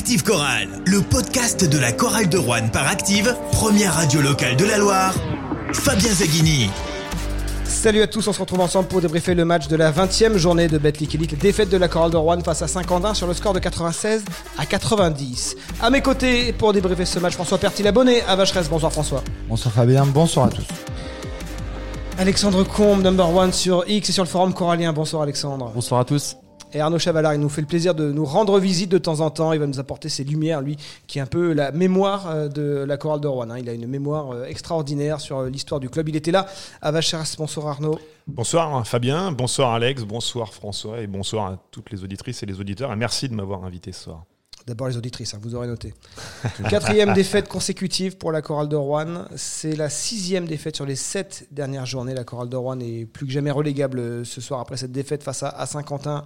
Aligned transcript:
Active 0.00 0.24
Chorale, 0.24 0.68
le 0.86 1.02
podcast 1.02 1.68
de 1.68 1.78
la 1.78 1.92
chorale 1.92 2.26
de 2.26 2.38
Rouen 2.38 2.70
par 2.72 2.88
Active, 2.88 3.36
première 3.52 3.92
radio 3.92 4.22
locale 4.22 4.56
de 4.56 4.64
la 4.64 4.78
Loire. 4.78 5.12
Fabien 5.74 6.10
Zaghini. 6.10 6.70
Salut 7.64 8.00
à 8.00 8.06
tous, 8.06 8.26
on 8.26 8.32
se 8.32 8.40
retrouve 8.40 8.60
ensemble 8.60 8.88
pour 8.88 9.02
débriefer 9.02 9.34
le 9.34 9.44
match 9.44 9.68
de 9.68 9.76
la 9.76 9.92
20e 9.92 10.38
journée 10.38 10.68
de 10.68 10.78
Betclic 10.78 11.14
Elite, 11.14 11.38
défaite 11.38 11.68
de 11.68 11.76
la 11.76 11.86
chorale 11.86 12.10
de 12.10 12.16
Rouen 12.16 12.40
face 12.40 12.62
à 12.62 12.66
Saint-Quentin 12.66 13.12
sur 13.12 13.26
le 13.26 13.34
score 13.34 13.52
de 13.52 13.58
96 13.58 14.24
à 14.56 14.64
90. 14.64 15.56
À 15.82 15.90
mes 15.90 16.00
côtés, 16.00 16.54
pour 16.54 16.72
débriefer 16.72 17.04
ce 17.04 17.18
match, 17.18 17.34
François 17.34 17.58
Pertil, 17.58 17.86
abonné 17.86 18.22
à 18.22 18.36
Vacheresse. 18.36 18.70
Bonsoir 18.70 18.92
François. 18.92 19.22
Bonsoir 19.50 19.74
Fabien, 19.74 20.06
bonsoir 20.06 20.46
à 20.46 20.48
tous. 20.48 20.66
Alexandre 22.16 22.64
Combe, 22.64 23.02
number 23.02 23.28
one 23.28 23.52
sur 23.52 23.84
X 23.86 24.08
et 24.08 24.12
sur 24.12 24.24
le 24.24 24.30
forum 24.30 24.54
corallien. 24.54 24.94
Bonsoir 24.94 25.24
Alexandre. 25.24 25.70
Bonsoir 25.74 26.00
à 26.00 26.04
tous. 26.06 26.38
Et 26.72 26.80
Arnaud 26.80 26.98
Chavalard, 26.98 27.34
il 27.34 27.40
nous 27.40 27.48
fait 27.48 27.60
le 27.62 27.66
plaisir 27.66 27.94
de 27.96 28.12
nous 28.12 28.24
rendre 28.24 28.58
visite 28.60 28.90
de 28.90 28.98
temps 28.98 29.20
en 29.20 29.30
temps. 29.30 29.52
Il 29.52 29.58
va 29.58 29.66
nous 29.66 29.80
apporter 29.80 30.08
ses 30.08 30.22
lumières, 30.22 30.60
lui, 30.60 30.76
qui 31.08 31.18
est 31.18 31.20
un 31.20 31.26
peu 31.26 31.52
la 31.52 31.72
mémoire 31.72 32.28
euh, 32.30 32.48
de 32.48 32.84
la 32.86 32.96
chorale 32.96 33.20
de 33.20 33.26
Rouen. 33.26 33.50
hein. 33.50 33.58
Il 33.58 33.68
a 33.68 33.72
une 33.72 33.88
mémoire 33.88 34.30
euh, 34.32 34.44
extraordinaire 34.44 35.20
sur 35.20 35.38
euh, 35.38 35.50
l'histoire 35.50 35.80
du 35.80 35.90
club. 35.90 36.08
Il 36.08 36.16
était 36.16 36.30
là 36.30 36.46
à 36.80 36.92
Vacheras. 36.92 37.34
Bonsoir 37.38 37.66
Arnaud. 37.66 37.98
Bonsoir 38.28 38.86
Fabien, 38.86 39.32
bonsoir 39.32 39.72
Alex, 39.72 40.04
bonsoir 40.04 40.54
François 40.54 41.00
et 41.00 41.08
bonsoir 41.08 41.46
à 41.46 41.58
toutes 41.72 41.90
les 41.90 42.04
auditrices 42.04 42.42
et 42.44 42.46
les 42.46 42.60
auditeurs. 42.60 42.92
Et 42.92 42.96
merci 42.96 43.28
de 43.28 43.34
m'avoir 43.34 43.64
invité 43.64 43.90
ce 43.90 44.04
soir. 44.04 44.24
D'abord 44.66 44.86
les 44.86 44.96
auditrices, 44.96 45.34
hein, 45.34 45.38
vous 45.42 45.56
aurez 45.56 45.66
noté. 45.66 45.94
Quatrième 46.70 47.14
défaite 47.14 47.48
consécutive 47.48 48.18
pour 48.18 48.30
la 48.30 48.42
chorale 48.42 48.68
de 48.68 48.76
Rouen. 48.76 49.24
C'est 49.34 49.74
la 49.74 49.88
sixième 49.88 50.46
défaite 50.46 50.76
sur 50.76 50.86
les 50.86 50.94
sept 50.96 51.48
dernières 51.50 51.86
journées. 51.86 52.14
La 52.14 52.22
chorale 52.24 52.48
de 52.50 52.56
Rouen 52.56 52.78
est 52.78 53.06
plus 53.06 53.26
que 53.26 53.32
jamais 53.32 53.50
relégable 53.50 54.24
ce 54.24 54.40
soir 54.40 54.60
après 54.60 54.76
cette 54.76 54.92
défaite 54.92 55.24
face 55.24 55.42
à, 55.42 55.48
à 55.48 55.66
Saint-Quentin. 55.66 56.24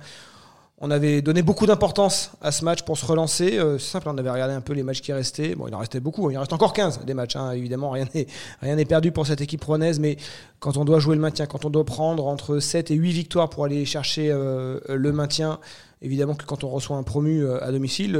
On 0.78 0.90
avait 0.90 1.22
donné 1.22 1.42
beaucoup 1.42 1.66
d'importance 1.66 2.32
à 2.42 2.50
ce 2.50 2.64
match 2.64 2.82
pour 2.82 2.98
se 2.98 3.06
relancer. 3.06 3.58
Euh, 3.58 3.78
c'est 3.78 3.92
simple, 3.92 4.08
on 4.08 4.18
avait 4.18 4.28
regardé 4.28 4.54
un 4.54 4.60
peu 4.60 4.72
les 4.72 4.82
matchs 4.82 5.02
qui 5.02 5.12
restaient. 5.12 5.54
Bon, 5.54 5.68
il 5.68 5.74
en 5.74 5.78
restait 5.78 6.00
beaucoup. 6.00 6.32
Il 6.32 6.36
en 6.36 6.40
reste 6.40 6.52
encore 6.52 6.72
15 6.72 7.04
des 7.04 7.14
matchs. 7.14 7.36
hein. 7.36 7.52
Évidemment, 7.52 7.90
rien 7.92 8.76
n'est 8.76 8.84
perdu 8.84 9.12
pour 9.12 9.24
cette 9.24 9.40
équipe 9.40 9.62
rouennaise. 9.62 10.00
Mais 10.00 10.16
quand 10.58 10.76
on 10.76 10.84
doit 10.84 10.98
jouer 10.98 11.14
le 11.14 11.22
maintien, 11.22 11.46
quand 11.46 11.64
on 11.64 11.70
doit 11.70 11.84
prendre 11.84 12.26
entre 12.26 12.58
7 12.58 12.90
et 12.90 12.94
8 12.96 13.12
victoires 13.12 13.50
pour 13.50 13.64
aller 13.64 13.84
chercher 13.84 14.32
euh, 14.32 14.80
le 14.88 15.12
maintien, 15.12 15.60
évidemment 16.02 16.34
que 16.34 16.44
quand 16.44 16.64
on 16.64 16.68
reçoit 16.68 16.96
un 16.96 17.04
promu 17.04 17.44
euh, 17.44 17.62
à 17.64 17.70
domicile, 17.70 18.16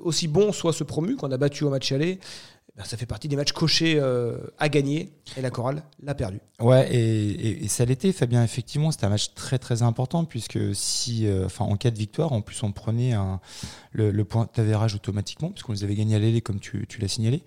aussi, 0.00 0.28
bon 0.28 0.52
soit 0.52 0.72
ce 0.72 0.84
promu 0.84 1.16
qu'on 1.16 1.32
a 1.32 1.38
battu 1.38 1.64
au 1.64 1.70
match 1.70 1.90
aller, 1.90 2.20
ça 2.84 2.96
fait 2.96 3.06
partie 3.06 3.28
des 3.28 3.36
matchs 3.36 3.52
cochés 3.52 3.98
euh, 3.98 4.38
à 4.58 4.68
gagner. 4.68 5.12
Et 5.36 5.42
la 5.42 5.50
chorale 5.50 5.82
l'a 6.02 6.14
perdu. 6.14 6.40
Ouais, 6.60 6.88
et, 6.94 7.68
ça 7.68 7.84
l'était, 7.84 8.12
Fabien. 8.12 8.42
Effectivement, 8.42 8.90
c'était 8.90 9.06
un 9.06 9.10
match 9.10 9.34
très 9.34 9.58
très 9.58 9.82
important 9.82 10.24
puisque 10.24 10.58
si, 10.74 11.26
euh, 11.26 11.48
en 11.58 11.76
cas 11.76 11.90
de 11.90 11.98
victoire, 11.98 12.32
en 12.32 12.40
plus 12.40 12.62
on 12.62 12.72
prenait 12.72 13.14
le, 13.92 14.10
le 14.10 14.24
point 14.24 14.48
d'avérage 14.54 14.94
automatiquement 14.94 15.50
puisqu'on 15.50 15.72
les 15.72 15.84
avait 15.84 15.94
gagnés 15.94 16.16
à 16.16 16.18
l'aile 16.18 16.42
comme 16.42 16.60
tu 16.60 16.86
l'as 17.00 17.08
signalé. 17.08 17.42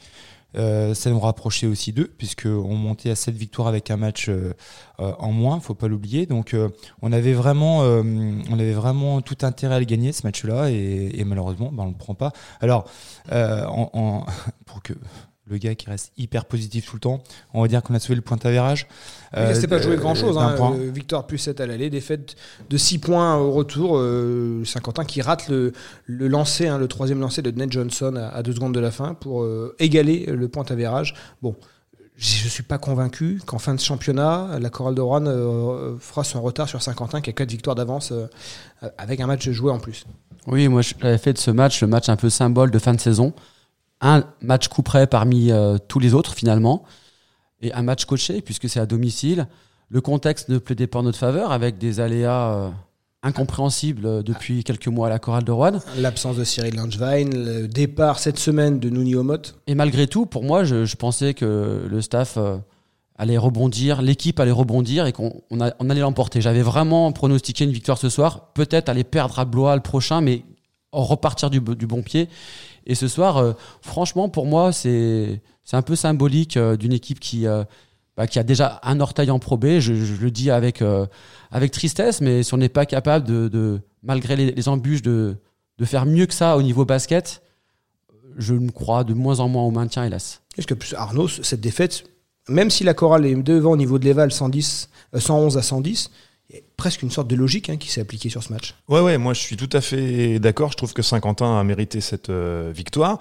Euh, 0.58 0.94
ça 0.94 1.10
nous 1.10 1.20
rapprochait 1.20 1.68
aussi 1.68 1.94
d'eux 1.94 2.12
puisqu'on 2.18 2.76
montait 2.76 3.10
à 3.10 3.16
7 3.16 3.36
victoires 3.36 3.68
avec 3.68 3.90
un 3.90 3.98
match 3.98 4.28
euh, 4.28 4.54
euh, 5.00 5.14
en 5.18 5.32
moins, 5.32 5.60
faut 5.60 5.76
pas 5.76 5.88
l'oublier. 5.88 6.26
Donc 6.26 6.56
on 7.02 7.12
avait 7.12 7.34
vraiment, 7.34 7.80
on 7.80 8.54
avait 8.54 8.74
vraiment 8.74 9.22
tout 9.22 9.38
intérêt 9.44 9.76
à 9.76 9.80
le 9.80 9.86
gagner 9.86 10.12
ce 10.12 10.26
match-là 10.26 10.70
et, 10.70 11.24
malheureusement, 11.26 11.72
ben, 11.72 11.84
on 11.84 11.88
le 11.90 11.94
prend 11.96 12.16
pas. 12.16 12.32
Alors, 12.60 12.86
en- 13.32 14.26
pour 14.66 14.82
que 14.82 14.94
le 15.48 15.58
gars 15.58 15.76
qui 15.76 15.90
reste 15.90 16.12
hyper 16.18 16.46
positif 16.46 16.86
tout 16.86 16.96
le 16.96 17.00
temps, 17.02 17.24
on 17.54 17.62
va 17.62 17.68
dire 17.68 17.82
qu'on 17.82 17.94
a 17.94 18.00
sauvé 18.00 18.16
le 18.16 18.22
point 18.22 18.38
d'avérage. 18.38 18.88
Il 19.36 19.42
ne 19.42 19.48
restait 19.48 19.68
pas 19.68 19.78
Euh, 19.78 19.82
joué 19.82 19.98
grand 19.98 20.16
chose. 20.16 20.36
d'un 20.36 20.52
point. 20.52 20.76
victoire 20.78 21.26
plus 21.28 21.40
7 21.40 21.60
à 21.60 21.66
l'aller, 21.66 21.90
défaite 21.90 22.36
de 22.70 22.78
6 22.78 23.00
points 23.00 23.36
au 23.36 23.52
retour. 23.52 23.98
Euh, 23.98 24.64
Saint-Quentin 24.66 25.04
qui 25.04 25.22
rate 25.22 25.48
le, 25.50 25.74
le 26.06 26.28
lancer, 26.28 26.68
hein, 26.68 26.78
le 26.78 26.88
troisième 26.88 27.20
lancer 27.20 27.42
de 27.42 27.52
Ned 27.52 27.72
Johnson 27.72 28.16
à 28.16 28.44
2 28.44 28.54
secondes 28.54 28.74
de 28.74 28.80
la 28.80 28.92
fin 28.92 29.14
pour 29.16 29.42
euh, 29.44 29.76
égaler 29.80 30.26
le 30.28 30.48
point 30.48 30.64
avérage. 30.70 31.16
Bon, 31.42 31.56
je 32.18 32.44
ne 32.46 32.50
suis 32.50 32.64
pas 32.64 32.78
convaincu 32.78 33.42
qu'en 33.46 33.58
fin 33.58 33.74
de 33.74 33.80
championnat, 33.80 34.60
la 34.60 34.70
chorale 34.70 34.94
de 34.96 35.02
Rouen 35.02 35.26
euh, 35.26 35.96
fera 36.00 36.24
son 36.24 36.42
retard 36.42 36.70
sur 36.70 36.82
Saint-Quentin 36.82 37.20
qui 37.20 37.32
a 37.32 37.34
4 37.34 37.50
victoires 37.50 37.76
d'avance 37.76 38.12
euh, 38.12 38.28
avec 38.98 39.20
un 39.20 39.28
match 39.28 39.50
joué 39.50 39.72
en 39.72 39.80
plus. 39.80 40.06
Oui, 40.48 40.68
moi 40.68 40.82
j'avais 40.82 41.18
fait 41.18 41.34
de 41.34 41.38
ce 41.40 41.52
match 41.52 41.82
le 41.82 41.88
match 41.88 42.10
un 42.10 42.16
peu 42.16 42.30
symbole 42.30 42.70
de 42.72 42.80
fin 42.80 42.94
de 42.94 43.00
saison. 43.00 43.34
Un 44.02 44.24
match 44.42 44.68
coup 44.68 44.82
près 44.82 45.08
parmi 45.08 45.52
euh, 45.52 45.78
tous 45.88 46.00
les 46.00 46.14
autres 46.14 46.34
finalement. 46.34 46.84
Et 47.62 47.72
un 47.74 47.84
match 47.84 48.06
coaché 48.06 48.42
puisque 48.42 48.68
c'est 48.70 48.80
à 48.80 48.86
domicile. 48.86 49.48
Le 49.90 50.02
contexte 50.02 50.50
ne 50.50 50.58
plaidait 50.58 50.88
pas 50.88 51.00
en 51.00 51.04
notre 51.04 51.18
faveur 51.20 51.52
avec 51.52 51.78
des 51.78 52.00
aléas 52.00 52.54
euh, 52.56 52.70
incompréhensibles 53.24 54.06
euh, 54.06 54.24
depuis 54.24 54.64
quelques 54.64 54.88
mois 54.88 55.08
à 55.08 55.10
la 55.10 55.20
chorale 55.20 55.44
de 55.44 55.52
Rouen. 55.52 55.80
L'absence 55.98 56.38
de 56.38 56.44
Cyril 56.44 56.76
Langevin, 56.76 57.26
le 57.32 57.68
départ 57.68 58.18
cette 58.20 58.40
semaine 58.40 58.80
de 58.80 58.90
Nouni 58.90 59.16
Omot. 59.16 59.38
Et 59.68 59.76
malgré 59.76 60.08
tout, 60.08 60.26
pour 60.26 60.44
moi, 60.44 60.64
je, 60.64 60.86
je 60.86 60.96
pensais 60.96 61.34
que 61.34 61.86
le 61.88 62.02
staff 62.02 62.38
euh, 62.38 62.58
allait 63.18 63.38
rebondir, 63.38 64.02
l'équipe 64.02 64.40
allait 64.40 64.50
rebondir 64.52 65.06
et 65.06 65.12
qu'on 65.12 65.42
on 65.52 65.62
a- 65.62 65.74
on 65.80 65.90
allait 65.92 66.02
l'emporter. 66.02 66.42
J'avais 66.42 66.64
vraiment 66.64 67.12
pronostiqué 67.12 67.66
une 67.66 67.72
victoire 67.72 68.00
ce 68.00 68.10
soir, 68.10 68.52
peut-être 68.56 68.90
aller 68.90 69.04
perdre 69.04 69.38
à 69.38 69.46
Blois 69.46 69.76
le 69.76 69.82
prochain, 69.84 70.22
mais 70.22 70.44
repartir 70.92 71.50
du 71.50 71.60
bon 71.62 72.02
pied. 72.02 72.28
Et 72.92 72.96
ce 72.96 73.08
soir, 73.08 73.38
euh, 73.38 73.54
franchement, 73.80 74.28
pour 74.28 74.46
moi, 74.46 74.74
c'est 74.74 75.40
un 75.72 75.82
peu 75.82 75.96
symbolique 75.96 76.58
euh, 76.58 76.76
d'une 76.76 76.92
équipe 76.92 77.22
qui, 77.22 77.48
euh, 77.48 77.64
bah, 78.18 78.28
qui 78.28 78.38
a 78.38 78.44
déjà 78.44 78.82
un 78.84 79.00
orteil 79.00 79.32
en 79.32 79.40
probé. 79.40 79.80
Je, 79.80 79.94
le 79.94 80.30
dis 80.30 80.52
avec, 80.52 80.84
avec 81.52 81.72
tristesse, 81.72 82.20
mais 82.20 82.44
si 82.44 82.54
on 82.54 82.58
n'est 82.58 82.68
pas 82.68 82.86
capable 82.86 83.26
de, 83.26 83.48
de 83.48 83.80
malgré 84.04 84.36
les, 84.36 84.68
embûches, 84.68 85.04
de, 85.04 85.38
de 85.78 85.86
faire 85.86 86.06
mieux 86.06 86.26
que 86.26 86.34
ça 86.34 86.58
au 86.58 86.62
niveau 86.62 86.84
basket, 86.84 87.42
je 88.36 88.56
me 88.56 88.72
crois 88.72 89.06
de 89.06 89.14
moins 89.14 89.40
en 89.40 89.48
moins 89.48 89.64
au 89.64 89.72
maintien, 89.72 90.04
hélas. 90.04 90.42
Est-ce 90.58 90.68
que 90.68 90.96
Arnaud, 90.96 91.30
cette 91.30 91.62
défaite, 91.62 92.04
même 92.50 92.70
si 92.70 92.84
la 92.84 92.94
chorale 92.94 93.26
est 93.26 93.36
devant 93.36 93.72
au 93.72 93.78
niveau 93.78 94.00
de 94.00 94.04
l'éval 94.04 94.34
110, 94.34 94.90
euh, 95.16 95.20
111 95.22 95.58
à 95.58 95.62
110, 95.62 96.10
il 96.10 96.10
y 96.10 96.10
a 96.10 96.10
presque 96.78 97.02
une 97.02 97.12
sorte 97.12 97.28
de 97.28 97.36
logique 97.36 97.70
hein, 97.70 97.78
qui 97.78 97.90
s'est 97.90 98.02
appliquée 98.02 98.30
sur 98.30 98.44
ce 98.44 98.52
match. 98.52 98.76
Ouais, 98.88 99.02
ouais, 99.02 99.18
moi 99.18 99.34
je 99.34 99.40
suis 99.40 99.58
tout 99.58 99.70
à 99.74 99.82
fait 99.82 100.40
d'accord. 100.40 100.72
Je 100.72 100.78
trouve 100.78 100.94
que 100.94 101.02
Saint-Quentin 101.02 101.60
a 101.60 101.64
mérité 101.64 102.02
cette 102.02 102.30
euh, 102.30 102.72
victoire. 102.74 103.20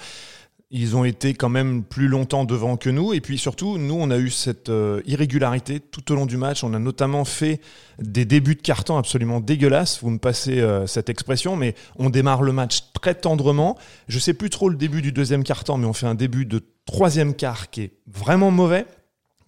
Ils 0.73 0.95
ont 0.95 1.05
été 1.05 1.35
quand 1.35 1.49
même 1.49 1.83
plus 1.83 2.07
longtemps 2.07 2.45
devant 2.45 2.77
que 2.77 2.91
nous. 2.91 3.13
Et 3.13 3.21
puis 3.21 3.39
surtout, 3.39 3.77
nous, 3.77 3.97
on 3.99 4.09
a 4.11 4.19
eu 4.19 4.31
cette 4.31 4.69
euh, 4.69 5.03
irrégularité 5.05 5.81
tout 5.81 6.13
au 6.13 6.15
long 6.15 6.27
du 6.27 6.37
match. 6.37 6.63
On 6.63 6.73
a 6.75 6.79
notamment 6.79 7.25
fait 7.25 7.61
des 7.99 8.25
débuts 8.25 8.55
de 8.55 8.63
carton 8.63 8.97
absolument 8.97 9.41
dégueulasses. 9.41 10.01
Vous 10.01 10.11
me 10.11 10.19
passez 10.19 10.61
euh, 10.61 10.87
cette 10.87 11.09
expression, 11.09 11.57
mais 11.57 11.75
on 11.97 12.09
démarre 12.09 12.43
le 12.43 12.53
match 12.53 12.93
très 12.93 13.17
tendrement. 13.17 13.77
Je 14.07 14.21
sais 14.21 14.33
plus 14.33 14.49
trop 14.49 14.69
le 14.69 14.77
début 14.77 15.03
du 15.03 15.11
deuxième 15.11 15.43
carton, 15.43 15.77
mais 15.77 15.87
on 15.87 15.93
fait 15.93 16.07
un 16.07 16.15
début 16.15 16.47
de 16.47 16.63
troisième 16.87 17.35
quart 17.35 17.71
qui 17.71 17.83
est 17.83 17.93
vraiment 18.07 18.53
mauvais 18.53 18.87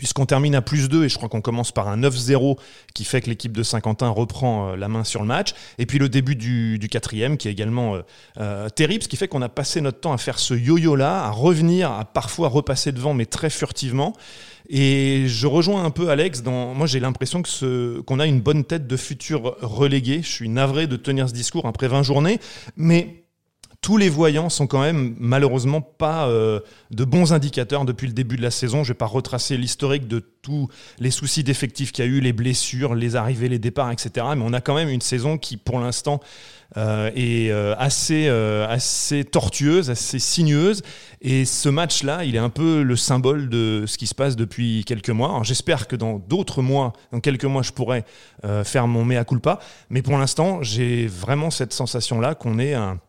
puisqu'on 0.03 0.27
termine 0.27 0.57
à 0.57 0.63
plus 0.63 0.89
2 0.89 1.05
et 1.05 1.09
je 1.09 1.15
crois 1.15 1.29
qu'on 1.29 1.41
commence 1.41 1.71
par 1.71 1.87
un 1.87 1.97
9-0 1.97 2.59
qui 2.93 3.05
fait 3.05 3.21
que 3.21 3.31
l'équipe 3.31 3.57
de 3.57 3.63
Saint-Quentin 3.63 4.09
reprend 4.09 4.71
euh, 4.71 4.77
la 4.77 4.89
main 4.89 5.05
sur 5.05 5.21
le 5.21 5.29
match. 5.29 5.55
Et 5.79 5.87
puis 5.87 6.01
le 6.01 6.09
début 6.09 6.35
du, 6.35 6.89
quatrième 6.91 7.37
qui 7.37 7.47
est 7.47 7.53
également 7.53 7.95
euh, 7.95 8.01
euh, 8.41 8.69
terrible, 8.69 9.05
ce 9.05 9.09
qui 9.09 9.17
fait 9.17 9.29
qu'on 9.29 9.43
a 9.43 9.49
passé 9.49 9.81
notre 9.81 10.01
temps 10.01 10.13
à 10.13 10.19
faire 10.19 10.41
ce 10.41 10.55
yo-yo-là, 10.55 11.23
à 11.23 11.31
revenir, 11.31 11.93
à 11.93 12.05
parfois 12.05 12.49
repasser 12.49 12.91
devant, 12.91 13.15
mais 13.15 13.27
très 13.27 13.49
furtivement. 13.49 14.13
Et 14.69 15.29
je 15.29 15.47
rejoins 15.47 15.85
un 15.85 15.91
peu 15.91 16.09
Alex 16.09 16.43
dans. 16.43 16.75
Moi, 16.75 16.89
j'ai 16.89 16.99
l'impression 16.99 17.41
qu'on 18.05 18.19
a 18.19 18.27
une 18.27 18.41
bonne 18.41 18.65
tête 18.65 18.89
de 18.89 18.97
futur 18.97 19.57
relégué. 19.61 20.21
Je 20.23 20.31
suis 20.31 20.49
navré 20.49 20.89
de 20.89 20.97
tenir 20.97 21.29
ce 21.29 21.35
discours 21.35 21.67
après 21.67 21.87
20 21.87 22.03
journées, 22.03 22.41
mais 22.77 23.22
tous 23.83 23.97
les 23.97 24.09
voyants 24.09 24.49
sont 24.49 24.69
quand 24.69 24.81
même 24.81 25.17
malheureusement 25.19 25.81
pas 25.81 26.29
euh, 26.29 26.61
de 26.93 27.05
bons 27.05 27.33
indicateurs 27.33 27.85
depuis 27.85 28.07
le 28.07 28.13
début 28.13 28.37
de 28.37 28.43
la 28.43 28.53
saison. 28.53 28.85
Je 28.85 28.93
vais 28.93 28.97
pas 28.97 29.07
retracer 29.07 29.57
l'historique 29.57 30.07
de 30.07 30.21
tous 30.21 30.69
les 31.01 31.11
soucis 31.11 31.43
d'effectifs 31.43 31.91
qu'il 31.91 32.05
y 32.05 32.09
a 32.09 32.11
eu, 32.11 32.21
les 32.21 32.33
blessures, 32.33 32.95
les 32.95 33.17
arrivées, 33.17 33.49
les 33.49 33.59
départs, 33.59 33.91
etc. 33.91 34.25
Mais 34.37 34.45
on 34.47 34.53
a 34.53 34.61
quand 34.61 34.77
même 34.77 34.89
une 34.89 35.01
saison 35.01 35.37
qui, 35.37 35.57
pour 35.57 35.81
l'instant, 35.81 36.21
euh, 36.77 37.11
est 37.17 37.51
euh, 37.51 37.75
assez, 37.77 38.29
assez 38.29 39.25
tortueuse, 39.25 39.91
assez 39.91 40.21
sinueuse. 40.21 40.83
Et 41.21 41.45
ce 41.45 41.69
match-là, 41.69 42.25
il 42.25 42.37
est 42.37 42.39
un 42.39 42.51
peu 42.51 42.83
le 42.85 42.95
symbole 42.95 43.49
de 43.49 43.83
ce 43.89 43.99
qui 43.99 44.07
se 44.07 44.15
passe 44.15 44.37
depuis 44.37 44.85
quelques 44.85 45.11
mois. 45.11 45.41
J'espère 45.43 45.89
que 45.89 45.97
dans 45.97 46.21
d'autres 46.21 46.63
mois, 46.63 46.93
dans 47.11 47.19
quelques 47.19 47.47
mois, 47.47 47.63
je 47.63 47.73
pourrai 47.73 48.05
faire 48.63 48.87
mon 48.87 49.05
mea 49.05 49.25
culpa. 49.25 49.59
Mais 49.91 50.03
pour 50.03 50.17
l'instant, 50.19 50.63
j'ai 50.63 51.09
vraiment 51.09 51.51
cette 51.51 51.73
sensation-là 51.73 52.37
qu'on 52.37 52.61
est 52.61 52.75
un 52.75 53.01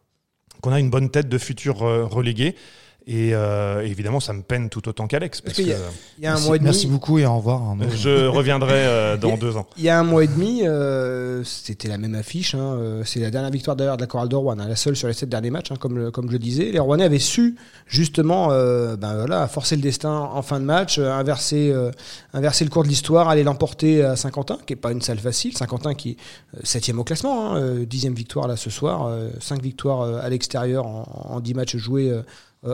qu'on 0.63 0.71
a 0.71 0.80
une 0.80 0.89
bonne 0.89 1.10
tête 1.10 1.27
de 1.27 1.38
futur 1.38 1.83
euh, 1.83 2.06
relégué. 2.06 2.56
Et 3.05 3.35
euh, 3.35 3.85
évidemment, 3.85 4.21
ça 4.21 4.31
me 4.31 4.44
peine 4.44 4.69
tout 4.69 4.88
autant 4.88 5.07
qu'Alex. 5.07 5.41
Parce 5.41 5.57
y 5.57 5.65
que 5.65 5.71
a- 5.71 5.75
Il 6.19 6.23
y 6.23 6.27
a 6.27 6.29
un 6.29 6.33
merci, 6.35 6.47
mois 6.47 6.55
et 6.55 6.59
demi. 6.59 6.69
merci 6.69 6.88
beaucoup 6.88 7.19
et 7.19 7.25
au 7.25 7.35
revoir. 7.35 7.61
Arnaud. 7.61 7.85
je 7.94 8.27
reviendrai 8.27 8.75
euh, 8.75 9.17
dans 9.21 9.35
deux 9.35 9.57
ans. 9.57 9.67
Il 9.77 9.83
y 9.83 9.89
a 9.89 10.00
un 10.00 10.03
mois 10.03 10.23
et 10.23 10.27
demi, 10.27 10.61
euh, 10.65 11.44
c'était 11.44 11.89
la 11.89 11.97
même 11.97 12.15
affiche. 12.15 12.55
hein, 12.55 13.01
c'est 13.03 13.19
la 13.19 13.29
dernière 13.29 13.51
victoire 13.51 13.75
d'ailleurs 13.75 13.97
de 13.97 14.01
la 14.01 14.07
chorale 14.07 14.29
de 14.29 14.35
Rouen, 14.38 14.57
hein, 14.57 14.67
la 14.69 14.77
seule 14.77 14.95
sur 14.95 15.09
les 15.09 15.13
sept 15.13 15.27
derniers 15.27 15.50
matchs, 15.50 15.71
hein, 15.73 15.75
comme, 15.77 15.97
le- 15.97 16.11
comme 16.11 16.27
je 16.27 16.31
le 16.31 16.39
disais. 16.39 16.71
Les 16.71 16.79
Rouennais 16.79 17.03
avaient 17.03 17.19
su 17.19 17.57
justement 17.88 18.50
euh, 18.51 18.95
ben 18.95 19.15
voilà, 19.15 19.50
forcer 19.50 19.75
le 19.75 19.81
destin 19.81 20.17
en 20.31 20.41
fin 20.41 20.61
de 20.61 20.65
match, 20.65 20.97
inverser, 20.97 21.71
euh, 21.73 21.91
inverser 22.33 22.63
le 22.63 22.69
cours 22.69 22.83
de 22.83 22.88
l'histoire, 22.88 23.27
aller 23.27 23.44
l'emporter 23.44 24.01
à 24.03 24.15
Saint-Quentin, 24.15 24.59
qui 24.65 24.73
est 24.73 24.77
pas 24.77 24.94
une 24.94 25.01
salle 25.01 25.19
facile. 25.19 25.57
Saint-Quentin 25.57 25.94
qui 25.94 26.11
est 26.11 26.17
septième 26.65 27.00
au 27.00 27.03
classement, 27.03 27.55
hein, 27.55 27.79
dixième 27.85 28.13
victoire 28.13 28.47
là 28.47 28.55
ce 28.55 28.69
soir, 28.69 29.09
cinq 29.41 29.61
victoires 29.61 30.03
à 30.23 30.29
l'extérieur 30.29 30.85
en, 30.85 31.03
en 31.31 31.39
dix 31.41 31.53
matchs 31.53 31.75
joués 31.75 32.13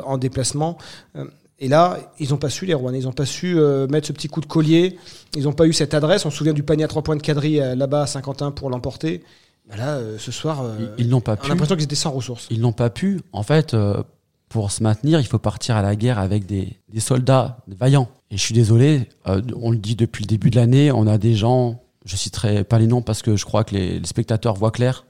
en 0.05 0.17
déplacement. 0.17 0.77
Euh, 1.15 1.25
et 1.59 1.67
là, 1.67 1.97
ils 2.19 2.29
n'ont 2.29 2.37
pas 2.37 2.49
su, 2.49 2.65
les 2.65 2.73
Rouennais, 2.73 2.99
ils 2.99 3.05
n'ont 3.05 3.11
pas 3.11 3.25
su 3.25 3.57
euh, 3.59 3.85
mettre 3.87 4.07
ce 4.07 4.13
petit 4.13 4.27
coup 4.29 4.39
de 4.39 4.45
collier. 4.45 4.97
Ils 5.35 5.43
n'ont 5.43 5.51
pas 5.53 5.65
eu 5.67 5.73
cette 5.73 5.93
adresse. 5.93 6.25
On 6.25 6.29
se 6.31 6.37
souvient 6.37 6.53
du 6.53 6.63
panier 6.63 6.85
à 6.85 6.87
trois 6.87 7.01
points 7.01 7.17
de 7.17 7.21
quadrille 7.21 7.59
euh, 7.59 7.75
là-bas 7.75 8.03
à 8.03 8.07
Saint-Quentin 8.07 8.51
pour 8.51 8.69
l'emporter. 8.69 9.23
Bah 9.69 9.75
là, 9.75 9.95
euh, 9.97 10.17
ce 10.17 10.31
soir, 10.31 10.61
euh, 10.63 10.77
Ils- 10.97 11.05
Ils 11.05 11.09
n'ont 11.09 11.19
pas 11.21 11.35
on 11.41 11.45
a 11.45 11.47
l'impression 11.49 11.75
qu'ils 11.75 11.83
étaient 11.83 11.95
sans 11.95 12.11
ressources. 12.11 12.47
Ils 12.49 12.61
n'ont 12.61 12.71
pas 12.71 12.89
pu. 12.89 13.19
En 13.33 13.43
fait, 13.43 13.73
euh, 13.73 14.01
pour 14.47 14.71
se 14.71 14.81
maintenir, 14.81 15.19
il 15.19 15.25
faut 15.27 15.37
partir 15.37 15.75
à 15.75 15.81
la 15.81 15.95
guerre 15.97 16.17
avec 16.17 16.45
des, 16.45 16.77
des 16.93 16.99
soldats 17.01 17.57
vaillants. 17.67 18.07
Et 18.31 18.37
je 18.37 18.41
suis 18.41 18.53
désolé, 18.55 19.09
euh, 19.27 19.41
on 19.61 19.71
le 19.71 19.77
dit 19.77 19.95
depuis 19.95 20.23
le 20.23 20.27
début 20.27 20.49
de 20.49 20.55
l'année, 20.55 20.91
on 20.93 21.07
a 21.07 21.17
des 21.17 21.35
gens, 21.35 21.81
je 22.05 22.15
citerai 22.15 22.63
pas 22.63 22.79
les 22.79 22.87
noms 22.87 23.01
parce 23.01 23.21
que 23.21 23.35
je 23.35 23.43
crois 23.45 23.63
que 23.65 23.75
les, 23.75 23.99
les 23.99 24.07
spectateurs 24.07 24.55
voient 24.55 24.71
clair. 24.71 25.05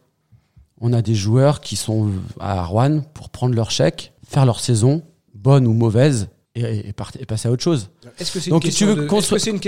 On 0.82 0.94
a 0.94 1.02
des 1.02 1.16
joueurs 1.16 1.62
qui 1.62 1.76
sont 1.76 2.10
à 2.40 2.64
Rouen 2.66 3.02
pour 3.14 3.30
prendre 3.30 3.54
leur 3.54 3.70
chèque, 3.72 4.14
faire 4.30 4.46
leur 4.46 4.60
saison, 4.60 5.02
bonne 5.34 5.66
ou 5.68 5.74
mauvaise, 5.74 6.30
et, 6.56 6.90
et 6.90 6.94
partir- 6.94 7.22
et 7.22 7.26
passer 7.26 7.48
à 7.48 7.52
autre 7.52 7.64
chose. 7.64 7.90
Est-ce 8.20 8.32
que 8.32 8.40
c'est 8.40 8.50
une, 8.52 8.60
question 8.60 8.88
de- 8.96 9.08
constru- 9.08 9.36
que 9.36 9.50
une 9.52 9.60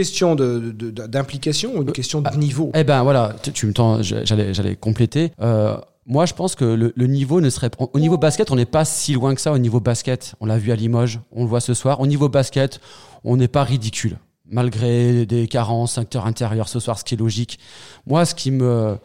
d'implication 0.72 1.74
ou 1.76 1.82
une 1.84 1.90
Euh, 1.90 1.92
question 1.94 2.22
de 2.22 2.30
ah, 2.32 2.36
niveau? 2.38 2.72
Eh 2.74 2.84
ben 2.84 3.04
voilà, 3.04 3.36
tu, 3.42 3.52
tu 3.52 3.66
me 3.66 3.74
tends, 3.74 4.02
j'allais, 4.02 4.54
compléter. 4.76 5.32
Euh, 5.42 5.78
moi, 6.06 6.26
je 6.26 6.34
pense 6.34 6.56
que 6.56 6.66
le, 6.66 6.92
le 6.96 7.08
niveau 7.08 7.40
ne 7.42 7.50
serait 7.50 7.70
au 7.94 8.00
niveau 8.00 8.18
basket, 8.18 8.52
on 8.52 8.56
n'est 8.56 8.66
pas 8.66 8.86
si 8.86 9.14
loin 9.14 9.34
que 9.36 9.42
ça 9.42 9.52
au 9.54 9.58
niveau 9.60 9.80
basket. 9.80 10.34
On 10.42 10.46
l'a 10.46 10.58
vu 10.58 10.72
à 10.72 10.76
Limoges, 10.76 11.20
on 11.32 11.44
le 11.44 11.50
voit 11.50 11.62
ce 11.62 11.74
soir. 11.74 12.00
Au 12.00 12.08
niveau 12.08 12.28
basket, 12.30 12.82
on 13.24 13.38
n'est 13.38 13.48
pas 13.48 13.64
ridicule, 13.64 14.18
malgré 14.50 15.26
des 15.26 15.48
carences, 15.48 15.94
secteur 15.96 16.26
intérieur 16.26 16.68
ce 16.68 16.80
soir, 16.80 16.98
ce 17.00 17.04
qui 17.04 17.14
est 17.14 17.18
logique. 17.18 17.60
Moi, 18.08 18.26
ce 18.26 18.36
qui 18.36 18.52
me 18.52 18.66
euh, 18.66 18.96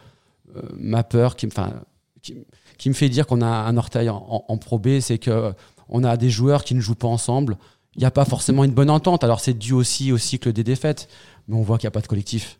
m'a 0.78 1.04
peur, 1.04 1.36
qui 1.36 1.46
me, 1.46 1.52
enfin, 1.52 1.74
qui, 2.22 2.34
qui 2.78 2.88
me 2.88 2.94
fait 2.94 3.08
dire 3.08 3.26
qu'on 3.26 3.40
a 3.40 3.46
un 3.46 3.76
orteil 3.76 4.08
en, 4.08 4.44
en, 4.48 4.58
Pro 4.58 4.78
B, 4.78 5.00
c'est 5.00 5.18
que 5.18 5.54
on 5.88 6.04
a 6.04 6.16
des 6.16 6.30
joueurs 6.30 6.64
qui 6.64 6.74
ne 6.74 6.80
jouent 6.80 6.94
pas 6.94 7.08
ensemble. 7.08 7.56
Il 7.94 8.00
n'y 8.00 8.06
a 8.06 8.10
pas 8.10 8.24
forcément 8.24 8.64
une 8.64 8.72
bonne 8.72 8.90
entente. 8.90 9.24
Alors 9.24 9.40
c'est 9.40 9.54
dû 9.54 9.72
aussi 9.72 10.12
au 10.12 10.18
cycle 10.18 10.52
des 10.52 10.64
défaites, 10.64 11.08
mais 11.48 11.56
on 11.56 11.62
voit 11.62 11.78
qu'il 11.78 11.86
n'y 11.86 11.88
a 11.88 11.92
pas 11.92 12.00
de 12.00 12.06
collectif. 12.06 12.58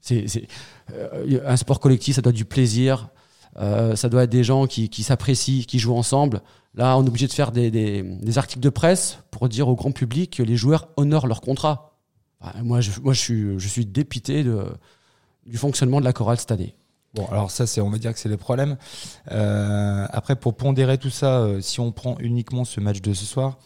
C'est, 0.00 0.26
euh, 0.92 1.40
un 1.44 1.56
sport 1.56 1.80
collectif, 1.80 2.14
ça 2.14 2.22
doit 2.22 2.30
être 2.30 2.36
du 2.36 2.44
plaisir. 2.44 3.08
euh, 3.58 3.96
ça 3.96 4.08
doit 4.08 4.24
être 4.24 4.30
des 4.30 4.44
gens 4.44 4.66
qui, 4.66 5.02
s'apprécient, 5.02 5.64
qui 5.66 5.78
jouent 5.78 5.96
ensemble. 5.96 6.42
Là, 6.74 6.96
on 6.96 7.04
est 7.04 7.08
obligé 7.08 7.26
de 7.26 7.32
faire 7.32 7.50
des, 7.50 8.38
articles 8.38 8.60
de 8.60 8.68
presse 8.68 9.18
pour 9.30 9.48
dire 9.48 9.68
au 9.68 9.74
grand 9.74 9.90
public 9.90 10.36
que 10.36 10.42
les 10.42 10.56
joueurs 10.56 10.88
honorent 10.96 11.26
leur 11.26 11.40
contrat. 11.40 11.98
Moi, 12.62 12.80
je, 12.80 13.00
moi 13.00 13.14
je, 13.14 13.58
suis, 13.66 13.86
dépité 13.86 14.44
du 15.44 15.56
fonctionnement 15.56 15.98
de 15.98 16.04
la 16.04 16.12
chorale 16.12 16.38
cette 16.38 16.52
année. 16.52 16.76
Bon, 17.14 17.26
alors 17.26 17.50
ça, 17.50 17.66
c'est, 17.66 17.80
on 17.80 17.88
va 17.90 17.98
dire 17.98 18.12
que 18.12 18.18
c'est 18.18 18.28
le 18.28 18.36
problème. 18.36 18.76
Euh, 19.32 20.06
après, 20.10 20.36
pour 20.36 20.54
pondérer 20.54 20.98
tout 20.98 21.10
ça, 21.10 21.38
euh, 21.40 21.60
si 21.60 21.80
on 21.80 21.90
prend 21.90 22.16
uniquement 22.20 22.64
ce 22.64 22.80
match 22.80 23.00
de 23.00 23.14
ce 23.14 23.24
soir, 23.24 23.58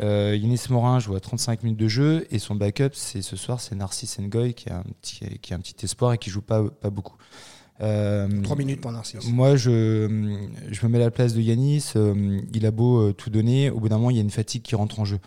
euh, 0.00 0.34
Yanis 0.40 0.62
Morin 0.70 0.98
joue 0.98 1.14
à 1.14 1.20
35 1.20 1.62
minutes 1.64 1.78
de 1.78 1.88
jeu 1.88 2.26
et 2.30 2.38
son 2.38 2.54
backup, 2.54 2.90
c'est 2.94 3.20
ce 3.22 3.36
soir, 3.36 3.60
c'est 3.60 3.74
Narcisse 3.74 4.18
Ngoy 4.18 4.54
qui 4.54 4.70
a 4.70 4.78
un 4.78 4.84
petit, 5.02 5.38
qui 5.40 5.52
a 5.52 5.56
un 5.56 5.60
petit 5.60 5.84
espoir 5.84 6.14
et 6.14 6.18
qui 6.18 6.30
joue 6.30 6.40
pas, 6.42 6.64
pas 6.64 6.90
beaucoup. 6.90 7.16
Euh, 7.80 8.26
Trois 8.42 8.56
minutes 8.56 8.80
pour 8.80 8.90
Narcisse. 8.90 9.28
Moi, 9.28 9.54
je, 9.56 10.40
je 10.70 10.86
me 10.86 10.90
mets 10.90 10.98
à 10.98 11.02
la 11.02 11.10
place 11.10 11.34
de 11.34 11.40
Yanis. 11.40 11.92
euh, 11.94 12.40
il 12.52 12.66
a 12.66 12.70
beau 12.70 13.12
tout 13.12 13.30
donner, 13.30 13.70
au 13.70 13.78
bout 13.80 13.88
d'un 13.88 13.98
moment, 13.98 14.10
il 14.10 14.16
y 14.16 14.20
a 14.20 14.22
une 14.22 14.30
fatigue 14.30 14.62
qui 14.62 14.74
rentre 14.74 14.98
en 14.98 15.04
jeu. 15.04 15.18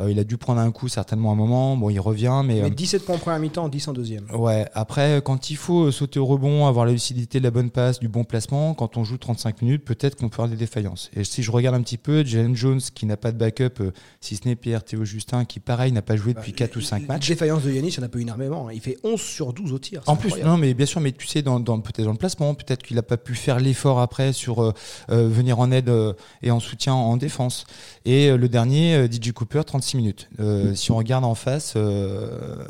Euh, 0.00 0.10
il 0.10 0.18
a 0.18 0.24
dû 0.24 0.36
prendre 0.38 0.60
un 0.60 0.72
coup 0.72 0.88
certainement 0.88 1.30
à 1.30 1.32
un 1.34 1.36
moment. 1.36 1.76
Bon, 1.76 1.88
il 1.88 2.00
revient, 2.00 2.42
mais 2.44 2.54
Mais 2.54 2.62
euh, 2.62 2.68
17 2.70 3.04
points 3.04 3.14
en 3.14 3.18
première 3.18 3.38
mi-temps, 3.38 3.68
10 3.68 3.86
en 3.88 3.92
deuxième. 3.92 4.24
Ouais, 4.34 4.66
après, 4.74 5.22
quand 5.24 5.50
il 5.50 5.56
faut 5.56 5.92
sauter 5.92 6.18
au 6.18 6.26
rebond, 6.26 6.66
avoir 6.66 6.84
la 6.84 6.90
lucidité 6.92 7.38
de 7.38 7.44
la 7.44 7.52
bonne 7.52 7.70
passe, 7.70 8.00
du 8.00 8.08
bon 8.08 8.24
placement, 8.24 8.74
quand 8.74 8.96
on 8.96 9.04
joue 9.04 9.18
35 9.18 9.62
minutes, 9.62 9.84
peut-être 9.84 10.16
qu'on 10.16 10.28
peut 10.28 10.34
avoir 10.42 10.48
des 10.48 10.56
défaillances. 10.56 11.10
Et 11.14 11.22
si 11.22 11.44
je 11.44 11.50
regarde 11.52 11.76
un 11.76 11.82
petit 11.82 11.96
peu, 11.96 12.24
Jalen 12.24 12.56
Jones, 12.56 12.80
qui 12.94 13.06
n'a 13.06 13.16
pas 13.16 13.30
de 13.30 13.38
backup, 13.38 13.80
euh, 13.80 13.92
si 14.20 14.34
ce 14.34 14.48
n'est 14.48 14.56
Pierre 14.56 14.82
Théo 14.82 15.04
Justin, 15.04 15.44
qui 15.44 15.60
pareil 15.60 15.92
n'a 15.92 16.02
pas 16.02 16.16
joué 16.16 16.34
depuis 16.34 16.52
4 16.52 16.76
ou 16.76 16.80
5 16.80 17.06
matchs. 17.06 17.28
Défaillance 17.28 17.62
de 17.62 17.70
Yanis, 17.70 17.90
il 17.96 18.00
en 18.00 18.06
a 18.06 18.08
pas 18.08 18.18
eu 18.18 18.22
énormément. 18.22 18.66
hein. 18.68 18.72
Il 18.74 18.80
fait 18.80 18.98
11 19.04 19.20
sur 19.20 19.52
12 19.52 19.72
au 19.72 19.78
tir. 19.78 20.02
En 20.06 20.16
plus, 20.16 20.26
incroyable. 20.26 20.50
non, 20.50 20.56
mais 20.58 20.74
bien 20.74 20.86
sûr, 20.86 21.00
mais 21.00 21.12
tu 21.12 21.28
sais, 21.28 21.42
dans, 21.42 21.60
dans- 21.60 21.78
peut-être 21.78 22.04
dans 22.04 22.10
le 22.12 22.18
placement, 22.18 22.52
peut-être 22.54 22.82
qu'il 22.82 22.96
n'a 22.96 23.02
pas 23.02 23.16
pu 23.16 23.36
faire 23.36 23.60
l'effort 23.60 24.00
après 24.00 24.32
sur 24.32 24.60
euh, 24.60 24.72
euh, 25.10 25.28
venir 25.28 25.60
en 25.60 25.70
aide 25.70 25.88
euh, 25.88 26.14
et 26.42 26.50
en 26.50 26.58
soutien 26.58 26.94
en 26.94 27.16
défense. 27.16 27.64
Et 28.04 28.28
euh, 28.30 28.36
le 28.36 28.48
dernier, 28.48 28.96
euh, 28.96 29.06
DJ 29.08 29.30
Cooper, 29.32 29.62
36 29.84 29.96
minutes. 29.98 30.28
Euh, 30.40 30.74
Si 30.74 30.90
on 30.90 30.96
regarde 30.96 31.24
en 31.24 31.34
face, 31.34 31.74
euh, 31.76 32.28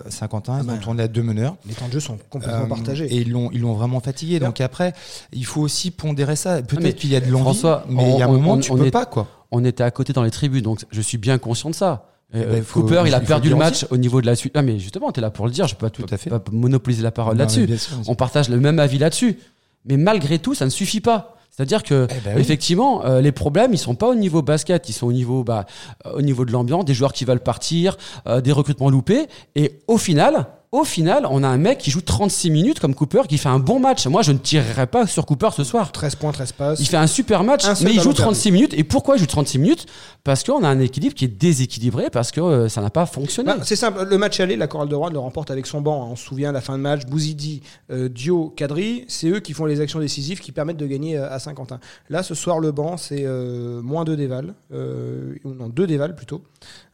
Saint-Quentin, 0.09 0.59
ils 0.63 0.69
Ah 0.69 0.73
ont 0.73 0.75
ben, 0.75 0.81
tourné 0.81 1.03
à 1.05 1.09
deux 1.09 1.23
meneurs. 1.23 1.57
Les 1.67 1.75
temps 1.75 1.87
de 1.87 1.93
jeu 1.93 2.01
sont 2.01 2.19
complètement 2.29 2.65
Euh, 2.65 2.67
partagés. 2.67 3.07
Et 3.07 3.21
ils 3.21 3.31
l'ont, 3.31 3.51
ils 3.53 3.61
l'ont 3.61 3.75
vraiment 3.75 4.01
fatigué. 4.01 4.41
Donc 4.41 4.61
après, 4.61 4.93
il 5.33 5.47
faut 5.47 5.61
aussi 5.61 5.91
pondérer 5.93 6.35
ça. 6.37 6.57
mais, 6.57 6.63
Peut-être 6.63 6.97
qu'il 6.97 7.11
y 7.11 7.17
a 7.17 7.21
de 7.21 7.31
l'envie, 7.31 7.43
François, 7.45 7.85
mais 7.89 8.11
il 8.13 8.19
y 8.19 8.23
a 8.23 8.27
un 8.27 8.29
on- 8.29 8.33
moment 8.33 8.53
on- 8.53 8.57
où 8.57 8.61
tu 8.61 8.73
on 8.73 8.77
peux 8.77 8.87
est- 8.87 8.91
pas, 8.91 9.07
quoi. 9.07 9.29
On 9.53 9.65
était 9.65 9.85
à 9.85 9.91
côté 9.93 10.13
dans 10.13 10.25
les 10.25 10.31
tribunes, 10.33 10.63
donc 10.63 10.85
je 10.91 11.01
suis 11.01 11.19
bien 11.19 11.39
conscient 11.39 11.71
de 11.71 11.75
ça. 11.77 12.09
Euh, 12.35 12.43
Eh 12.49 12.53
ben, 12.53 12.65
faut- 12.65 12.81
Cooper, 12.81 13.05
il 13.07 13.15
a 13.15 13.21
perdu 13.21 13.49
le 13.49 13.55
match 13.57 13.87
au 13.91 13.97
niveau 13.97 14.21
de 14.21 14.27
la 14.27 14.35
suite. 14.35 14.53
Ah, 14.57 14.63
mais 14.63 14.81
justement, 14.81 15.13
tu 15.13 15.21
es 15.21 15.23
là 15.23 15.31
pour 15.31 15.47
le 15.47 15.53
dire, 15.53 15.69
je 15.69 15.77
peux 15.77 15.87
pas, 15.87 15.91
Tout 15.91 16.05
à 16.11 16.17
fait. 16.17 16.31
pas 16.31 16.43
monopoliser 16.51 17.03
la 17.05 17.13
parole 17.13 17.37
là-dessus. 17.37 17.69
On 18.09 18.17
partage 18.17 18.49
le 18.49 18.59
même 18.59 18.81
avis 18.81 18.99
là-dessus. 18.99 19.39
Mais 19.85 19.97
malgré 19.97 20.39
tout, 20.41 20.55
ça 20.55 20.65
ne 20.65 20.71
suffit 20.71 21.01
pas. 21.01 21.37
C'est-à-dire 21.57 21.85
que 21.85 22.09
Eh 22.11 22.21
ben 22.25 22.33
oui. 22.35 22.41
effectivement, 22.41 23.05
euh, 23.05 23.21
les 23.21 23.31
problèmes, 23.31 23.73
ils 23.73 23.79
sont 23.79 23.95
pas 23.95 24.09
au 24.09 24.17
niveau 24.17 24.43
basket, 24.43 24.89
ils 24.89 24.93
sont 24.93 25.07
au 25.07 25.13
niveau, 25.13 25.45
bah, 25.45 25.67
euh, 26.05 26.15
au 26.15 26.23
niveau 26.23 26.45
de 26.45 26.51
l'ambiance, 26.51 26.85
des 26.85 26.95
joueurs 26.95 27.13
qui 27.13 27.25
veulent 27.25 27.39
partir, 27.39 27.97
euh, 28.27 28.41
des 28.41 28.51
recrutements 28.51 28.91
loupés. 28.91 29.27
Et 29.55 29.79
au 29.87 29.97
final, 29.97 30.47
au 30.75 30.85
final, 30.85 31.25
on 31.31 31.43
a 31.45 31.49
un 31.49 31.57
mec 31.57 31.79
qui 31.79 31.91
joue 31.91 32.01
36 32.01 32.51
minutes 32.51 32.81
comme 32.81 32.95
Cooper, 32.95 33.23
qui 33.29 33.39
fait 33.39 33.49
un 33.49 33.61
bon 33.61 33.79
match. 33.79 34.07
Moi, 34.09 34.23
je 34.23 34.33
ne 34.33 34.39
tirerai 34.39 34.87
pas 34.89 35.07
sur 35.07 35.25
Cooper 35.25 35.51
ce 35.57 35.63
soir. 35.63 35.93
13 35.93 36.17
points, 36.17 36.33
13 36.33 36.53
passes. 36.53 36.81
Il 36.81 36.87
fait 36.87 36.97
un 36.97 37.07
super 37.07 37.45
match, 37.45 37.65
Un 37.65 37.75
mais 37.85 37.91
il 37.91 37.95
joue 37.95 37.99
ballon 37.99 38.05
perdu. 38.11 38.23
36 38.23 38.51
minutes. 38.53 38.75
Et 38.75 38.83
pourquoi 38.83 39.15
il 39.17 39.21
joue 39.21 39.27
36 39.27 39.59
minutes? 39.59 39.87
Parce 40.25 40.43
qu'on 40.43 40.65
a 40.65 40.69
un 40.69 40.81
équilibre 40.81 41.15
qui 41.15 41.27
est 41.27 41.29
déséquilibré, 41.29 42.11
parce 42.11 42.33
que 42.33 42.41
euh, 42.41 42.69
ça 42.69 42.81
n'a 42.81 42.91
pas 42.91 43.07
fonctionné. 43.07 43.53
Bah, 43.53 43.59
c'est 43.63 43.77
simple, 43.77 44.05
le 44.05 44.19
match 44.19 44.41
aller, 44.41 44.57
la 44.57 44.67
chorale 44.67 44.89
de 44.89 44.95
Rouen 44.97 45.11
le 45.11 45.19
remporte 45.19 45.51
avec 45.51 45.67
son 45.67 45.81
banc. 45.81 46.03
hein. 46.03 46.09
On 46.11 46.17
se 46.17 46.25
souvient, 46.25 46.51
la 46.51 46.61
fin 46.61 46.77
de 46.77 46.83
match, 46.83 47.07
Bouzidi, 47.07 47.63
euh, 47.93 48.09
Dio, 48.09 48.53
Kadri, 48.57 49.05
c'est 49.07 49.29
eux 49.29 49.41
qui 49.41 49.53
font 49.53 49.67
les 49.67 49.81
actions 49.81 50.01
décisives 50.01 50.41
qui 50.41 50.51
permettent 50.51 50.77
de 50.79 50.87
gagner 50.87 51.17
euh, 51.17 51.31
à 51.31 51.39
Saint-Quentin. 51.39 51.79
Là, 52.11 52.23
ce 52.23 52.35
soir, 52.35 52.59
le 52.59 52.73
banc, 52.73 52.97
c'est 52.97 53.23
euh, 53.25 53.81
moins 53.83 54.05
2 54.05 54.17
déval, 54.17 54.55
ou 54.73 55.51
non, 55.51 55.69
2 55.69 55.87
déval 55.87 56.17
plutôt. 56.17 56.43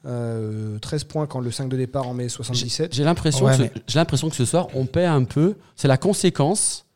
Euh, 0.06 0.78
13 0.78 1.04
points 1.04 1.26
quand 1.26 1.40
le 1.40 1.50
5 1.50 1.68
de 1.68 1.76
départ 1.76 2.08
en 2.08 2.14
met 2.14 2.28
77. 2.30 2.94
J'ai 2.94 3.04
l'impression 3.04 3.44
Ouais, 3.44 3.52
que, 3.52 3.56
ce- 3.58 3.62
mais- 3.64 3.72
j'ai 3.86 3.98
l'impression 3.98 4.30
que 4.30 4.36
ce 4.36 4.46
soir, 4.46 4.68
on 4.74 4.86
paie 4.86 5.04
un 5.04 5.24
peu. 5.24 5.56
C'est 5.76 5.88
la 5.88 5.98
conséquence 5.98 6.86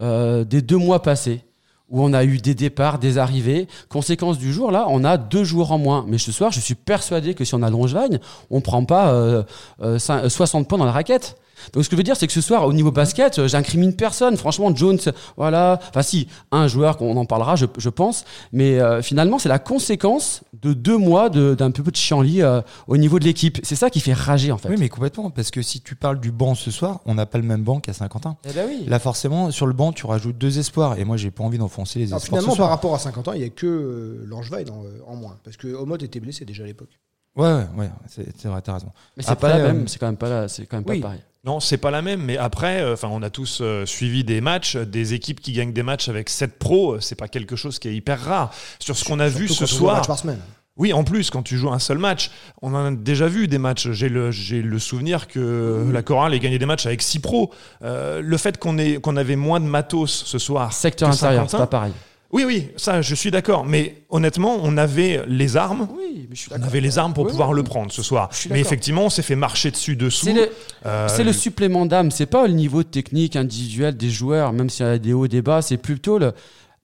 euh, 0.00 0.44
des 0.44 0.62
deux 0.62 0.78
mois 0.78 1.02
passés 1.02 1.42
où 1.90 2.02
on 2.02 2.12
a 2.14 2.24
eu 2.24 2.38
des 2.38 2.54
départs, 2.54 2.98
des 2.98 3.18
arrivées. 3.18 3.68
Conséquence 3.90 4.38
du 4.38 4.52
jour, 4.52 4.70
là, 4.70 4.86
on 4.88 5.04
a 5.04 5.18
deux 5.18 5.44
jours 5.44 5.72
en 5.72 5.78
moins. 5.78 6.04
Mais 6.08 6.16
ce 6.18 6.32
soir, 6.32 6.50
je 6.52 6.58
suis 6.60 6.74
persuadé 6.74 7.34
que 7.34 7.44
si 7.44 7.54
on 7.54 7.62
a 7.62 7.68
Longevagne, 7.70 8.18
on 8.50 8.60
prend 8.62 8.84
pas 8.86 9.12
euh, 9.12 9.42
euh, 9.82 9.98
cin- 9.98 10.28
60 10.28 10.66
points 10.66 10.78
dans 10.78 10.86
la 10.86 10.92
raquette. 10.92 11.36
Donc 11.72 11.84
ce 11.84 11.88
que 11.88 11.96
je 11.96 11.98
veux 11.98 12.02
dire, 12.04 12.16
c'est 12.16 12.26
que 12.26 12.32
ce 12.32 12.40
soir, 12.40 12.66
au 12.66 12.72
niveau 12.72 12.90
basket, 12.92 13.38
euh, 13.38 13.48
j'incrimine 13.48 13.94
personne. 13.94 14.36
Franchement, 14.36 14.74
Jones, 14.74 14.98
voilà. 15.36 15.78
Enfin 15.90 16.02
si, 16.02 16.28
un 16.50 16.66
joueur 16.68 16.96
qu'on 16.96 17.16
en 17.16 17.24
parlera, 17.24 17.56
je, 17.56 17.66
je 17.78 17.88
pense. 17.88 18.24
Mais 18.52 18.78
euh, 18.80 19.02
finalement, 19.02 19.38
c'est 19.38 19.48
la 19.48 19.58
conséquence 19.58 20.42
de 20.62 20.72
deux 20.72 20.96
mois 20.98 21.30
de- 21.30 21.54
d'un 21.54 21.70
peu 21.70 21.82
de 21.90 21.96
chienlit 21.96 22.42
euh, 22.42 22.60
au 22.86 22.96
niveau 22.96 23.18
de 23.18 23.24
l'équipe. 23.24 23.58
C'est 23.62 23.76
ça 23.76 23.90
qui 23.90 24.00
fait 24.00 24.12
rager, 24.12 24.52
en 24.52 24.58
fait. 24.58 24.68
Oui, 24.68 24.76
mais 24.78 24.88
complètement. 24.88 25.30
Parce 25.30 25.50
que 25.50 25.62
si 25.62 25.80
tu 25.80 25.94
parles 25.94 26.20
du 26.20 26.30
banc 26.32 26.54
ce 26.54 26.70
soir, 26.70 27.00
on 27.06 27.14
n'a 27.14 27.26
pas 27.26 27.38
le 27.38 27.44
même 27.44 27.62
banc 27.62 27.80
qu'à 27.80 27.92
Saint-Quentin. 27.92 28.36
Eh 28.48 28.52
ben 28.52 28.66
oui. 28.68 28.84
Là, 28.86 28.98
forcément, 28.98 29.50
sur 29.50 29.66
le 29.66 29.72
banc, 29.72 29.92
tu 29.92 30.06
rajoutes 30.06 30.38
deux 30.38 30.58
espoirs. 30.58 30.98
Et 30.98 31.04
moi, 31.04 31.16
j'ai 31.16 31.30
pas 31.30 31.44
envie 31.44 31.58
d'enfoncer 31.58 31.98
les 31.98 32.06
Alors, 32.08 32.18
espoirs. 32.22 32.40
finalement, 32.40 32.52
ce 32.52 32.56
soir. 32.56 32.68
par 32.68 32.76
rapport 32.76 32.94
à 32.94 32.98
50 32.98 33.28
ans, 33.28 33.32
il 33.32 33.40
n'y 33.40 33.46
a 33.46 33.50
que 33.50 33.66
euh, 33.66 34.24
Langevin 34.26 34.64
en, 34.70 34.84
euh, 34.84 34.88
en 35.06 35.16
moins. 35.16 35.36
Parce 35.44 35.56
que 35.56 35.68
Omot 35.74 35.96
était 35.98 36.20
blessé 36.20 36.44
déjà 36.44 36.64
à 36.64 36.66
l'époque. 36.66 36.98
Ouais, 37.36 37.46
ouais, 37.48 37.64
ouais, 37.76 37.90
c'est 38.16 38.48
vrai, 38.48 38.60
t'as 38.62 38.74
raison. 38.74 38.92
Mais 39.16 39.22
c'est 39.24 39.34
pas 39.38 39.48
la 39.48 39.56
euh, 39.56 39.66
même, 39.72 39.88
c'est 39.88 39.98
quand 39.98 40.06
même 40.06 40.16
pas 40.16 40.28
la- 40.28 40.48
c'est 40.48 40.66
quand 40.66 40.76
même 40.76 40.84
oui. 40.86 41.00
pas 41.00 41.08
pareil. 41.08 41.20
Non, 41.44 41.60
c'est 41.60 41.76
pas 41.76 41.90
la 41.90 42.00
même, 42.00 42.22
mais 42.22 42.38
après, 42.38 42.80
euh, 42.80 42.94
enfin, 42.94 43.08
on 43.10 43.20
a 43.22 43.28
tous 43.28 43.58
euh, 43.60 43.84
suivi 43.84 44.24
des 44.24 44.40
matchs, 44.40 44.76
euh, 44.76 44.86
des 44.86 45.12
équipes 45.14 45.40
qui 45.40 45.52
gagnent 45.52 45.72
des 45.74 45.82
matchs 45.82 46.08
avec 46.08 46.30
7 46.30 46.58
pros, 46.58 46.94
euh, 46.94 47.00
c'est 47.00 47.16
pas 47.16 47.28
quelque 47.28 47.54
chose 47.56 47.78
qui 47.78 47.88
est 47.88 47.94
hyper 47.94 48.18
rare. 48.20 48.50
Sur 48.78 48.96
ce 48.96 49.04
qu'on 49.04 49.20
a 49.20 49.28
vu 49.28 49.48
ce 49.48 49.66
soir, 49.66 49.96
match 49.96 50.06
par 50.06 50.18
semaine. 50.18 50.38
oui, 50.76 50.92
en 50.94 51.04
plus, 51.04 51.28
quand 51.30 51.42
tu 51.42 51.58
joues 51.58 51.70
un 51.70 51.78
seul 51.80 51.98
match, 51.98 52.30
on 52.62 52.72
en 52.74 52.86
a 52.86 52.90
déjà 52.92 53.26
vu 53.26 53.46
des 53.46 53.58
matchs. 53.58 53.90
J'ai 53.90 54.08
le, 54.08 54.30
j'ai 54.30 54.62
le 54.62 54.78
souvenir 54.78 55.28
que 55.28 55.84
la 55.92 56.02
chorale 56.02 56.32
ait 56.34 56.38
gagné 56.40 56.58
des 56.58 56.64
matchs 56.66 56.86
avec 56.86 57.02
6 57.02 57.18
pros. 57.18 57.52
Euh, 57.82 58.22
le 58.22 58.36
fait 58.38 58.56
qu'on 58.58 58.78
ait, 58.78 58.96
qu'on 59.00 59.16
avait 59.16 59.36
moins 59.36 59.60
de 59.60 59.66
matos 59.66 60.24
ce 60.24 60.38
soir. 60.38 60.72
Secteur 60.72 61.10
intérieur, 61.10 61.50
c'est 61.50 61.58
pas 61.58 61.66
pareil. 61.66 61.92
Oui, 62.34 62.42
oui, 62.44 62.68
ça, 62.76 63.00
je 63.00 63.14
suis 63.14 63.30
d'accord. 63.30 63.64
Mais 63.64 64.02
honnêtement, 64.10 64.56
on 64.60 64.76
avait 64.76 65.22
les 65.28 65.56
armes. 65.56 65.86
Oui, 65.96 66.26
mais 66.28 66.34
je 66.34 66.40
suis 66.40 66.50
On 66.52 66.60
avait 66.62 66.80
les 66.80 66.98
armes 66.98 67.14
pour 67.14 67.24
Oui, 67.24 67.30
pouvoir 67.30 67.50
oui. 67.50 67.56
le 67.56 67.62
prendre 67.62 67.92
ce 67.92 68.02
soir. 68.02 68.28
Mais 68.50 68.58
effectivement, 68.60 69.04
on 69.04 69.08
s'est 69.08 69.22
fait 69.22 69.36
marcher 69.36 69.70
dessus 69.70 69.94
dessous. 69.94 70.26
C'est 70.26 70.32
le, 70.32 70.48
Euh, 70.84 71.08
le 71.24 71.32
supplément 71.32 71.86
d'âme. 71.86 72.10
C'est 72.10 72.26
pas 72.26 72.46
le 72.48 72.52
niveau 72.54 72.82
technique 72.82 73.36
individuel 73.36 73.96
des 73.96 74.10
joueurs, 74.10 74.52
même 74.52 74.68
s'il 74.68 74.84
y 74.84 74.88
a 74.88 74.98
des 74.98 75.12
hauts, 75.12 75.28
des 75.28 75.42
bas. 75.42 75.62
C'est 75.62 75.76
plutôt 75.76 76.18
le, 76.18 76.32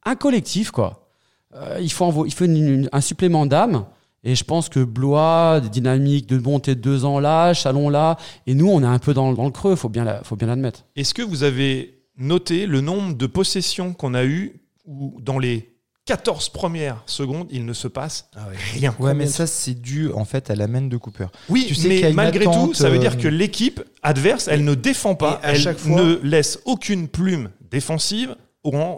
un 0.06 0.14
collectif, 0.14 0.70
quoi. 0.70 1.08
Euh, 1.56 1.78
il 1.80 1.90
faut, 1.90 2.04
envo- 2.06 2.26
il 2.26 2.32
faut 2.32 2.44
une- 2.44 2.56
une- 2.56 2.88
un 2.92 3.00
supplément 3.00 3.44
d'âme. 3.44 3.86
Et 4.22 4.36
je 4.36 4.44
pense 4.44 4.68
que 4.68 4.78
Blois, 4.80 5.60
des 5.60 5.68
dynamiques 5.70 6.28
de 6.28 6.38
montée 6.38 6.76
de 6.76 6.80
deux 6.80 7.04
ans 7.04 7.18
là, 7.18 7.54
Chalon 7.54 7.88
là, 7.88 8.18
et 8.46 8.54
nous, 8.54 8.68
on 8.68 8.82
est 8.82 8.86
un 8.86 8.98
peu 9.00 9.14
dans, 9.14 9.32
dans 9.32 9.46
le 9.46 9.50
creux, 9.50 9.74
faut 9.74 9.88
bien, 9.88 10.04
la- 10.04 10.22
faut 10.22 10.36
bien 10.36 10.46
l'admettre. 10.46 10.84
Est-ce 10.94 11.12
que 11.14 11.22
vous 11.22 11.42
avez 11.42 11.98
noté 12.18 12.66
le 12.66 12.82
nombre 12.82 13.14
de 13.16 13.26
possessions 13.26 13.94
qu'on 13.94 14.12
a 14.14 14.24
eues 14.24 14.59
où 14.86 15.16
dans 15.20 15.38
les 15.38 15.74
14 16.06 16.48
premières 16.48 17.02
secondes, 17.06 17.46
il 17.50 17.64
ne 17.66 17.72
se 17.72 17.86
passe 17.86 18.28
rien 18.74 18.94
Ouais, 18.98 19.14
mais 19.14 19.26
ça, 19.26 19.46
c'est 19.46 19.74
dû 19.80 20.10
en 20.12 20.24
fait 20.24 20.50
à 20.50 20.56
la 20.56 20.66
main 20.66 20.80
de 20.82 20.96
Cooper. 20.96 21.26
Oui, 21.48 21.66
Tu 21.68 21.74
sais 21.74 21.88
mais 21.88 22.12
malgré 22.12 22.44
tout, 22.46 22.74
ça 22.74 22.88
veut 22.88 22.96
euh, 22.96 22.98
dire 22.98 23.16
que 23.18 23.28
l'équipe 23.28 23.80
adverse, 24.02 24.48
elle 24.48 24.64
ne 24.64 24.74
défend 24.74 25.14
pas, 25.14 25.40
à 25.42 25.52
elle 25.52 25.60
chaque 25.60 25.78
fois- 25.78 26.00
ne 26.02 26.18
laisse 26.22 26.58
aucune 26.64 27.06
plume 27.08 27.50
défensive 27.70 28.34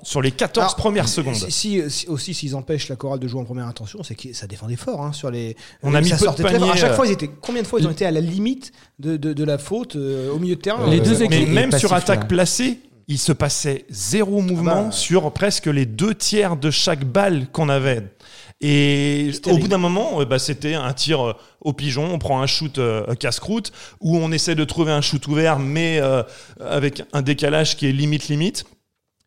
sur 0.03 0.23
les 0.23 0.33
14 0.33 0.65
Alors, 0.65 0.77
premières 0.77 1.09
secondes. 1.09 1.35
Si, 1.37 1.51
si- 1.53 1.91
si- 1.91 2.09
aussi, 2.09 2.35
s'ils 2.35 2.57
empêchent 2.57 2.89
la 2.89 2.97
chorale 2.97 3.21
de 3.21 3.29
jouer 3.29 3.41
en 3.41 3.45
première 3.45 3.67
intention, 3.69 4.03
c'est 4.03 4.15
que 4.17 4.33
ça 4.33 4.47
défendait 4.49 4.75
fort 4.77 5.03
hein, 5.03 5.13
sur 5.13 5.31
les. 5.31 5.57
On 5.85 5.95
a 5.95 6.01
mis 6.01 6.09
ça 6.09 6.17
peu 6.33 6.43
de 6.43 6.49
paniers, 6.49 6.71
À 6.71 6.77
chaque 6.77 6.93
euh. 6.93 6.97
fois, 6.97 7.07
ils 7.07 7.13
étaient. 7.13 7.29
Combien 7.41 7.63
de 7.63 7.67
fois 7.69 7.79
ils 7.79 7.87
ont 7.87 7.91
été 7.93 8.05
à 8.05 8.11
la 8.11 8.21
limite 8.21 8.73
de, 8.99 9.17
de, 9.17 9.33
de 9.33 9.45
la 9.45 9.59
faute 9.59 9.95
euh, 9.97 10.33
au 10.33 10.39
milieu 10.41 10.57
de 10.57 10.61
terrain? 10.61 10.89
Les 10.91 10.99
Euh, 10.99 11.05
deux 11.05 11.19
Mais 11.19 11.25
équipes- 11.27 11.49
et 11.49 11.53
même 11.53 11.71
sur 11.79 11.93
attaque 11.93 12.27
placée, 12.27 12.81
il 13.09 13.19
se 13.19 13.33
passait 13.33 13.85
zéro 13.91 14.41
mouvement 14.41 14.73
Ah 14.77 14.83
bah. 14.85 14.91
sur 14.93 15.33
presque 15.33 15.67
les 15.67 15.87
deux 15.87 16.15
tiers 16.15 16.57
de 16.57 16.71
chaque 16.71 17.05
balle 17.05 17.47
qu'on 17.51 17.69
avait. 17.69 18.03
Et 18.65 19.33
au 19.47 19.59
bout 19.59 19.67
d'un 19.67 19.79
moment, 19.79 20.21
euh, 20.21 20.25
bah, 20.25 20.39
c'était 20.39 20.75
un 20.75 20.93
tir 20.93 21.21
euh, 21.21 21.33
au 21.61 21.73
pigeon, 21.73 22.15
on 22.15 22.19
prend 22.19 22.41
un 22.41 22.47
shoot 22.47 22.79
euh, 22.79 23.13
casse-croûte, 23.17 23.73
où 24.01 24.17
on 24.17 24.31
essaie 24.31 24.55
de 24.55 24.65
trouver 24.65 24.93
un 24.93 25.01
shoot 25.01 25.27
ouvert, 25.27 25.59
mais 25.59 25.99
euh, 26.01 26.23
avec 26.61 27.03
un 27.13 27.23
décalage 27.23 27.77
qui 27.77 27.89
est 27.89 27.93
limite-limite. 27.93 28.65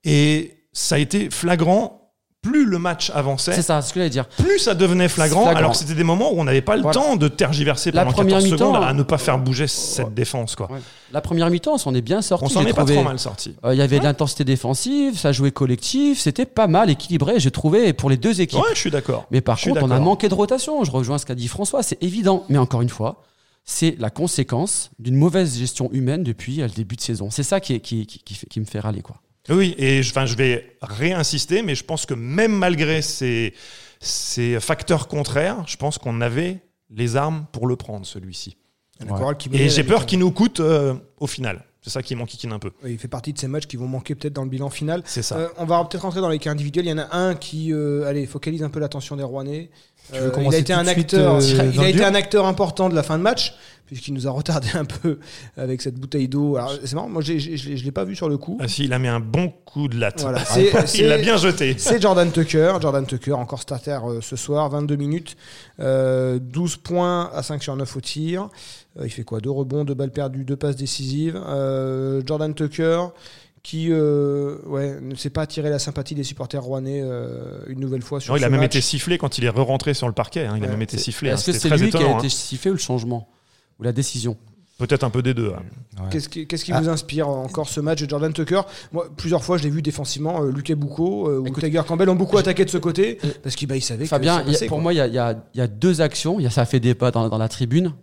Et 0.06 0.66
ça 0.72 0.96
a 0.96 1.00
été 1.00 1.30
flagrant. 1.30 2.05
Plus 2.46 2.66
le 2.66 2.78
match 2.80 3.12
avançait, 3.16 3.54
C'est 3.54 3.62
ça, 3.64 3.82
c'est 3.82 3.90
ce 3.90 3.94
que 3.94 4.00
j'allais 4.00 4.10
dire. 4.10 4.28
plus 4.28 4.60
ça 4.60 4.76
devenait 4.76 5.10
flagrant, 5.10 5.42
Flagrant. 5.44 5.58
alors 5.60 5.72
que 5.72 5.78
c'était 5.78 5.96
des 5.96 6.04
moments 6.04 6.32
où 6.32 6.40
on 6.40 6.44
n'avait 6.44 6.62
pas 6.62 6.76
le 6.76 6.84
Voilà. 6.84 6.94
temps 6.94 7.16
de 7.16 7.28
tergiverser 7.28 7.92
La 7.92 8.04
pendant 8.04 8.14
première 8.14 8.36
14 8.38 8.44
mi-temps, 8.52 8.58
secondes 8.74 8.84
à 8.84 8.94
ne 8.94 9.04
pas 9.04 9.18
faire 9.18 9.40
bouger 9.40 9.68
cette 9.68 10.14
défense. 10.14 10.56
Quoi. 10.56 10.72
Ouais. 10.72 10.80
La 11.12 11.22
première 11.22 11.50
mi-temps, 11.50 11.74
on 11.74 11.78
s'en 11.78 11.94
est 11.96 12.02
bien 12.02 12.22
sorti. 12.22 12.46
On 12.46 12.50
s'en 12.50 12.62
est 12.66 12.74
pas 12.74 12.86
trop 12.86 13.04
mal 13.04 13.18
sorti. 13.20 13.56
Euh, 13.66 13.74
Il 13.74 13.78
y 13.78 13.82
avait 13.82 14.00
de 14.00 14.04
l'intensité 14.04 14.44
défensive, 14.44 15.18
ça 15.18 15.32
jouait 15.32 15.52
collectif, 15.52 16.20
c'était 16.20 16.46
pas 16.46 16.68
mal 16.68 16.90
équilibré, 16.90 17.40
j'ai 17.40 17.52
trouvé, 17.52 17.94
pour 17.94 18.10
les 18.10 18.18
deux 18.18 18.42
équipes. 18.42 18.60
Ouais, 18.60 18.70
je 18.74 18.80
suis 18.80 18.92
d'accord. 18.92 19.26
Mais 19.32 19.42
par 19.42 19.60
contre, 19.60 19.82
on 19.84 19.92
a 19.92 20.00
manqué 20.00 20.30
de 20.30 20.34
rotation. 20.36 20.84
Je 20.84 20.92
rejoins 20.92 21.18
ce 21.18 21.26
qu'a 21.26 21.36
dit 21.36 21.48
François, 21.48 21.84
c'est 21.84 22.02
évident. 22.04 22.44
Mais 22.50 22.58
encore 22.58 22.82
une 22.82 22.90
fois, 22.90 23.24
c'est 23.64 23.96
la 24.00 24.10
conséquence 24.12 24.92
d'une 25.00 25.16
mauvaise 25.16 25.58
gestion 25.58 25.90
humaine 25.92 26.24
depuis 26.24 26.62
euh, 26.62 26.68
le 26.68 26.72
début 26.74 26.96
de 26.96 27.02
saison. 27.02 27.30
C'est 27.32 27.42
ça 27.44 27.60
qui, 27.60 27.74
est- 27.74 27.80
qui, 27.80 28.06
qui, 28.06 28.20
qui 28.20 28.36
fait- 28.36 28.46
qui 28.48 28.60
me 28.60 28.66
fait 28.66 28.80
râler. 28.80 29.02
Quoi. 29.02 29.16
Oui, 29.50 29.76
et 29.78 30.04
je, 30.04 30.10
enfin, 30.12 30.26
je 30.26 30.36
vais 30.36 30.78
réinsister, 30.82 31.62
mais 31.62 31.76
je 31.76 31.84
pense 31.84 32.06
que 32.06 32.14
même 32.14 32.54
malgré 32.54 33.02
ces, 33.02 33.54
ces 34.00 34.60
facteurs 34.60 35.08
contraires, 35.08 35.64
je 35.68 35.78
pense 35.78 35.98
qu'on 35.98 36.22
avait 36.22 36.62
les 36.90 37.16
armes 37.16 37.46
pour 37.52 37.68
le 37.68 37.76
prendre, 37.76 38.06
celui-ci. 38.06 38.58
Et 39.52 39.70
j'ai 39.70 39.84
peur 39.84 40.06
qu'il 40.06 40.20
nous 40.20 40.32
coûte 40.32 40.60
euh, 40.60 40.94
au 41.20 41.28
final. 41.28 41.66
C'est 41.82 41.92
ça 41.92 42.02
qui 42.02 42.16
m'enquiquine 42.16 42.52
un 42.52 42.58
peu. 42.58 42.72
Oui, 42.84 42.94
Il 42.94 42.98
fait 42.98 43.08
partie 43.08 43.32
de 43.32 43.38
ces 43.38 43.48
matchs 43.48 43.68
qui 43.68 43.76
vont 43.76 43.88
manquer 43.88 44.16
peut-être 44.16 44.34
dans 44.34 44.44
le 44.44 44.50
bilan 44.50 44.72
final. 44.72 45.04
C'est 45.06 45.22
ça. 45.22 45.38
Euh, 45.38 45.50
on 45.58 45.66
va 45.66 45.84
peut-être 45.86 46.02
rentrer 46.02 46.20
dans 46.20 46.30
les 46.30 46.40
cas 46.40 46.50
individuels. 46.50 46.86
Il 46.86 46.90
y 46.90 46.94
en 46.94 46.98
a 46.98 47.16
un 47.16 47.36
qui, 47.36 47.72
euh, 47.72 48.08
allez, 48.08 48.26
focalise 48.26 48.64
un 48.64 48.70
peu 48.70 48.80
l'attention 48.80 49.16
des 49.16 49.24
Rouennais. 49.24 49.70
Tu 50.14 50.20
veux 50.20 50.28
Euh, 50.38 50.44
il 50.50 50.56
a 50.56 50.58
été 50.58 50.74
un 50.74 50.88
acteur, 50.88 51.36
euh, 51.36 51.72
il 51.74 51.80
a 51.80 51.90
été 51.90 52.04
un 52.04 52.16
acteur 52.16 52.46
important 52.46 52.90
de 52.90 52.96
la 52.96 53.04
fin 53.04 53.18
de 53.18 53.24
match 53.24 53.54
puisqu'il 53.88 54.16
nous 54.16 54.28
a 54.28 54.32
retardé 54.32 54.68
un 54.74 54.86
peu 54.86 55.20
avec 55.58 55.80
cette 55.82 55.96
bouteille 55.96 56.28
d'eau. 56.28 56.56
Alors 56.58 56.74
c'est 56.84 56.96
marrant, 56.96 57.08
moi 57.10 57.22
je 57.22 57.34
l'ai- 57.34 57.58
je 57.58 57.84
l'ai 57.84 57.92
pas 57.92 58.04
vu 58.04 58.16
sur 58.16 58.28
le 58.30 58.38
coup. 58.38 58.58
Ah, 58.60 58.68
si, 58.68 58.86
il 58.86 58.94
a 58.94 58.98
mis 59.00 59.08
un 59.08 59.20
bon 59.20 59.54
coup 59.64 59.88
de 59.88 60.00
latte. 60.00 60.22
Voilà, 60.22 60.42
Ah, 60.50 60.56
il 60.96 61.06
l'a 61.08 61.18
bien 61.20 61.38
jeté. 61.38 61.76
C'est 61.78 62.02
Jordan 62.02 62.32
Tucker. 62.32 62.74
Jordan 62.82 63.06
Tucker, 63.06 63.34
encore 63.34 63.62
starter 63.62 64.00
euh, 64.08 64.22
ce 64.22 64.36
soir, 64.36 64.70
22 64.70 64.96
minutes, 64.96 65.38
euh, 65.80 66.40
12 66.42 66.78
points 66.78 67.30
à 67.34 67.44
5 67.44 67.62
sur 67.62 67.76
9 67.76 67.96
au 67.96 68.02
tir. 68.02 68.50
Euh, 69.00 69.04
il 69.06 69.12
fait 69.12 69.24
quoi? 69.24 69.40
Deux 69.40 69.52
rebonds, 69.52 69.86
deux 69.86 69.94
balles 69.94 70.12
perdues, 70.12 70.46
deux 70.46 70.56
passes 70.56 70.76
décisives. 70.78 71.40
Euh, 71.48 72.22
Jordan 72.26 72.54
Tucker 72.56 73.02
qui 73.66 73.88
euh, 73.90 74.58
ouais, 74.68 75.02
ne 75.02 75.16
s'est 75.16 75.32
pas 75.32 75.42
attiré 75.42 75.72
la 75.72 75.80
sympathie 75.80 76.14
des 76.14 76.24
supporters 76.24 76.62
rouennais 76.62 77.02
euh, 77.04 77.64
une 77.68 77.80
nouvelle 77.80 78.04
fois 78.04 78.20
sur 78.20 78.32
Non, 78.34 78.38
il 78.38 78.42
ce 78.42 78.46
a 78.46 78.50
même 78.50 78.60
match. 78.60 78.76
été 78.76 78.82
sifflé 78.82 79.18
quand 79.18 79.40
il 79.40 79.44
est 79.44 79.50
re-rentré 79.50 79.96
sur 79.96 80.06
le 80.08 80.14
parquet. 80.14 80.46
hein. 80.46 80.54
Il 80.58 80.64
a 80.64 80.68
même 80.68 80.84
été 80.84 81.00
sifflé. 81.00 81.32
hein. 81.32 81.34
Est-ce 81.34 81.48
que 81.48 81.52
C'était 81.52 81.70
c'est 81.76 81.84
lui 81.84 81.90
qui 81.90 81.98
a 81.98 82.02
été 82.18 82.28
hein. 82.28 82.30
sifflé 82.30 82.70
ou 82.70 82.76
le 82.76 82.80
changement 82.80 83.28
Ou 83.80 83.84
la 83.84 83.92
décision? 83.92 84.38
Peut-être 84.78 85.04
un 85.04 85.10
peu 85.10 85.24
des 85.24 85.34
deux. 85.34 85.52
hein. 85.58 85.64
Ouais. 85.98 86.10
Qu'est-ce 86.12 86.30
qui, 86.30 86.46
qu'est-ce 86.46 86.64
qui 86.64 86.74
Ah. 86.74 86.80
vous 86.82 86.90
inspire 86.90 87.28
encore 87.28 87.68
ce 87.68 87.80
match 87.80 88.04
de 88.04 88.08
Jordan 88.10 88.32
Tucker? 88.34 88.62
Moi, 88.92 89.08
plusieurs 89.18 89.44
fois, 89.44 89.58
je 89.58 89.64
l'ai 89.64 89.70
vu 89.72 89.82
défensivement. 89.82 90.44
Euh, 90.44 90.52
Luke 90.52 90.72
Boucault 90.74 91.28
euh, 91.30 91.40
ou 91.40 91.48
Écoute, 91.48 91.64
Tiger 91.64 91.82
Campbell 91.88 92.10
ont 92.10 92.16
beaucoup 92.16 92.38
attaqué 92.38 92.66
de 92.66 92.70
ce 92.70 92.78
côté 92.78 93.18
parce 93.42 93.56
qu'ils 93.56 93.68
bah, 93.68 93.78
ils 93.78 93.82
savaient 93.82 94.06
Fabien, 94.06 94.38
que 94.38 94.50
a- 94.50 94.52
passait, 94.52 94.68
pour 94.68 94.78
quoi. 94.78 94.84
moi, 94.84 94.94
il 94.94 94.98
y 94.98 95.00
a, 95.02 95.08
il 95.08 95.14
y 95.56 95.58
y 95.58 95.62
a 95.62 95.68
deux 95.68 96.02
actions. 96.02 96.40
Il 96.40 96.44
y 96.44 96.46
a, 96.46 96.52
ça 96.52 96.62
a 96.62 96.66
fait 96.66 96.80
débat 96.80 97.10
dans, 97.10 97.30
dans 97.30 97.38
la 97.40 97.50
tribune. 97.50 97.94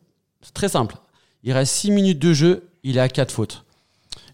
C'est 0.41 0.55
très 0.55 0.69
simple. 0.69 0.97
Il 1.45 1.53
reste 1.53 1.73
6 1.75 1.93
minutes 1.93 2.19
de 2.19 2.33
jeu, 2.33 2.69
il 2.83 2.97
est 2.97 3.01
à 3.01 3.09
4 3.09 3.31
fautes. 3.31 3.65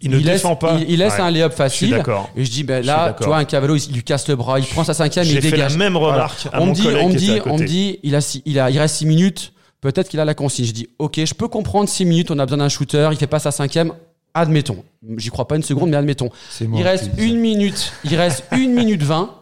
Il 0.00 0.10
ne 0.10 0.16
laisse, 0.18 0.26
défend 0.42 0.54
pas. 0.56 0.78
Il, 0.80 0.90
il 0.90 0.98
laisse 0.98 1.14
Ouais. 1.14 1.20
un 1.20 1.30
layup 1.30 1.52
facile. 1.52 2.02
Et 2.36 2.44
je 2.44 2.50
dis, 2.50 2.62
ben 2.64 2.84
là, 2.84 3.16
tu 3.18 3.26
vois, 3.26 3.38
un 3.38 3.44
Cavallo, 3.44 3.74
il, 3.76 3.84
il 3.90 3.94
lui 3.96 4.02
casse 4.04 4.28
le 4.28 4.36
bras, 4.36 4.58
il 4.60 4.66
prend 4.66 4.84
sa 4.84 4.94
cinquième, 4.94 5.24
il 5.26 5.34
fait 5.40 5.50
dégage. 5.50 5.72
la 5.72 5.78
même 5.78 5.94
Voilà. 5.94 6.14
remarque 6.14 6.46
à 6.52 6.60
on 6.60 6.66
mon 6.66 6.70
me 6.70 6.74
dit, 6.74 6.86
on 6.86 7.08
dit, 7.10 7.40
on 7.46 7.56
dit, 7.56 7.98
il, 8.02 8.14
a 8.14 8.20
six- 8.20 8.42
il, 8.46 8.60
a, 8.60 8.70
il 8.70 8.78
reste 8.78 8.96
6 8.96 9.06
minutes, 9.06 9.52
peut-être 9.80 10.08
qu'il 10.08 10.20
a 10.20 10.24
la 10.24 10.34
consigne. 10.34 10.66
Je 10.66 10.72
dis, 10.72 10.88
ok, 10.98 11.20
je 11.24 11.34
peux 11.34 11.48
comprendre 11.48 11.88
6 11.88 12.04
minutes, 12.04 12.30
on 12.30 12.38
a 12.38 12.46
besoin 12.46 12.58
d'un 12.58 12.68
shooter, 12.68 13.08
il 13.12 13.16
fait 13.18 13.26
pas 13.26 13.40
sa 13.40 13.50
cinquième, 13.50 13.92
admettons. 14.34 14.84
J'y 15.16 15.30
crois 15.30 15.48
pas 15.48 15.56
une 15.56 15.62
seconde, 15.64 15.90
mais 15.90 15.96
admettons. 15.96 16.30
Il 16.60 16.82
reste 16.82 17.10
une 17.18 17.38
minute, 17.40 17.92
il 18.04 18.14
reste 18.14 18.44
une 18.52 18.72
minute 18.74 19.02
20, 19.02 19.34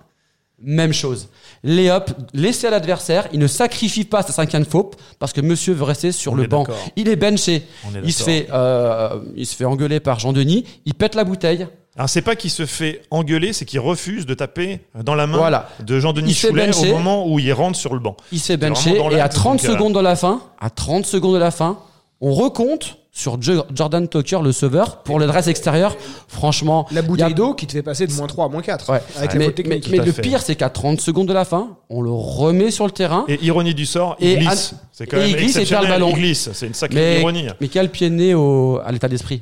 même 0.63 0.93
chose. 0.95 1.29
Layup, 1.67 2.11
laissez 2.33 2.69
à 2.69 2.71
l'adversaire, 2.71 3.27
il 3.33 3.41
ne 3.41 3.49
sacrifie 3.49 4.05
pas 4.05 4.23
sa 4.23 4.33
cinquième 4.33 4.65
faute 4.65 4.95
parce 5.19 5.33
que 5.33 5.41
monsieur 5.41 5.75
veut 5.75 5.83
rester 5.83 6.13
sur 6.13 6.33
On 6.33 6.37
le 6.37 6.47
banc. 6.47 6.65
Il 6.95 7.09
est 7.09 7.17
benché. 7.17 7.55
Est 7.57 7.65
Il 8.05 8.13
se, 8.13 8.23
fait, 8.23 8.47
euh, 8.53 9.19
il 9.37 9.47
se 9.47 9.57
fait 9.57 9.65
engueuler 9.65 9.99
par 9.99 10.21
Jean-Denis, 10.21 10.65
il 10.85 10.95
pète 10.95 11.17
la 11.17 11.25
bouteille. 11.25 11.67
Alors 11.97 12.09
c'est 12.09 12.23
pas 12.23 12.37
qu'il 12.37 12.51
se 12.51 12.67
fait 12.67 13.03
engueuler, 13.11 13.53
c'est 13.53 13.65
qu'il 13.65 13.81
refuse 13.81 14.27
de 14.27 14.35
taper 14.35 14.81
dans 15.03 15.15
la 15.15 15.27
main 15.27 15.39
Voilà. 15.39 15.69
de 15.85 15.99
Jean-Denis 15.99 16.35
Choulet 16.35 16.65
au 16.65 16.67
benché. 16.67 16.93
moment 16.93 17.27
où 17.27 17.39
il 17.41 17.53
rentre 17.53 17.77
sur 17.79 17.95
le 17.95 18.01
banc. 18.01 18.17
Il 18.31 18.39
s'est 18.39 18.57
benché 18.59 18.97
et 18.97 19.01
à 19.01 19.09
l'acte, 19.11 19.35
30 19.35 19.57
donc, 19.57 19.65
euh, 19.69 19.73
secondes 19.73 19.95
de 19.95 20.01
la 20.01 20.15
fin, 20.15 20.43
à 20.61 20.71
30 20.71 21.05
secondes 21.05 21.35
de 21.35 21.41
la 21.41 21.51
fin, 21.51 21.79
on 22.21 22.33
recompte 22.33 22.97
sur 23.19 23.41
Jo- 23.41 23.65
Jordan 23.75 24.07
Tucker, 24.07 24.41
le 24.43 24.53
sauveur, 24.53 24.99
pour 24.99 25.19
le 25.19 25.27
dress 25.27 25.47
extérieur. 25.47 25.97
Franchement, 26.29 26.87
La 26.91 27.01
bouteille 27.01 27.25
a- 27.27 27.35
d'eau 27.35 27.55
qui 27.55 27.67
te 27.67 27.73
fait 27.73 27.83
passer 27.83 28.07
de 28.07 28.13
moins 28.13 28.27
3 28.27 28.45
à 28.45 28.49
moins 28.49 28.61
4 28.61 28.91
Ouais. 28.93 29.01
avec 29.17 29.33
la 29.33 29.39
mais, 29.39 29.55
mais, 29.91 29.97
le 30.05 30.13
fait. 30.13 30.21
pire, 30.21 30.43
c'est 30.43 30.55
qu'à 30.55 30.69
30 30.69 31.01
secondes 31.01 31.27
de 31.27 31.33
la 31.33 31.47
fin, 31.47 31.79
on 31.89 32.03
le 32.03 32.11
remet 32.13 32.71
sur 32.71 32.85
le 32.85 32.91
terrain. 32.91 33.25
Et 33.27 33.43
ironie 33.43 33.73
du 33.75 33.87
sort, 33.87 34.17
il 34.21 34.29
Et 34.29 34.37
glisse. 34.37 34.75
C'est 34.93 35.07
quand 35.07 35.17
et 35.17 35.21
même 35.21 35.31
il 35.31 35.37
glisse 35.37 35.57
et 35.57 35.65
perd 35.65 35.85
le 35.85 35.89
ballon. 35.89 36.11
Il 36.11 36.17
glisse, 36.17 36.51
c'est 36.53 36.67
une 36.67 36.75
sacrée 36.75 36.95
mais, 36.97 37.21
ironie. 37.21 37.47
mais 37.59 37.69
quel 37.69 37.91
pied 37.91 38.11
de 38.11 38.15
nez 38.17 38.35
au, 38.35 38.81
à 38.85 38.93
l'état 38.93 39.09
d'esprit 39.09 39.41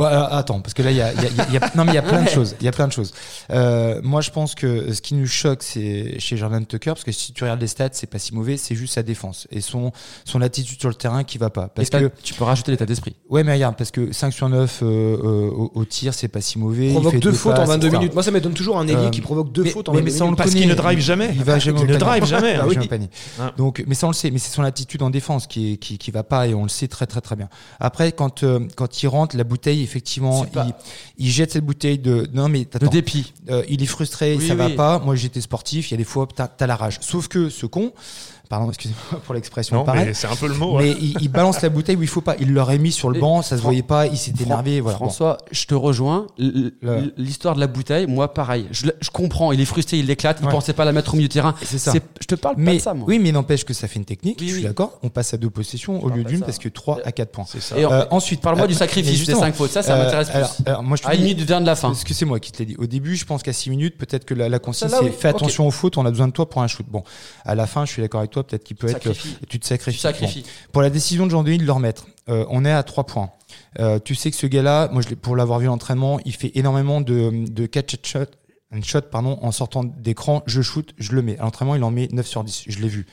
Bon, 0.00 0.06
alors, 0.06 0.32
attends, 0.32 0.60
parce 0.60 0.72
que 0.72 0.82
là, 0.82 0.90
il 0.90 0.96
y 0.96 1.02
a, 1.02 1.12
il 1.12 1.22
y 1.22 1.26
a- 1.26 1.46
il 1.48 1.54
y 1.54 1.56
a- 1.58 1.70
non, 1.74 1.84
mais 1.84 1.92
il 1.92 1.94
y 1.94 1.98
a 1.98 2.02
plein 2.02 2.22
de 2.22 2.28
choses. 2.28 2.56
Il 2.60 2.64
y 2.64 2.68
a 2.68 2.72
plein 2.72 2.88
de 2.88 2.92
choses. 2.92 3.12
Euh, 3.50 4.00
moi, 4.02 4.20
je 4.22 4.30
pense 4.30 4.54
que 4.54 4.92
ce 4.94 5.02
qui 5.02 5.14
nous 5.14 5.26
choque, 5.26 5.62
c'est 5.62 6.18
chez 6.18 6.36
Jordan 6.36 6.64
Tucker, 6.64 6.92
parce 6.92 7.04
que 7.04 7.12
si 7.12 7.32
tu 7.32 7.44
regardes 7.44 7.60
les 7.60 7.66
stats, 7.66 7.90
c'est 7.92 8.06
pas 8.06 8.18
si 8.18 8.34
mauvais, 8.34 8.56
c'est 8.56 8.74
juste 8.74 8.94
sa 8.94 9.02
défense 9.02 9.46
et 9.50 9.60
son 9.60 9.92
son 10.24 10.40
attitude 10.42 10.80
sur 10.80 10.88
le 10.88 10.94
terrain 10.94 11.22
qui 11.24 11.36
va 11.38 11.50
pas. 11.50 11.68
Parce 11.68 11.90
que 11.90 12.10
Tu 12.22 12.34
peux 12.34 12.44
rajouter 12.44 12.70
l'état 12.72 12.86
d'esprit. 12.86 13.14
ouais, 13.28 13.44
mais 13.44 13.52
regarde, 13.52 13.76
parce 13.76 13.90
que 13.90 14.12
5 14.12 14.32
sur 14.32 14.48
9 14.48 14.80
euh, 14.82 14.86
euh, 14.86 15.50
au, 15.50 15.70
au 15.74 15.84
tir, 15.84 16.14
c'est 16.14 16.28
pas 16.28 16.40
si 16.40 16.58
mauvais. 16.58 16.92
Il 16.92 17.10
fait 17.10 17.18
deux 17.18 17.32
fautes 17.32 17.54
en 17.54 17.56
passes, 17.58 17.68
22 17.68 17.86
etc. 17.88 17.98
minutes. 17.98 18.14
Moi, 18.14 18.22
ça 18.22 18.30
m'étonne 18.30 18.54
toujours 18.54 18.78
un 18.78 18.86
ailier 18.88 18.96
Euh, 19.06 19.10
qui 19.10 19.20
provoque 19.20 19.52
deux 19.52 19.64
mais- 19.64 19.70
fautes 19.70 19.88
en 19.88 19.92
mais- 19.92 19.98
22 20.00 20.10
mais 20.12 20.18
ça, 20.18 20.24
on 20.24 20.26
minutes. 20.28 20.38
le 20.38 20.44
Parce 20.44 20.54
qu'il 20.54 20.68
ne 20.68 20.74
drive 20.74 21.00
jamais. 21.00 21.30
Il 21.34 21.44
va 21.44 21.58
jamais 21.58 21.80
Il 21.80 21.84
au 21.90 21.92
ne 21.92 21.96
drive 21.98 22.24
jamais. 22.24 22.54
Ah 22.58 22.62
hein. 22.64 22.66
oui. 22.68 22.76
Hein. 23.40 23.52
Donc, 23.56 23.84
mais 23.86 23.94
ça 23.94 24.06
on 24.06 24.10
le 24.10 24.14
sait, 24.14 24.30
mais 24.30 24.38
c'est 24.38 24.50
son 24.54 24.62
attitude 24.62 25.02
en 25.02 25.10
défense 25.10 25.46
qui 25.46 25.72
est, 25.72 25.76
qui, 25.76 25.98
qui 25.98 26.10
va 26.10 26.22
pas 26.22 26.46
et 26.46 26.54
on 26.54 26.62
le 26.62 26.68
sait 26.68 26.88
très 26.88 27.06
très 27.06 27.20
très 27.20 27.36
bien. 27.36 27.48
Après, 27.80 28.12
quand 28.12 28.42
euh, 28.44 28.60
quand 28.76 29.02
il 29.02 29.08
rentre, 29.08 29.36
la 29.36 29.44
bouteille 29.44 29.82
effectivement, 29.90 30.44
pas- 30.46 30.66
il, 31.18 31.26
il 31.26 31.30
jette 31.30 31.52
cette 31.52 31.64
bouteille 31.64 31.98
de 31.98 32.28
non 32.32 32.48
mais 32.48 32.64
De 32.80 32.86
dépit. 32.86 33.32
euh, 33.50 33.62
il 33.68 33.82
est 33.82 33.86
frustré, 33.86 34.36
Oui, 34.36 34.46
ça 34.46 34.54
va 34.54 34.66
oui. 34.66 34.74
pas. 34.74 34.98
Moi 35.00 35.16
j'étais 35.16 35.40
sportif, 35.40 35.90
il 35.90 35.94
y 35.94 35.94
a 35.94 35.98
des 35.98 36.04
fois 36.04 36.26
t'as 36.34 36.48
as 36.58 36.66
la 36.66 36.76
rage. 36.76 36.98
Sauf 37.00 37.28
que 37.28 37.48
ce 37.48 37.66
con, 37.66 37.92
pardon, 38.50 38.68
excusez-moi 38.68 39.22
pour 39.24 39.34
l'expression 39.34 39.76
Non, 39.76 39.84
pareil. 39.84 40.04
mais 40.08 40.12
c'est 40.14 40.26
un 40.26 40.36
peu 40.36 40.46
le 40.48 40.54
mot. 40.54 40.76
Mais 40.78 40.90
hein. 40.90 40.96
il, 41.00 41.14
il 41.22 41.28
balance 41.30 41.62
la 41.62 41.70
bouteille 41.70 41.96
où 41.96 42.02
il 42.02 42.08
faut 42.08 42.20
pas. 42.20 42.36
Il 42.38 42.52
l'aurait 42.52 42.76
mis 42.78 42.92
sur 42.92 43.08
le 43.08 43.16
Et 43.16 43.20
banc, 43.20 43.40
ça 43.40 43.56
se 43.56 43.62
voyait 43.62 43.82
pas, 43.82 44.06
il 44.06 44.18
s'est 44.18 44.34
énervé. 44.40 44.80
Voilà. 44.82 44.98
Bon. 44.98 45.06
François, 45.06 45.38
je 45.50 45.64
te 45.64 45.74
rejoins. 45.74 46.26
L'histoire 47.16 47.54
de 47.54 47.60
la 47.60 47.66
bouteille, 47.66 48.06
moi, 48.06 48.32
pareil. 48.34 48.66
Je, 48.70 48.88
comprends. 49.12 49.52
Il 49.52 49.60
est 49.60 49.64
frustré, 49.64 49.98
il 49.98 50.06
l'éclate. 50.06 50.38
Il 50.40 50.46
Ouais. 50.46 50.52
pensait 50.52 50.72
pas 50.72 50.84
la 50.84 50.92
mettre 50.92 51.14
au 51.14 51.16
milieu 51.16 51.28
de 51.28 51.32
terrain. 51.32 51.54
C'est 51.62 51.78
ça. 51.78 51.92
C'est- 51.92 52.02
Je 52.20 52.26
te 52.26 52.34
parle 52.34 52.56
pas 52.56 52.60
Mais, 52.62 52.74
de 52.76 52.80
ça, 52.80 52.94
moi. 52.94 53.06
oui, 53.08 53.18
mais 53.18 53.32
n'empêche 53.32 53.64
que 53.64 53.72
ça 53.74 53.86
fait 53.88 53.98
une 53.98 54.04
technique. 54.04 54.38
Oui, 54.40 54.46
je 54.48 54.52
suis 54.54 54.62
oui. 54.62 54.66
d'accord. 54.68 54.98
On 55.02 55.08
passe 55.08 55.32
à 55.34 55.36
deux 55.36 55.50
possessions 55.50 56.02
au 56.02 56.08
lieu 56.08 56.22
pas 56.22 56.28
d'une 56.30 56.40
parce 56.40 56.58
que 56.58 56.68
3 56.68 56.98
à 57.04 57.12
4 57.12 57.30
points. 57.30 57.44
C'est 57.48 57.60
ça. 57.60 57.78
Et 57.78 57.84
Euh, 57.84 58.04
ensuite, 58.10 58.40
Parle-moi 58.40 58.64
euh, 58.64 58.68
du 58.68 58.74
mais 58.74 58.78
sacrifice 58.78 59.10
des 59.12 59.16
justement, 59.16 59.40
5 59.40 59.54
fautes. 59.54 59.70
ça, 59.70 59.82
ça 59.82 59.94
Euh, 59.96 60.04
m'intéresse 60.04 60.30
plus. 60.30 60.64
alors, 60.66 60.82
moi, 60.82 60.96
je 60.96 61.02
te 61.02 61.08
À 61.08 61.12
une 61.14 61.18
dis- 61.18 61.22
minute 61.24 61.38
du 61.38 61.44
dernier 61.44 61.62
de 61.64 61.66
la 61.70 61.76
fin. 61.76 61.88
Parce 61.88 62.04
que 62.04 62.14
c'est 62.14 62.24
moi 62.24 62.40
qui 62.40 62.52
te 62.52 62.58
l'ai 62.58 62.66
dit. 62.66 62.76
Au 62.78 62.86
début, 62.86 63.16
je 63.16 63.24
pense 63.24 63.42
qu'à 63.42 63.52
6 63.52 63.70
minutes, 63.70 63.96
peut-être 63.98 64.24
que 64.24 64.34
la, 64.34 64.48
la 64.48 64.58
c'est 64.72 64.88
fais 65.12 65.28
attention 65.28 65.66
aux 65.66 65.70
fautes, 65.70 65.96
on 65.98 66.06
a 66.06 66.10
besoin 66.10 66.28
de 66.28 66.32
toi 66.32 66.48
pour 66.48 66.62
un 66.62 66.66
shoot. 66.68 66.86
Bon, 66.88 67.02
à 67.44 67.54
la 67.54 67.66
fin, 67.66 67.84
je 67.84 67.92
suis 67.92 68.02
d'accord 68.02 68.20
avec 68.20 68.30
toi, 68.30 68.39
peut-être 68.42 68.64
qu'il 68.64 68.76
peut 68.76 68.88
être 68.88 69.02
Sacrifie. 69.02 69.36
tu 69.48 69.58
te 69.58 69.66
Tu 69.74 69.92
sacrifies. 69.92 70.42
Bon. 70.42 70.48
Pour 70.72 70.82
la 70.82 70.90
décision 70.90 71.26
de 71.26 71.30
Jean-Denis 71.30 71.58
de 71.58 71.64
le 71.64 71.72
remettre, 71.72 72.06
euh, 72.28 72.44
on 72.50 72.64
est 72.64 72.72
à 72.72 72.82
3 72.82 73.04
points. 73.04 73.30
Euh, 73.78 73.98
tu 73.98 74.14
sais 74.14 74.30
que 74.30 74.36
ce 74.36 74.46
gars-là, 74.46 74.88
moi, 74.92 75.02
je 75.02 75.14
pour 75.14 75.36
l'avoir 75.36 75.58
vu 75.58 75.68
en 75.68 75.74
entraînement, 75.74 76.20
il 76.24 76.34
fait 76.34 76.52
énormément 76.54 77.00
de, 77.00 77.46
de 77.50 77.66
catch 77.66 77.94
and 77.94 77.98
shot, 78.04 78.26
and 78.74 78.82
shot 78.82 79.02
pardon, 79.10 79.38
en 79.42 79.52
sortant 79.52 79.84
d'écran. 79.84 80.42
Je 80.46 80.62
shoot, 80.62 80.92
je 80.98 81.12
le 81.12 81.22
mets. 81.22 81.38
À 81.38 81.42
l'entraînement, 81.42 81.74
il 81.74 81.84
en 81.84 81.90
met 81.90 82.08
9 82.12 82.26
sur 82.26 82.44
10. 82.44 82.64
Je 82.68 82.78
l'ai 82.78 82.88
vu. 82.88 83.06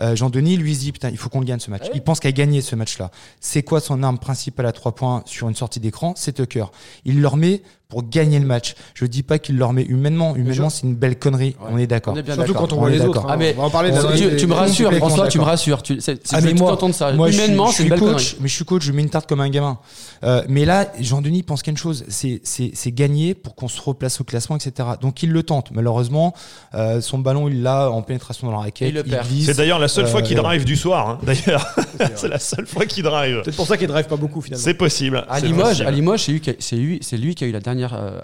Euh, 0.00 0.14
Jean-Denis 0.14 0.56
lui 0.56 0.74
se 0.76 0.80
dit 0.80 0.92
putain 0.92 1.10
il 1.10 1.16
faut 1.16 1.28
qu'on 1.28 1.40
le 1.40 1.46
gagne 1.46 1.58
ce 1.58 1.70
match. 1.70 1.84
Ouais. 1.84 1.90
Il 1.94 2.02
pense 2.02 2.20
qu'à 2.20 2.30
gagner 2.30 2.60
ce 2.60 2.76
match-là. 2.76 3.10
C'est 3.40 3.62
quoi 3.64 3.80
son 3.80 4.02
arme 4.02 4.18
principale 4.18 4.66
à 4.66 4.72
trois 4.72 4.94
points 4.94 5.22
sur 5.26 5.48
une 5.48 5.56
sortie 5.56 5.80
d'écran? 5.80 6.14
C'est 6.16 6.32
Tucker. 6.34 6.66
Il 7.04 7.20
le 7.20 7.26
remet 7.26 7.62
pour 7.88 8.06
gagner 8.06 8.38
le 8.38 8.44
match. 8.44 8.74
Je 8.92 9.06
dis 9.06 9.22
pas 9.22 9.38
qu'il 9.38 9.56
le 9.56 9.64
remet 9.64 9.82
humainement. 9.82 10.36
Humainement 10.36 10.68
c'est 10.68 10.82
une 10.86 10.94
belle 10.94 11.18
connerie. 11.18 11.56
Ouais. 11.58 11.68
On 11.72 11.78
est 11.78 11.86
d'accord. 11.86 12.14
Surtout 12.34 12.52
quand 12.52 12.72
on 12.74 12.76
On 12.76 12.80
voit 12.80 12.90
les 12.90 13.00
autres. 13.00 13.20
hein. 13.24 13.28
Ah, 13.30 13.36
mais 13.38 13.54
on 13.56 13.62
va 13.62 13.66
en 13.66 13.70
parler 13.70 13.90
on- 13.92 14.36
Tu, 14.36 14.46
me 14.46 14.52
rassures, 14.52 14.92
François, 14.92 15.26
tu 15.28 15.38
me 15.38 15.42
rassures. 15.44 15.82
Tu, 15.82 15.94
c'est, 16.00 16.24
c'est- 16.26 16.36
Ah, 16.36 16.40
mais 16.42 16.52
moi- 16.52 16.72
entendre 16.72 16.94
ça. 16.94 17.12
Moi, 17.12 17.28
je 17.30 17.32
suis- 17.36 17.44
Humainement, 17.44 17.66
je 17.66 17.70
c'est 17.70 17.74
suis 17.76 17.84
une 17.84 17.90
belle 17.90 17.98
coach, 18.00 18.08
connerie. 18.10 18.36
mais 18.42 18.48
je 18.48 18.54
suis 18.54 18.64
coach, 18.66 18.82
je 18.82 18.92
mets 18.92 19.00
une 19.02 19.08
tarte 19.08 19.26
comme 19.26 19.40
un 19.40 19.48
gamin. 19.48 19.78
Euh, 20.22 20.42
mais 20.50 20.66
là, 20.66 20.92
Jean-Denis 21.00 21.42
pense 21.42 21.62
qu'une 21.62 21.78
chose, 21.78 22.04
c'est, 22.08 22.42
c'est, 22.44 22.72
c'est 22.74 22.92
gagner 22.92 23.34
pour 23.34 23.54
qu'on 23.54 23.68
se 23.68 23.80
replace 23.80 24.20
au 24.20 24.24
classement, 24.24 24.56
etc. 24.56 24.86
Donc 25.00 25.22
il 25.22 25.32
le 25.32 25.42
tente. 25.42 25.70
Malheureusement, 25.72 26.34
euh, 26.74 27.00
son 27.00 27.18
ballon, 27.18 27.48
il 27.48 27.62
l'a 27.62 27.90
en 27.90 28.02
pénétration 28.02 28.48
dans 28.48 28.52
la 28.52 28.58
raquette. 28.60 28.86
Et 28.86 28.90
il 28.90 28.94
le 28.96 29.02
perd. 29.02 29.26
glisse. 29.26 29.46
C'est 29.46 29.56
d'ailleurs 29.56 29.78
la 29.78 29.88
seule 29.88 30.06
fois 30.08 30.20
Euh, 30.20 30.22
qu'il 30.24 30.36
et 30.36 30.40
drive 30.42 30.64
du 30.66 30.76
soir. 30.76 31.08
hein, 31.08 31.18
D'ailleurs, 31.22 31.66
c'est 32.16 32.28
la 32.28 32.38
seule 32.38 32.66
fois 32.66 32.84
qu'il 32.84 33.02
drive. 33.02 33.40
Peut-être 33.44 33.56
pour 33.56 33.66
ça 33.66 33.78
qu'il 33.78 33.88
drive 33.88 34.06
pas 34.08 34.16
beaucoup 34.16 34.42
finalement. 34.42 34.62
C'est 34.62 34.74
possible. 34.74 35.24
À 35.26 35.40
c'est 35.40 35.46
Limoges, 35.90 36.22
c'est 36.26 36.56
c'est 36.60 36.98
c'est 37.00 37.16
lui 37.16 37.34
qui 37.34 37.44
a 37.44 37.46
eu 37.46 37.52
la 37.52 37.60
dernière 37.60 37.77
euh, 37.92 38.18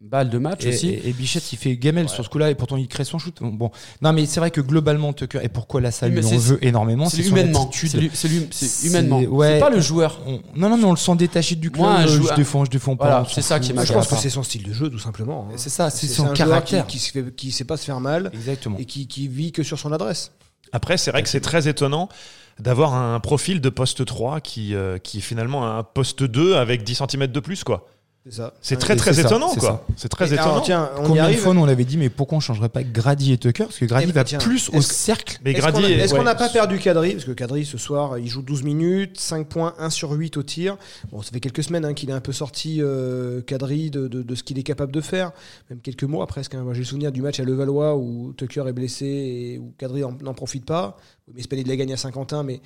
balle 0.00 0.30
de 0.30 0.38
match 0.38 0.64
Et, 0.64 0.68
aussi. 0.68 0.88
et- 0.88 1.08
et 1.08 1.12
Bichette, 1.12 1.52
il 1.52 1.56
fait 1.56 1.76
gamelle 1.76 2.08
sur 2.08 2.24
ce 2.24 2.28
coup-là 2.28 2.50
et 2.50 2.54
pourtant 2.54 2.76
il 2.76 2.88
crée 2.88 3.04
son 3.04 3.18
shoot. 3.18 3.36
Bon, 3.40 3.70
non, 4.02 4.12
mais 4.12 4.26
c'est 4.26 4.40
vrai 4.40 4.50
que 4.50 4.60
globalement, 4.60 5.12
Tucker, 5.12 5.40
et 5.42 5.48
pourquoi 5.48 5.80
la 5.80 5.90
salle 5.90 6.12
lui 6.12 6.24
en 6.24 6.36
veut 6.38 6.58
énormément, 6.64 7.08
c'est 7.08 7.22
humainement. 7.26 7.70
C'est 7.72 7.96
lui- 7.98 8.10
c'est 8.12 8.28
lui- 8.28 8.46
c'est 8.50 8.66
C'est- 8.66 8.88
humainement. 8.88 9.20
ouais. 9.20 9.54
C'est 9.54 9.60
pas 9.60 9.70
le 9.70 9.80
joueur. 9.80 10.20
On- 10.26 10.40
non, 10.54 10.68
non, 10.68 10.76
mais 10.76 10.84
on 10.84 10.90
le 10.90 10.96
sent 10.96 11.16
détaché 11.16 11.54
du 11.54 11.70
club. 11.70 11.84
Moi, 11.84 11.98
euh, 12.00 12.06
joueur- 12.06 12.30
je 12.32 12.36
défends, 12.36 12.64
je 12.64 12.70
défends 12.70 12.96
pas. 12.96 13.04
Voilà, 13.06 13.26
c'est 13.32 13.42
ça 13.42 13.60
qui 13.60 13.68
je 13.68 13.92
pense 13.92 14.08
que 14.08 14.16
c'est 14.16 14.30
son 14.30 14.42
style 14.42 14.62
de 14.64 14.72
jeu 14.72 14.90
tout 14.90 14.98
simplement. 14.98 15.48
hein. 15.50 15.54
C'est 15.56 15.70
ça, 15.70 15.90
c'est 15.90 16.06
son 16.06 16.28
qui, 16.28 16.34
caractère. 16.38 16.86
qui, 16.86 16.98
se 16.98 17.10
fait- 17.12 17.34
qui 17.34 17.50
sait 17.52 17.64
pas 17.64 17.76
se 17.76 17.84
faire 17.84 18.00
mal 18.00 18.30
Exactement. 18.32 18.76
et 18.78 18.84
qui, 18.84 19.06
qui 19.06 19.28
vit 19.28 19.52
que 19.52 19.62
sur 19.62 19.78
son 19.78 19.92
adresse. 19.92 20.32
Après, 20.72 20.96
c'est 20.96 21.10
vrai 21.10 21.22
que 21.22 21.28
c'est 21.28 21.40
très 21.40 21.68
étonnant 21.68 22.08
d'avoir 22.58 22.94
un 22.94 23.20
profil 23.20 23.60
de 23.60 23.68
poste 23.68 24.04
3 24.04 24.40
qui, 24.40 24.74
euh, 24.74 24.98
qui 24.98 25.18
est 25.18 25.20
finalement 25.20 25.76
un 25.76 25.82
poste 25.82 26.22
2 26.22 26.56
avec 26.56 26.82
10 26.84 26.94
cm 26.96 27.26
de 27.26 27.40
plus. 27.40 27.64
quoi. 27.64 27.86
C'est 28.60 28.76
très 28.76 28.96
très 28.96 29.20
étonnant. 29.20 29.50
c'est 29.54 29.60
quoi. 29.60 29.86
C'est 29.96 30.08
très 30.08 30.30
Et 30.30 30.34
étonnant. 30.34 30.50
alors, 30.52 30.62
tiens, 30.64 30.90
on 30.98 31.04
y 31.04 31.06
Combien 31.06 31.22
de 31.22 31.26
arrive. 31.28 31.38
fois 31.38 31.54
nous 31.54 31.60
on 31.60 31.68
avait 31.68 31.84
dit, 31.84 31.96
mais 31.96 32.08
pourquoi 32.10 32.38
on 32.38 32.40
changerait 32.40 32.68
pas 32.68 32.82
Grady 32.82 33.32
et 33.32 33.38
Tucker? 33.38 33.64
Parce 33.64 33.78
que 33.78 33.84
Grady 33.84 34.10
va 34.12 34.24
tiens, 34.24 34.38
plus 34.38 34.68
au 34.70 34.80
cercle. 34.80 35.38
Mais 35.44 35.52
Est-ce 35.52 35.60
Grady, 35.60 35.80
qu'on 35.80 35.84
a- 35.86 35.90
est- 35.90 35.92
est-ce 35.94 36.12
qu'on 36.12 36.18
ouais. 36.20 36.24
n'a 36.24 36.34
pas 36.34 36.48
perdu 36.48 36.78
Kadri? 36.78 37.12
Parce 37.12 37.24
que 37.24 37.30
Kadri, 37.32 37.64
ce 37.64 37.78
soir, 37.78 38.18
il 38.18 38.26
joue 38.26 38.42
12 38.42 38.62
minutes, 38.64 39.18
5 39.20 39.46
points, 39.48 39.74
1 39.78 39.90
sur 39.90 40.10
8 40.12 40.36
au 40.36 40.42
tir. 40.42 40.76
Bon, 41.12 41.22
ça 41.22 41.30
fait 41.32 41.40
quelques 41.40 41.62
semaines 41.62 41.84
hein, 41.84 41.94
qu'il 41.94 42.10
est 42.10 42.14
un 42.14 42.20
peu 42.20 42.32
sorti, 42.32 42.78
euh, 42.82 43.40
Kadri, 43.42 43.90
de, 43.90 44.08
de- 44.08 44.22
de 44.22 44.34
ce 44.34 44.42
qu'il 44.42 44.58
est 44.58 44.62
capable 44.64 44.92
de 44.92 45.00
faire. 45.00 45.30
Même 45.70 45.80
quelques 45.80 46.04
mois 46.04 46.26
presque. 46.26 46.54
hein. 46.54 46.62
Moi, 46.64 46.72
j'ai 46.74 46.80
le 46.80 46.84
souvenir 46.86 47.12
du 47.12 47.22
match 47.22 47.38
à 47.40 47.44
Levallois 47.44 47.96
où 47.96 48.32
Tucker 48.36 48.64
est 48.66 48.72
blessé 48.72 49.06
et 49.06 49.58
où 49.58 49.72
Kadri 49.78 50.02
en- 50.04 50.16
n'en 50.22 50.34
profite 50.34 50.64
pas. 50.64 50.96
Mais 51.34 51.42
Spelly 51.42 51.64
la 51.64 51.76
gagne 51.76 51.92
à 51.92 51.96
Saint-Quentin, 51.96 52.42
mais 52.42 52.60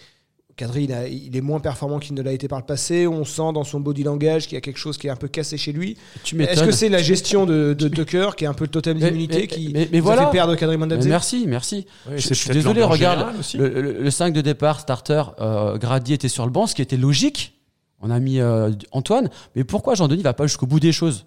Kadri, 0.61 0.85
il, 0.85 0.93
a- 0.93 1.09
il 1.09 1.35
est 1.37 1.40
moins 1.40 1.59
performant 1.59 1.99
qu'il 1.99 2.14
ne 2.14 2.21
l'a 2.23 2.33
été 2.33 2.47
par 2.47 2.59
le 2.59 2.64
passé. 2.67 3.07
On 3.07 3.25
sent 3.25 3.52
dans 3.55 3.64
son 3.64 3.81
body 3.81 4.02
langage 4.02 4.45
qu'il 4.47 4.55
y 4.55 4.59
a 4.59 4.61
quelque 4.61 4.76
chose 4.79 4.99
qui 4.99 5.07
est 5.07 5.11
un 5.11 5.17
peu 5.17 5.26
cassé 5.29 5.57
chez 5.57 5.73
lui. 5.73 5.97
Est-ce 6.38 6.62
que 6.64 6.71
c'est 6.71 6.88
la 6.90 7.00
gestion 7.02 7.47
de, 7.47 7.73
de 7.73 7.88
Tucker 7.88 8.31
qui 8.37 8.45
est 8.45 8.47
un 8.47 8.52
peu 8.55 8.64
le 8.64 8.71
totem 8.71 8.99
d'immunité 8.99 9.47
qui 9.47 9.71
mais- 9.73 9.88
mais 9.90 10.00
voilà. 10.00 10.23
a 10.23 10.26
fait 10.26 10.33
perdre 10.33 10.55
Kadri 10.57 10.76
Mais 10.76 10.81
Mandadze 10.81 11.07
Merci, 11.07 11.45
merci. 11.49 11.87
Je- 12.14 12.35
suis 12.35 12.50
désolé, 12.50 12.83
regarde. 12.83 13.35
Le, 13.55 13.69
le- 13.69 13.93
le 14.02 14.11
5 14.11 14.33
de 14.35 14.40
départ, 14.43 14.81
starter, 14.81 15.23
euh, 15.40 15.79
Grady 15.79 16.12
était 16.12 16.29
sur 16.29 16.45
le 16.45 16.52
banc, 16.52 16.67
ce 16.67 16.75
qui 16.75 16.83
était 16.83 16.97
logique. 16.99 17.55
On 18.02 18.11
a 18.11 18.19
mis 18.21 18.38
euh, 18.40 18.71
Antoine. 18.93 19.29
Mais 19.57 19.64
pourquoi 19.64 19.95
Jean-Denis 19.95 20.23
va 20.23 20.33
pas 20.35 20.47
jusqu'au 20.47 20.67
bout 20.67 20.81
des 20.81 20.93
choses? 20.93 21.26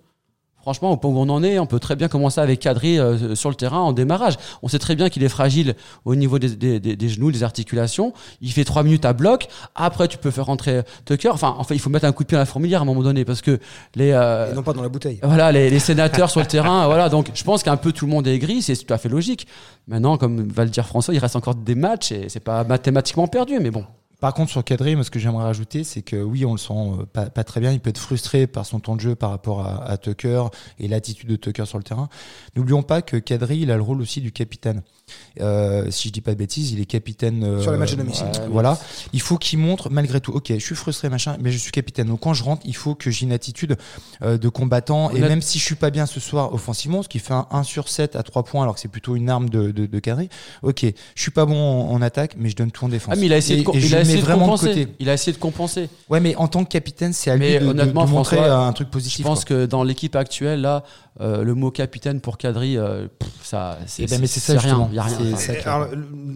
Franchement, 0.63 0.91
au 0.91 0.98
point 0.98 1.12
où 1.12 1.17
on 1.20 1.29
en 1.29 1.43
est, 1.43 1.60
on 1.60 1.65
peut 1.65 1.79
très 1.79 1.96
bien 1.96 2.08
commencer 2.08 2.41
avec 2.41 2.60
Kadri 2.62 2.98
euh, 2.98 3.36
sur 3.36 3.50
le 3.50 3.55
terrain 3.55 3.79
en 3.82 3.91
démarrage. 3.93 4.36
On 4.63 4.67
sait 4.70 4.79
très 4.79 4.96
bien 4.96 5.10
qu'il 5.10 5.22
est 5.24 5.29
fragile 5.29 5.75
au 6.05 6.15
niveau 6.15 6.39
des, 6.39 6.55
des- 6.55 6.79
des- 6.79 6.96
des 6.96 7.10
genoux, 7.10 7.32
des 7.32 7.43
articulations. 7.43 8.13
Il 8.41 8.51
fait 8.51 8.63
trois 8.63 8.82
minutes 8.84 9.03
à 9.03 9.12
bloc. 9.13 9.48
Après, 9.75 10.08
tu 10.08 10.17
peux 10.17 10.32
faire 10.32 10.46
rentrer 10.46 10.82
Tucker. 11.05 11.29
Enfin, 11.29 11.53
en 11.58 11.63
fait, 11.63 11.75
il 11.75 11.79
faut 11.79 11.89
mettre 11.89 12.05
un 12.05 12.12
coup 12.13 12.24
de 12.24 12.29
pied 12.29 12.38
à 12.38 12.39
la 12.39 12.46
fourmilière 12.46 12.79
à 12.79 12.84
un 12.84 12.86
moment 12.86 13.03
donné 13.03 13.25
parce 13.25 13.41
que 13.41 13.60
les, 13.96 14.12
euh, 14.12 14.51
Et 14.51 14.55
non 14.55 14.63
pas 14.63 14.74
dans 14.74 14.82
la 14.82 14.89
bouteille. 14.89 15.20
voilà, 15.22 15.51
les, 15.51 15.70
les 15.70 15.79
sénateurs 15.79 16.29
sur 16.29 16.39
le 16.39 16.48
terrain, 16.48 16.86
voilà. 16.88 17.10
Donc, 17.10 17.27
je 17.34 17.43
pense 17.43 17.62
qu'un 17.62 17.77
peu 17.77 17.91
tout 17.91 18.05
le 18.05 18.12
monde 18.12 18.25
est 18.27 18.39
gris, 18.39 18.62
c'est 18.62 18.75
tout 18.77 18.93
à 18.93 18.98
fait 18.98 19.10
logique. 19.10 19.48
Maintenant, 19.89 20.17
comme 20.17 20.48
va 20.48 20.63
le 20.63 20.70
dire 20.70 20.86
François, 20.88 21.13
il 21.13 21.20
reste 21.20 21.36
encore 21.36 21.55
des 21.55 21.75
matchs 21.75 22.13
et 22.13 22.29
c'est 22.29 22.39
pas 22.39 22.63
mathématiquement 22.63 23.27
perdu, 23.27 23.60
mais 23.60 23.70
bon. 23.70 23.84
Par 24.24 24.34
contre, 24.34 24.51
sur 24.51 24.63
Kadri, 24.63 24.96
moi, 24.96 25.03
ce 25.03 25.12
que 25.12 25.20
j'aimerais 25.20 25.44
rajouter, 25.44 25.83
c'est 25.83 26.01
que 26.01 26.16
oui, 26.16 26.46
on 26.46 26.53
le 26.53 26.57
sent 26.57 26.72
euh, 26.74 27.05
pas, 27.12 27.25
pas 27.29 27.44
très 27.44 27.59
bien. 27.59 27.74
Il 27.74 27.81
peut 27.81 27.90
être 27.90 27.98
frustré 27.98 28.48
par 28.48 28.66
son 28.66 28.79
temps 28.79 28.96
de 28.96 29.01
jeu 29.01 29.16
par 29.16 29.31
rapport 29.31 29.59
à, 29.68 29.83
à 29.83 29.98
Tucker 29.98 30.46
et 30.79 30.88
l'attitude 30.88 31.27
de 31.27 31.36
Tucker 31.36 31.66
sur 31.66 31.77
le 31.77 31.83
terrain. 31.83 32.07
N'oublions 32.55 32.83
pas 32.83 33.01
que 33.01 33.18
Kadri, 33.18 33.57
il 33.59 33.70
a 33.70 33.75
le 33.75 33.81
rôle 33.81 34.00
aussi 34.00 34.22
du 34.22 34.31
capitaine. 34.31 34.81
Euh, 35.42 35.92
si 35.92 36.07
je 36.07 36.14
dis 36.14 36.22
pas 36.22 36.31
de 36.31 36.38
bêtises, 36.38 36.72
il 36.72 36.79
est 36.79 36.86
capitaine 36.86 37.44
euh, 37.44 37.62
Sur 37.62 37.74
les 37.74 37.77
matchs 37.77 37.92
de 37.92 37.98
domicile. 37.98 38.27
euh, 38.40 38.48
voilà. 38.50 38.79
Il 39.12 39.20
faut 39.20 39.38
qu'il 39.38 39.59
montre 39.59 39.90
malgré 39.90 40.22
tout. 40.22 40.31
Ok, 40.31 40.53
je 40.53 40.64
suis 40.64 40.75
frustré, 40.75 41.09
machin, 41.09 41.36
mais 41.42 41.51
je 41.51 41.57
suis 41.57 41.72
capitaine. 41.72 42.07
Donc 42.07 42.22
quand 42.22 42.33
je 42.33 42.44
rentre, 42.46 42.62
il 42.66 42.75
faut 42.77 42.96
que 42.96 43.12
j'ai 43.12 43.25
une 43.25 43.33
attitude 43.33 43.75
euh, 44.22 44.38
de 44.38 44.48
combattant. 44.48 45.12
Et 45.12 45.20
même 45.20 45.42
si 45.42 45.59
je 45.59 45.66
suis 45.66 45.75
pas 45.75 45.90
bien 45.90 46.05
ce 46.05 46.22
soir 46.22 46.53
offensivement, 46.53 47.03
ce 47.03 47.09
qui 47.09 47.20
fait 47.20 47.33
un 47.33 47.46
1 47.51 47.64
sur 47.64 47.90
7 47.90 48.16
à 48.16 48.24
3 48.24 48.44
points, 48.44 48.64
alors 48.64 48.75
que 48.75 48.79
c'est 48.79 48.88
plutôt 48.88 49.18
une 49.18 49.29
arme 49.29 49.50
de, 49.50 49.72
de, 49.72 49.86
de 49.86 50.00
Kadri. 50.00 50.29
Ok, 50.62 50.86
je 51.16 51.22
suis 51.22 51.31
pas 51.31 51.46
bon 51.46 51.57
en, 51.59 51.92
en 51.92 52.01
attaque, 52.01 52.36
mais 52.38 52.50
je 52.50 52.55
donne 52.55 52.72
tout 52.72 52.86
en 52.86 52.90
défense. 52.90 53.14
Ah, 53.14 53.20
mais 53.20 53.25
il 53.25 53.33
a 53.33 53.38
essayé, 53.38 53.59
Et- 53.59 53.64
de, 53.66 53.72
essayé 54.18 54.22
de 54.22 54.28
vraiment 54.28 54.56
de 54.56 54.60
côté. 54.60 54.88
il 55.00 55.10
a 55.10 55.14
essayé 55.14 55.34
de 55.34 55.38
compenser. 55.42 55.90
Ouais, 56.10 56.20
mais 56.20 56.36
en 56.36 56.48
tant 56.48 56.64
que 56.64 56.70
capitaine, 56.70 57.14
c'est 57.14 57.32
à 57.32 57.36
lui 57.36 57.42
Mais 57.48 57.60
de, 57.60 57.66
de- 57.66 57.70
honnêtement, 57.72 58.06
de 58.06 58.10
montrer 58.12 58.38
François, 58.38 58.56
un 58.66 58.74
truc 58.74 58.90
positif. 58.90 59.20
Je 59.20 59.24
pense 59.24 59.46
quoi. 59.46 59.56
que 59.58 59.66
dans 59.66 59.84
l'équipe 59.84 60.16
actuelle, 60.16 60.62
là, 60.62 60.84
euh, 61.22 61.44
le 61.44 61.54
mot 61.56 61.72
capitaine 61.72 62.22
pour 62.22 62.38
Kadri, 62.38 62.78
euh, 62.78 63.08
pff, 63.20 63.30
ça, 63.44 63.78
c'est 63.86 64.04
Eh 64.04 64.08
ben, 64.08 64.22
rien. 64.58 64.90
y 64.92 65.00
a 65.00 65.04
Enfin, 65.04 65.88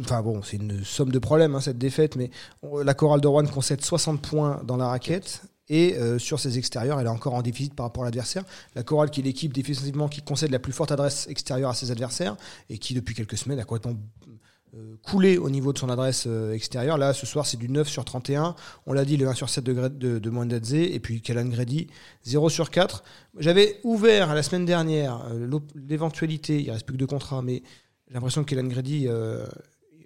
Enfin 0.01 0.21
bon, 0.21 0.41
c'est 0.43 0.57
une 0.57 0.83
somme 0.83 1.11
de 1.11 1.19
problèmes 1.19 1.55
hein, 1.55 1.61
cette 1.61 1.77
défaite, 1.77 2.15
mais 2.15 2.29
la 2.83 2.93
chorale 2.93 3.21
de 3.21 3.27
Rouen 3.27 3.45
concède 3.45 3.83
60 3.83 4.21
points 4.21 4.61
dans 4.65 4.77
la 4.77 4.87
raquette. 4.87 5.41
Et 5.69 5.95
euh, 5.97 6.17
sur 6.17 6.39
ses 6.39 6.57
extérieurs, 6.57 6.97
elle 6.97 7.07
est 7.07 7.09
encore 7.09 7.33
en 7.33 7.41
déficit 7.41 7.73
par 7.75 7.87
rapport 7.87 8.03
à 8.03 8.05
l'adversaire. 8.05 8.43
La 8.73 8.83
chorale, 8.83 9.09
qui 9.09 9.19
est 9.19 9.23
l'équipe 9.23 9.51
défensivement 9.51 10.07
qui 10.07 10.21
concède 10.21 10.49
la 10.49 10.59
plus 10.59 10.71
forte 10.71 10.93
adresse 10.93 11.27
extérieure 11.29 11.69
à 11.71 11.73
ses 11.73 11.91
adversaires 11.91 12.37
et 12.69 12.77
qui, 12.77 12.93
depuis 12.93 13.13
quelques 13.13 13.37
semaines, 13.37 13.59
a 13.59 13.65
complètement 13.65 13.99
coulé 15.03 15.37
au 15.37 15.49
niveau 15.49 15.73
de 15.73 15.77
son 15.77 15.89
adresse 15.89 16.25
euh, 16.27 16.53
extérieure. 16.53 16.97
Là, 16.97 17.13
ce 17.13 17.25
soir, 17.25 17.45
c'est 17.45 17.57
du 17.57 17.69
9 17.69 17.87
sur 17.87 18.05
31. 18.05 18.55
On 18.85 18.93
l'a 18.93 19.05
dit, 19.05 19.17
le 19.17 19.27
1 19.27 19.33
sur 19.33 19.49
7 19.49 19.63
de, 19.63 19.87
de, 19.87 20.19
de. 20.19 20.75
Et 20.75 20.99
puis, 20.99 21.21
Kalan 21.21 21.45
Grady, 21.45 21.87
0 22.23 22.49
sur 22.49 22.69
4. 22.69 23.03
J'avais 23.39 23.79
ouvert 23.83 24.33
la 24.33 24.43
semaine 24.43 24.65
dernière 24.65 25.25
euh, 25.31 25.59
l'éventualité, 25.75 26.61
il 26.61 26.71
reste 26.71 26.85
plus 26.85 26.93
que 26.93 26.99
deux 26.99 27.07
contrats, 27.07 27.41
mais 27.41 27.63
j'ai 28.07 28.13
l'impression 28.13 28.43
que 28.43 28.49
Kalan 28.49 28.67
Grady, 28.67 29.05
euh, 29.07 29.45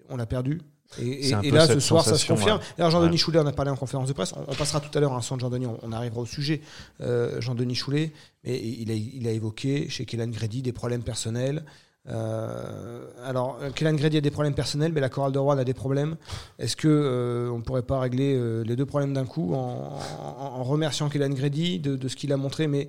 on 0.09 0.17
l'a 0.17 0.25
perdu. 0.25 0.61
Et, 0.99 1.31
là, 1.51 1.67
ce 1.67 1.79
soir, 1.79 2.03
ça 2.03 2.17
se 2.17 2.27
confirme. 2.27 2.59
ouais. 2.59 2.65
Alors, 2.77 2.91
Jean-Denis 2.91 3.11
Ouais. 3.11 3.17
Choulet, 3.17 3.39
on 3.39 3.47
a 3.47 3.53
parlé 3.53 3.71
en 3.71 3.77
conférence 3.77 4.09
de 4.09 4.13
presse. 4.13 4.33
On, 4.35 4.43
on 4.51 4.55
passera 4.55 4.81
tout 4.81 4.95
à 4.97 4.99
l'heure 5.01 5.13
un 5.13 5.21
son 5.21 5.35
de 5.35 5.41
Jean-Denis, 5.41 5.67
on, 5.67 5.77
on 5.81 5.91
arrivera 5.93 6.19
au 6.21 6.25
sujet. 6.25 6.61
Euh, 6.99 7.39
Jean-Denis 7.39 7.75
Choulet, 7.75 8.11
mais 8.43 8.59
il 8.59 8.91
a, 8.91 8.93
il 8.93 9.27
a 9.27 9.31
évoqué 9.31 9.87
chez 9.89 10.05
Kélan 10.05 10.27
Grady 10.27 10.61
des 10.61 10.73
problèmes 10.73 11.03
personnels. 11.03 11.63
Euh, 12.09 13.05
alors, 13.23 13.57
Kélan 13.75 13.93
Grady 13.93 14.17
a 14.17 14.21
des 14.21 14.31
problèmes 14.31 14.53
personnels, 14.55 14.91
mais 14.93 15.01
la 15.01 15.09
chorale 15.09 15.31
de 15.31 15.39
Rouen 15.39 15.57
a 15.57 15.63
des 15.63 15.73
problèmes. 15.73 16.15
Est-ce 16.59 16.75
que 16.75 16.87
euh, 16.87 17.49
on 17.51 17.57
ne 17.59 17.63
pourrait 17.63 17.83
pas 17.83 17.99
régler 17.99 18.35
euh, 18.35 18.63
les 18.63 18.75
deux 18.75 18.85
problèmes 18.85 19.13
d'un 19.13 19.25
coup 19.25 19.53
en, 19.53 19.97
en- 20.19 20.59
en 20.59 20.63
remerciant 20.63 21.09
Kélan 21.09 21.29
Grady 21.29 21.79
de, 21.79 21.95
de 21.95 22.07
ce 22.07 22.15
qu'il 22.15 22.33
a 22.33 22.37
montré? 22.37 22.67
Mais 22.67 22.87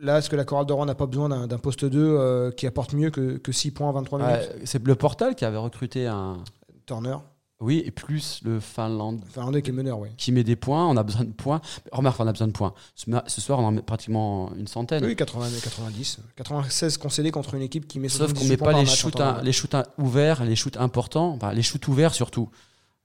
là, 0.00 0.18
est-ce 0.18 0.28
que 0.30 0.36
la 0.36 0.44
chorale 0.44 0.66
de 0.66 0.72
Rouen 0.72 0.86
n'a 0.86 0.94
pas 0.94 1.06
besoin 1.06 1.28
d'un 1.28 1.46
d'un 1.46 1.58
poste 1.58 1.84
2 1.84 1.98
euh, 1.98 2.50
qui 2.50 2.66
apporte 2.66 2.92
mieux 2.92 3.10
que, 3.10 3.38
que 3.38 3.52
6 3.52 3.70
points 3.70 3.88
en 3.88 3.92
23 3.92 4.18
minutes? 4.18 4.50
c'est 4.64 4.84
le 4.86 4.94
Portal 4.94 5.34
qui 5.34 5.44
avait 5.44 5.56
recruté 5.56 6.06
un. 6.06 6.38
Turner, 6.84 7.16
Oui, 7.58 7.82
et 7.86 7.90
plus 7.90 8.40
le 8.44 8.60
Finlande 8.60 9.22
Finlandais 9.32 9.62
qui 9.62 9.70
est 9.70 9.72
meneur, 9.72 9.98
oui. 9.98 10.10
qui 10.18 10.30
met 10.30 10.44
des 10.44 10.56
points. 10.56 10.86
On 10.86 10.96
a 10.98 11.02
besoin 11.02 11.24
de 11.24 11.32
points. 11.32 11.62
Remarque, 11.90 12.20
on 12.20 12.26
a 12.26 12.32
besoin 12.32 12.48
de 12.48 12.52
points. 12.52 12.74
Ce, 12.94 13.40
soir, 13.40 13.60
on 13.60 13.64
en 13.64 13.72
met 13.72 13.80
pratiquement 13.80 14.52
une 14.58 14.66
centaine. 14.66 15.02
Oui, 15.04 15.16
80, 15.16 15.46
90. 15.62 16.18
96 16.36 16.98
concédés 16.98 17.30
contre 17.30 17.54
une 17.54 17.62
équipe 17.62 17.88
qui 17.88 17.98
met 17.98 18.10
Sauf 18.10 18.34
qu'on 18.34 18.40
78 18.40 18.50
met 18.50 18.56
pas 18.58 18.78
les 18.78 18.86
shoots, 18.86 19.18
les 19.42 20.04
ouverts, 20.04 20.44
les 20.44 20.56
shoots 20.56 20.76
importants, 20.76 21.30
enfin, 21.30 21.52
les 21.54 21.62
shoots 21.62 21.88
ouverts 21.88 22.12
surtout. 22.14 22.50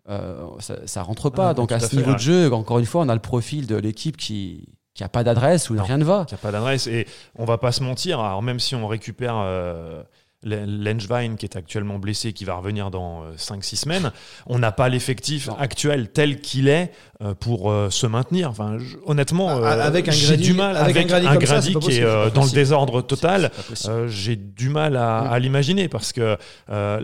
Euh, 0.09 0.45
ça, 0.59 0.85
ça 0.85 1.03
rentre 1.03 1.29
pas. 1.29 1.49
Ah, 1.49 1.53
Donc 1.53 1.71
à 1.71 1.75
à 1.75 1.79
ce 1.79 1.87
fait, 1.87 1.95
niveau 1.97 2.09
ouais. 2.09 2.15
de 2.17 2.21
jeu, 2.21 2.53
encore 2.53 2.79
une 2.79 2.85
fois, 2.85 3.03
on 3.03 3.09
a 3.09 3.13
le 3.13 3.21
profil 3.21 3.67
de 3.67 3.75
l'équipe 3.75 4.17
qui 4.17 4.67
qui 4.93 5.03
a 5.05 5.09
pas 5.09 5.23
d'adresse 5.23 5.69
où 5.69 5.75
Non. 5.75 5.83
rien 5.83 5.97
ne 5.97 6.03
va. 6.03 6.25
Il 6.27 6.33
n'y 6.33 6.39
a 6.39 6.41
pas 6.41 6.51
d'adresse. 6.51 6.87
Et 6.87 7.07
on 7.35 7.45
va 7.45 7.57
pas 7.57 7.71
se 7.71 7.81
mentir, 7.81 8.19
alors 8.19 8.41
même 8.41 8.59
si 8.59 8.75
on 8.75 8.87
récupère 8.87 9.35
euh, 9.37 10.03
Lengewein 10.43 11.35
qui 11.35 11.45
est 11.45 11.55
actuellement 11.55 11.99
blessé, 11.99 12.33
qui 12.33 12.45
va 12.45 12.55
revenir 12.55 12.89
dans 12.91 13.23
5-6 13.37 13.75
semaines, 13.75 14.11
on 14.47 14.59
n'a 14.59 14.71
pas 14.71 14.89
l'effectif 14.89 15.49
actuel 15.59 16.09
tel 16.09 16.41
qu'il 16.41 16.67
est 16.67 16.91
euh, 17.21 17.35
pour 17.35 17.71
euh, 17.71 17.89
se 17.91 18.07
maintenir. 18.07 18.49
Enfin, 18.49 18.77
honnêtement, 19.05 19.49
euh, 19.51 19.63
avec 19.63 20.07
un 20.07 20.11
j'ai 20.11 20.37
du 20.37 20.53
mal 20.53 20.75
avec 20.77 20.97
avec, 21.11 21.11
un 21.27 21.31
un 21.31 21.35
Grady 21.35 21.75
qui 21.75 21.91
est 21.99 22.03
euh, 22.03 22.29
dans 22.31 22.43
le 22.43 22.49
désordre 22.49 23.01
total. 23.01 23.51
Euh, 23.87 24.07
j'ai 24.07 24.35
du 24.35 24.69
mal 24.69 24.97
à, 24.97 25.19
à 25.19 25.37
l'imaginer 25.39 25.87
parce 25.87 26.11
que 26.13 26.37
euh, 26.71 26.99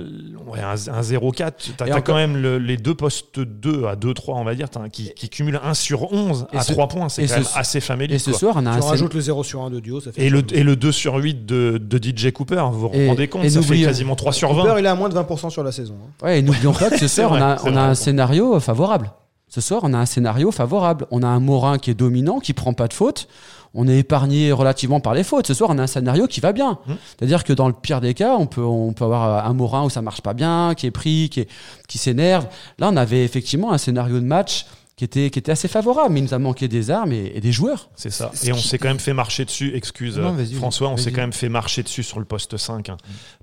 ouais, 0.47 0.59
un, 0.59 0.71
un 0.71 1.01
0-4, 1.01 1.51
tu 1.57 1.71
as, 1.79 1.85
encore- 1.85 2.03
quand 2.03 2.15
même 2.15 2.37
le- 2.37 2.57
les 2.57 2.77
deux 2.77 2.95
postes 2.95 3.39
2 3.39 3.85
à 3.85 3.95
2-3, 3.95 4.13
on 4.29 4.43
va 4.43 4.55
dire, 4.55 4.67
qui, 4.91 5.13
qui 5.13 5.29
cumulent 5.29 5.59
1 5.63 5.75
sur 5.75 6.11
11 6.11 6.47
Et 6.53 6.57
à 6.57 6.61
ce- 6.61 6.73
3 6.73 6.87
points. 6.87 7.09
C'est 7.09 7.21
quand 7.23 7.27
ce- 7.29 7.33
même 7.35 7.45
assez 7.55 7.81
famélique. 7.81 8.15
Et 8.15 8.19
ce 8.19 8.31
quoi. 8.31 8.39
soir, 8.39 8.53
on 8.57 8.65
a 8.65 8.79
rajoutes 8.79 9.13
le 9.13 9.21
0 9.21 9.43
sur 9.43 9.61
1 9.61 9.69
de 9.69 9.79
duo, 9.79 10.01
ça 10.01 10.11
fait. 10.11 10.23
Et 10.25 10.29
le, 10.31 10.41
et 10.53 10.63
le 10.63 10.75
2 10.75 10.91
sur 10.91 11.15
8 11.15 11.45
de, 11.45 11.77
de 11.79 11.97
DJ 11.99 12.31
Cooper, 12.31 12.63
vous 12.71 12.89
vous 12.89 12.95
Et- 12.95 13.07
rendez 13.33 13.45
compte, 13.45 13.45
et 13.45 13.49
ça 13.49 13.61
fait 13.61 13.81
quasiment 13.81 14.15
3 14.15 14.33
sur 14.33 14.53
20. 14.53 14.61
Cooper, 14.63 14.75
il 14.79 14.85
est 14.85 14.89
à 14.89 14.95
moins 14.95 15.09
de 15.09 15.15
20% 15.15 15.49
sur 15.49 15.63
la 15.63 15.71
saison. 15.71 15.95
hein. 16.03 16.25
Ouais, 16.25 16.39
et 16.39 16.41
n'oublions 16.41 16.73
pas 16.73 16.89
que 16.89 16.97
ce 16.97 17.07
soir, 17.21 17.31
on 17.31 17.35
a, 17.35 17.57
on 17.63 17.75
a 17.75 17.81
un 17.81 17.95
scénario 17.95 18.59
favorable. 18.59 19.11
Ce 19.49 19.61
soir, 19.61 19.81
on 19.83 19.93
a 19.93 19.97
un 19.97 20.05
scénario 20.05 20.51
favorable. 20.51 21.05
On 21.09 21.23
a 21.23 21.27
un 21.27 21.39
Morin 21.39 21.77
qui 21.77 21.89
est 21.91 21.93
dominant, 21.93 22.39
qui 22.39 22.53
prend 22.53 22.73
pas 22.73 22.87
de 22.89 22.93
fautes. 22.93 23.27
On 23.73 23.87
est 23.87 23.99
épargné 23.99 24.51
relativement 24.51 24.99
par 24.99 25.13
les 25.13 25.23
fautes. 25.23 25.47
Ce 25.47 25.53
soir, 25.53 25.69
on 25.71 25.77
a 25.77 25.83
un 25.83 25.87
scénario 25.87 26.27
qui 26.27 26.39
va 26.41 26.51
bien. 26.51 26.79
Mhm. 26.87 26.95
C'est-à-dire 27.17 27.43
que 27.45 27.53
dans 27.53 27.67
le 27.67 27.73
pire 27.73 28.01
des 28.01 28.13
cas, 28.13 28.35
on 28.37 28.45
peut, 28.45 28.63
on 28.63 28.91
peut 28.91 29.05
avoir 29.05 29.45
un 29.45 29.53
Morin 29.53 29.83
où 29.85 29.89
ça 29.89 30.01
marche 30.01 30.21
pas 30.21 30.33
bien, 30.33 30.73
qui 30.75 30.85
est 30.87 30.91
pris, 30.91 31.29
qui, 31.31 31.41
est- 31.41 31.49
qui 31.87 31.97
s'énerve. 31.97 32.47
Là, 32.79 32.89
on 32.91 32.97
avait 32.97 33.23
effectivement 33.23 33.71
un 33.71 33.77
scénario 33.77 34.15
de 34.19 34.25
match 34.25 34.65
qui 34.97 35.05
était, 35.05 35.29
qui 35.29 35.37
était 35.39 35.51
assez 35.51 35.67
favorable, 35.69 36.13
mais 36.13 36.19
il 36.19 36.23
nous 36.23 36.33
a 36.33 36.39
manqué 36.39 36.67
des 36.67 36.91
armes 36.91 37.13
et, 37.13 37.31
et 37.35 37.39
des 37.39 37.51
joueurs. 37.53 37.89
C'est 37.95 38.09
ça. 38.09 38.31
Et 38.43 38.51
on 38.51 38.57
s'est 38.57 38.77
quand 38.79 38.87
même 38.89 38.99
fait 38.99 39.13
marcher 39.13 39.45
dessus, 39.45 39.71
excuse 39.75 40.17
Non, 40.17 40.35
euh, 40.37 40.45
François, 40.55 40.89
on 40.89 40.97
s'est 40.97 41.11
quand 41.11 41.21
même 41.21 41.33
fait 41.33 41.49
marcher 41.49 41.83
dessus 41.83 42.03
sur 42.03 42.17
le 42.19 42.25
poste 42.25 42.57
5. 42.57 42.89
hein. 42.89 42.97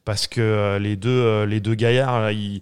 parce 0.04 0.26
que 0.26 0.40
euh, 0.42 0.78
les, 0.80 0.96
deux, 0.96 1.08
euh, 1.10 1.46
les 1.46 1.60
deux 1.60 1.74
gaillards, 1.76 2.20
là, 2.20 2.32
ils, 2.32 2.60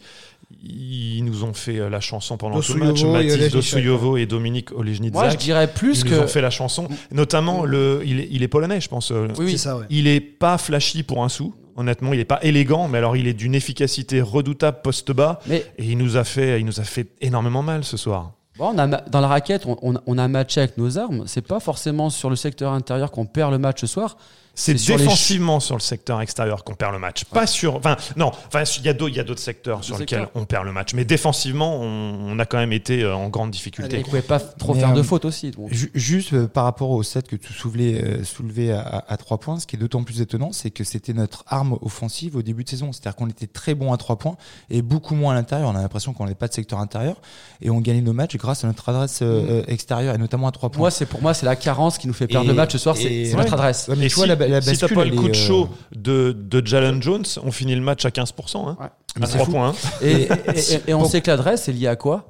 ils 0.62 1.24
nous 1.24 1.44
ont 1.44 1.54
fait 1.54 1.78
euh, 1.78 1.88
la 1.88 2.00
chanson 2.00 2.36
pendant 2.36 2.60
tout 2.60 2.74
le 2.74 2.84
match. 2.84 3.02
Mathis. 3.02 3.50
Dosuyovo 3.50 4.16
et 4.16 4.26
Dominique 4.26 4.70
Moi, 4.72 5.30
je 5.30 5.36
dirais 5.36 5.72
plus 5.72 6.00
Ils 6.00 6.04
que. 6.04 6.14
nous 6.14 6.20
ont 6.20 6.26
fait 6.28 6.42
la 6.42 6.50
chanson. 6.50 6.88
Notamment, 7.10 7.64
le, 7.64 8.02
il, 8.04 8.20
est, 8.20 8.28
il 8.30 8.42
est 8.42 8.48
polonais, 8.48 8.80
je 8.80 8.88
pense. 8.88 9.10
euh, 9.10 9.28
Oui, 9.38 9.46
oui. 9.46 9.50
C'est 9.52 9.56
ça, 9.58 9.78
ouais. 9.78 9.86
Il 9.90 10.06
est 10.06 10.20
pas 10.20 10.58
flashy 10.58 11.02
pour 11.02 11.24
un 11.24 11.28
sou. 11.28 11.54
Honnêtement, 11.76 12.12
il 12.12 12.20
est 12.20 12.26
pas 12.26 12.38
élégant, 12.42 12.86
mais 12.88 12.98
alors 12.98 13.16
il 13.16 13.26
est 13.26 13.32
d'une 13.32 13.54
efficacité 13.54 14.20
redoutable 14.20 14.80
poste 14.82 15.10
bas. 15.12 15.38
Mais 15.46 15.64
Et 15.78 15.86
il 15.86 15.96
nous 15.96 16.18
a 16.18 16.24
fait, 16.24 16.60
il 16.60 16.66
nous 16.66 16.80
a 16.80 16.84
fait 16.84 17.06
énormément 17.22 17.62
mal 17.62 17.82
ce 17.84 17.96
soir. 17.96 18.32
Bon, 18.58 18.72
on 18.74 18.78
a, 18.78 18.86
dans 18.86 19.20
la 19.20 19.28
raquette, 19.28 19.64
on 19.66 20.18
a 20.18 20.28
matché 20.28 20.60
avec 20.60 20.76
nos 20.76 20.98
armes. 20.98 21.24
C'est 21.26 21.46
pas 21.46 21.60
forcément 21.60 22.10
sur 22.10 22.28
le 22.28 22.36
secteur 22.36 22.72
intérieur 22.72 23.10
qu'on 23.10 23.26
perd 23.26 23.50
le 23.50 23.58
match 23.58 23.80
ce 23.80 23.86
soir. 23.86 24.16
C'est 24.54 24.72
C'est 24.72 24.78
sur 24.78 24.96
les 24.98 25.04
défensivement 25.04 25.60
sur 25.60 25.74
le 25.76 25.80
secteur 25.80 26.20
extérieur 26.20 26.62
qu'on 26.62 26.74
perd 26.74 26.92
le 26.92 26.98
match. 26.98 27.24
Pas 27.24 27.46
sur. 27.46 27.76
Enfin, 27.76 27.96
non, 28.16 28.32
enfin, 28.48 28.64
il 28.78 28.84
y 28.84 28.88
a 28.88 28.92
d'autres 29.24 29.38
secteurs 29.40 29.82
sur 29.82 29.96
lesquels 29.98 30.28
on 30.34 30.44
perd 30.44 30.64
le 30.66 30.72
match. 30.72 30.92
Mais 30.94 31.04
défensivement, 31.04 31.80
on, 31.80 32.32
on 32.32 32.38
a 32.38 32.44
quand 32.44 32.58
même 32.58 32.72
été 32.72 33.02
euh, 33.02 33.14
en 33.16 33.28
grande 33.28 33.48
Et 33.48 33.52
difficulté. 33.52 33.98
ils 33.98 34.04
pouvaient 34.04 34.20
pas 34.20 34.38
trop 34.40 34.74
Mais, 34.74 34.80
faire 34.80 34.92
de 34.92 35.00
euh, 35.00 35.04
fautes 35.04 35.24
aussi. 35.24 35.50
donc. 35.52 35.70
Juste 35.94 36.34
euh, 36.34 36.46
par 36.48 36.64
rapport 36.64 36.90
au 36.90 37.02
set 37.02 37.28
que 37.28 37.36
tu 37.36 37.52
soulevais, 37.52 38.02
euh, 38.02 38.24
soulevais 38.24 38.72
à, 38.72 39.02
à 39.08 39.16
3 39.16 39.38
points, 39.38 39.58
ce 39.58 39.66
qui 39.66 39.76
est 39.76 39.78
d'autant 39.78 40.02
plus 40.04 40.20
étonnant, 40.20 40.52
c'est 40.52 40.70
que 40.70 40.84
c'était 40.84 41.14
notre 41.14 41.44
arme 41.46 41.78
offensive 41.80 42.36
au 42.36 42.42
début 42.42 42.64
de 42.64 42.68
saison. 42.68 42.92
C'est-à-dire 42.92 43.16
qu'on 43.16 43.28
était 43.28 43.46
très 43.46 43.74
bon 43.74 43.92
à 43.92 43.96
3 43.96 44.16
points 44.16 44.36
et 44.70 44.82
beaucoup 44.82 45.14
moins 45.14 45.32
à 45.32 45.34
l'intérieur. 45.36 45.70
On 45.70 45.76
a 45.76 45.80
l'impression 45.82 46.12
qu'on 46.12 46.24
n'avait 46.24 46.34
pas 46.34 46.48
de 46.48 46.52
secteur 46.54 46.78
intérieur 46.78 47.16
et 47.62 47.70
on 47.70 47.80
gagnait 47.80 48.02
nos 48.02 48.12
matchs 48.12 48.36
grâce 48.36 48.64
à 48.64 48.66
notre 48.66 48.86
adresse 48.90 49.20
euh, 49.22 49.62
euh, 49.62 49.64
extérieure 49.68 50.14
et 50.14 50.18
notamment 50.18 50.46
à 50.48 50.52
3 50.52 50.68
points. 50.70 50.78
Moi, 50.80 50.90
c'est 50.90 51.06
pour 51.06 51.22
moi, 51.22 51.32
c'est 51.32 51.46
la 51.46 51.56
carence 51.56 51.96
qui 51.96 52.06
nous 52.06 52.12
fait 52.14 52.26
perdre 52.26 52.44
Et- 52.46 52.48
le 52.48 52.54
match 52.54 52.72
ce 52.72 52.78
soir. 52.78 52.96
C'est 52.96 53.32
notre 53.34 53.54
adresse. 53.54 53.88
Ouais, 53.88 53.96
mais 53.96 54.06
Et 54.06 54.08
tu 54.08 54.16
vois, 54.16 54.24
si, 54.26 54.41
la, 54.48 54.54
la 54.56 54.60
si 54.60 54.66
t'as 54.78 54.86
bascule, 54.88 54.96
pas 54.96 55.04
le 55.04 55.10
coup 55.16 55.24
de 55.28 55.30
euh, 55.30 55.34
chaud 55.34 55.68
de, 55.94 56.32
de 56.38 56.66
Jalen 56.66 57.02
Jones, 57.02 57.24
on 57.44 57.50
finit 57.52 57.74
le 57.74 57.80
match 57.80 58.04
à 58.04 58.10
15%. 58.10 58.30
Hein, 58.68 58.76
Ouais. 58.80 58.86
Mais 59.18 59.24
à 59.24 59.26
c'est 59.26 59.34
3 59.34 59.44
fou. 59.46 59.52
points. 59.52 59.68
hein. 59.68 59.74
Et, 60.02 60.12
et- 60.12 60.28
et- 60.86 60.90
et 60.90 60.94
on 60.94 61.04
sait 61.04 61.20
que 61.20 61.30
l'adresse 61.30 61.68
est 61.68 61.72
liée 61.72 61.86
à 61.88 61.96
quoi? 61.96 62.26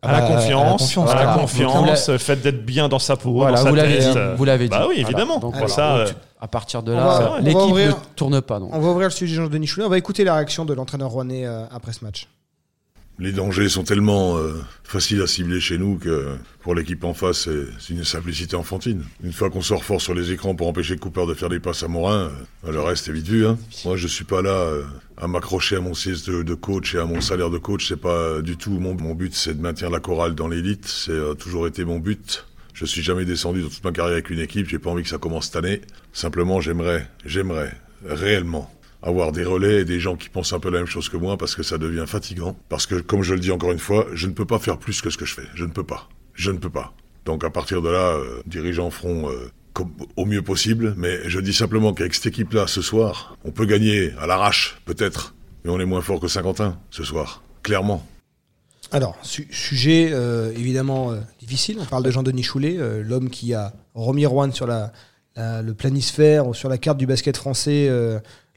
À 0.00 0.12
la 0.12 0.18
à 0.18 0.20
la 0.20 0.26
confiance, 0.36 0.80
confiance, 0.82 1.10
à 1.10 1.14
la 1.16 1.34
confiance, 1.34 2.08
le 2.08 2.18
fait 2.18 2.36
d'être 2.36 2.64
bien 2.64 2.88
dans 2.88 3.00
sa 3.00 3.16
peau, 3.16 3.32
Voilà, 3.32 3.56
dans 3.58 3.64
sa 3.64 3.68
vous 3.70 3.74
l'avez 3.74 3.98
tête. 3.98 4.12
dit. 4.12 4.18
Vous 4.36 4.44
l'avez 4.44 4.64
dit. 4.66 4.70
Bah 4.70 4.86
oui, 4.88 4.94
Voilà. 5.00 5.08
évidemment. 5.08 5.38
Donc, 5.40 5.54
Voilà, 5.54 5.68
ça, 5.68 5.98
Donc, 5.98 6.06
euh, 6.08 6.12
à 6.40 6.46
partir 6.46 6.84
de 6.84 6.92
là, 6.92 7.04
va- 7.04 7.34
euh, 7.34 7.40
l'équipe 7.40 7.60
ouvrir- 7.62 7.88
ne 7.96 8.14
tourne 8.14 8.40
pas. 8.40 8.60
Donc. 8.60 8.70
On 8.72 8.78
va 8.78 8.88
ouvrir 8.90 9.08
le 9.08 9.12
sujet 9.12 9.34
Jean-Denis 9.34 9.66
Choulet. 9.66 9.86
On 9.86 9.90
va 9.90 9.98
écouter 9.98 10.22
la 10.22 10.34
réaction 10.36 10.64
de 10.64 10.72
l'entraîneur 10.72 11.10
rouennais 11.10 11.46
euh, 11.46 11.64
après 11.72 11.92
ce 11.92 12.04
match. 12.04 12.28
Les 13.20 13.32
dangers 13.32 13.68
sont 13.68 13.82
tellement 13.82 14.38
euh, 14.38 14.52
faciles 14.84 15.20
à 15.22 15.26
cibler 15.26 15.58
chez 15.58 15.76
nous 15.76 15.98
que 15.98 16.36
pour 16.62 16.76
l'équipe 16.76 17.02
en 17.02 17.14
face, 17.14 17.48
c'est 17.80 17.92
une 17.92 18.04
simplicité 18.04 18.54
enfantine. 18.54 19.02
Une 19.24 19.32
fois 19.32 19.50
qu'on 19.50 19.60
sort 19.60 19.84
fort 19.84 20.00
sur 20.00 20.14
les 20.14 20.30
écrans 20.30 20.54
pour 20.54 20.68
empêcher 20.68 20.96
Cooper 20.96 21.26
de 21.26 21.34
faire 21.34 21.48
des 21.48 21.58
passes 21.58 21.82
à 21.82 21.88
Morin, 21.88 22.30
euh, 22.64 22.72
le 22.72 22.80
reste 22.80 23.08
est 23.08 23.12
vite 23.12 23.26
vu. 23.26 23.44
Hein. 23.44 23.58
Moi, 23.84 23.96
je 23.96 24.06
suis 24.06 24.24
pas 24.24 24.40
là 24.40 24.50
euh, 24.50 24.84
à 25.16 25.26
m'accrocher 25.26 25.76
à 25.76 25.80
mon 25.80 25.94
siège 25.94 26.22
de, 26.24 26.54
coach 26.54 26.94
et 26.94 26.98
à 26.98 27.06
mon 27.06 27.20
salaire 27.20 27.50
de 27.50 27.58
coach. 27.58 27.88
C'est 27.88 28.00
pas 28.00 28.40
du 28.40 28.56
tout 28.56 28.78
mon, 28.78 28.94
mon 28.94 29.14
but, 29.14 29.34
c'est 29.34 29.54
de 29.54 29.60
maintenir 29.60 29.90
la 29.90 29.98
chorale 29.98 30.36
dans 30.36 30.46
l'élite. 30.46 30.86
C'est 30.86 31.10
euh, 31.10 31.34
toujours 31.34 31.66
été 31.66 31.84
mon 31.84 31.98
but. 31.98 32.46
Je 32.72 32.86
suis 32.86 33.02
jamais 33.02 33.24
descendu 33.24 33.62
dans 33.62 33.68
toute 33.68 33.82
ma 33.82 33.90
carrière 33.90 34.12
avec 34.12 34.30
une 34.30 34.38
équipe. 34.38 34.68
J'ai 34.68 34.78
pas 34.78 34.90
envie 34.90 35.02
que 35.02 35.08
ça 35.08 35.18
commence 35.18 35.46
cette 35.46 35.56
année. 35.56 35.80
Simplement, 36.12 36.60
j'aimerais, 36.60 37.08
j'aimerais 37.24 37.74
réellement 38.04 38.72
avoir 39.02 39.32
des 39.32 39.44
relais 39.44 39.80
et 39.80 39.84
des 39.84 40.00
gens 40.00 40.16
qui 40.16 40.28
pensent 40.28 40.52
un 40.52 40.58
peu 40.60 40.70
la 40.70 40.78
même 40.78 40.86
chose 40.86 41.08
que 41.08 41.16
moi 41.16 41.36
parce 41.36 41.54
que 41.54 41.62
ça 41.62 41.78
devient 41.78 42.04
fatigant. 42.06 42.56
Parce 42.68 42.86
que, 42.86 42.96
comme 42.96 43.22
je 43.22 43.34
le 43.34 43.40
dis 43.40 43.50
encore 43.52 43.72
une 43.72 43.78
fois, 43.78 44.06
je 44.14 44.26
ne 44.26 44.32
peux 44.32 44.44
pas 44.46 44.58
faire 44.58 44.78
plus 44.78 45.00
que 45.00 45.10
ce 45.10 45.16
que 45.18 45.24
je 45.24 45.34
fais. 45.34 45.46
Je 45.54 45.64
ne 45.64 45.70
peux 45.70 45.84
pas. 45.84 46.08
Je 46.34 46.50
ne 46.50 46.58
peux 46.58 46.70
pas. 46.70 46.92
Donc 47.24 47.44
à 47.44 47.50
partir 47.50 47.82
de 47.82 47.88
là, 47.90 48.12
euh, 48.16 48.40
dirigeants 48.46 48.90
euh, 49.04 49.48
au 50.16 50.24
mieux 50.24 50.42
possible. 50.42 50.94
Mais 50.96 51.18
je 51.28 51.38
dis 51.40 51.52
simplement 51.52 51.92
qu'avec 51.92 52.14
cette 52.14 52.26
équipe-là, 52.26 52.66
ce 52.66 52.82
soir, 52.82 53.36
on 53.44 53.50
peut 53.52 53.66
gagner 53.66 54.12
à 54.20 54.26
l'arrache, 54.26 54.80
peut-être. 54.84 55.34
Mais 55.64 55.70
on 55.70 55.78
est 55.80 55.84
moins 55.84 56.00
fort 56.00 56.18
que 56.20 56.28
Saint-Quentin, 56.28 56.78
ce 56.90 57.04
soir. 57.04 57.42
Clairement. 57.62 58.04
Alors, 58.90 59.16
su- 59.22 59.46
sujet 59.50 60.08
euh, 60.12 60.50
évidemment 60.56 61.12
euh, 61.12 61.18
difficile. 61.40 61.76
On 61.80 61.84
parle 61.84 62.02
de 62.04 62.10
Jean-Denis 62.10 62.42
Choulet, 62.42 62.78
l'homme 63.04 63.28
qui 63.30 63.52
a 63.54 63.74
remis 63.94 64.24
Rouen 64.24 64.50
sur 64.50 64.66
la, 64.66 64.92
la- 65.36 65.60
le 65.62 65.74
planisphère, 65.74 66.46
ou 66.48 66.54
sur 66.54 66.68
la 66.70 66.78
carte 66.78 66.96
du 66.98 67.06
basket 67.06 67.36
français 67.36 67.88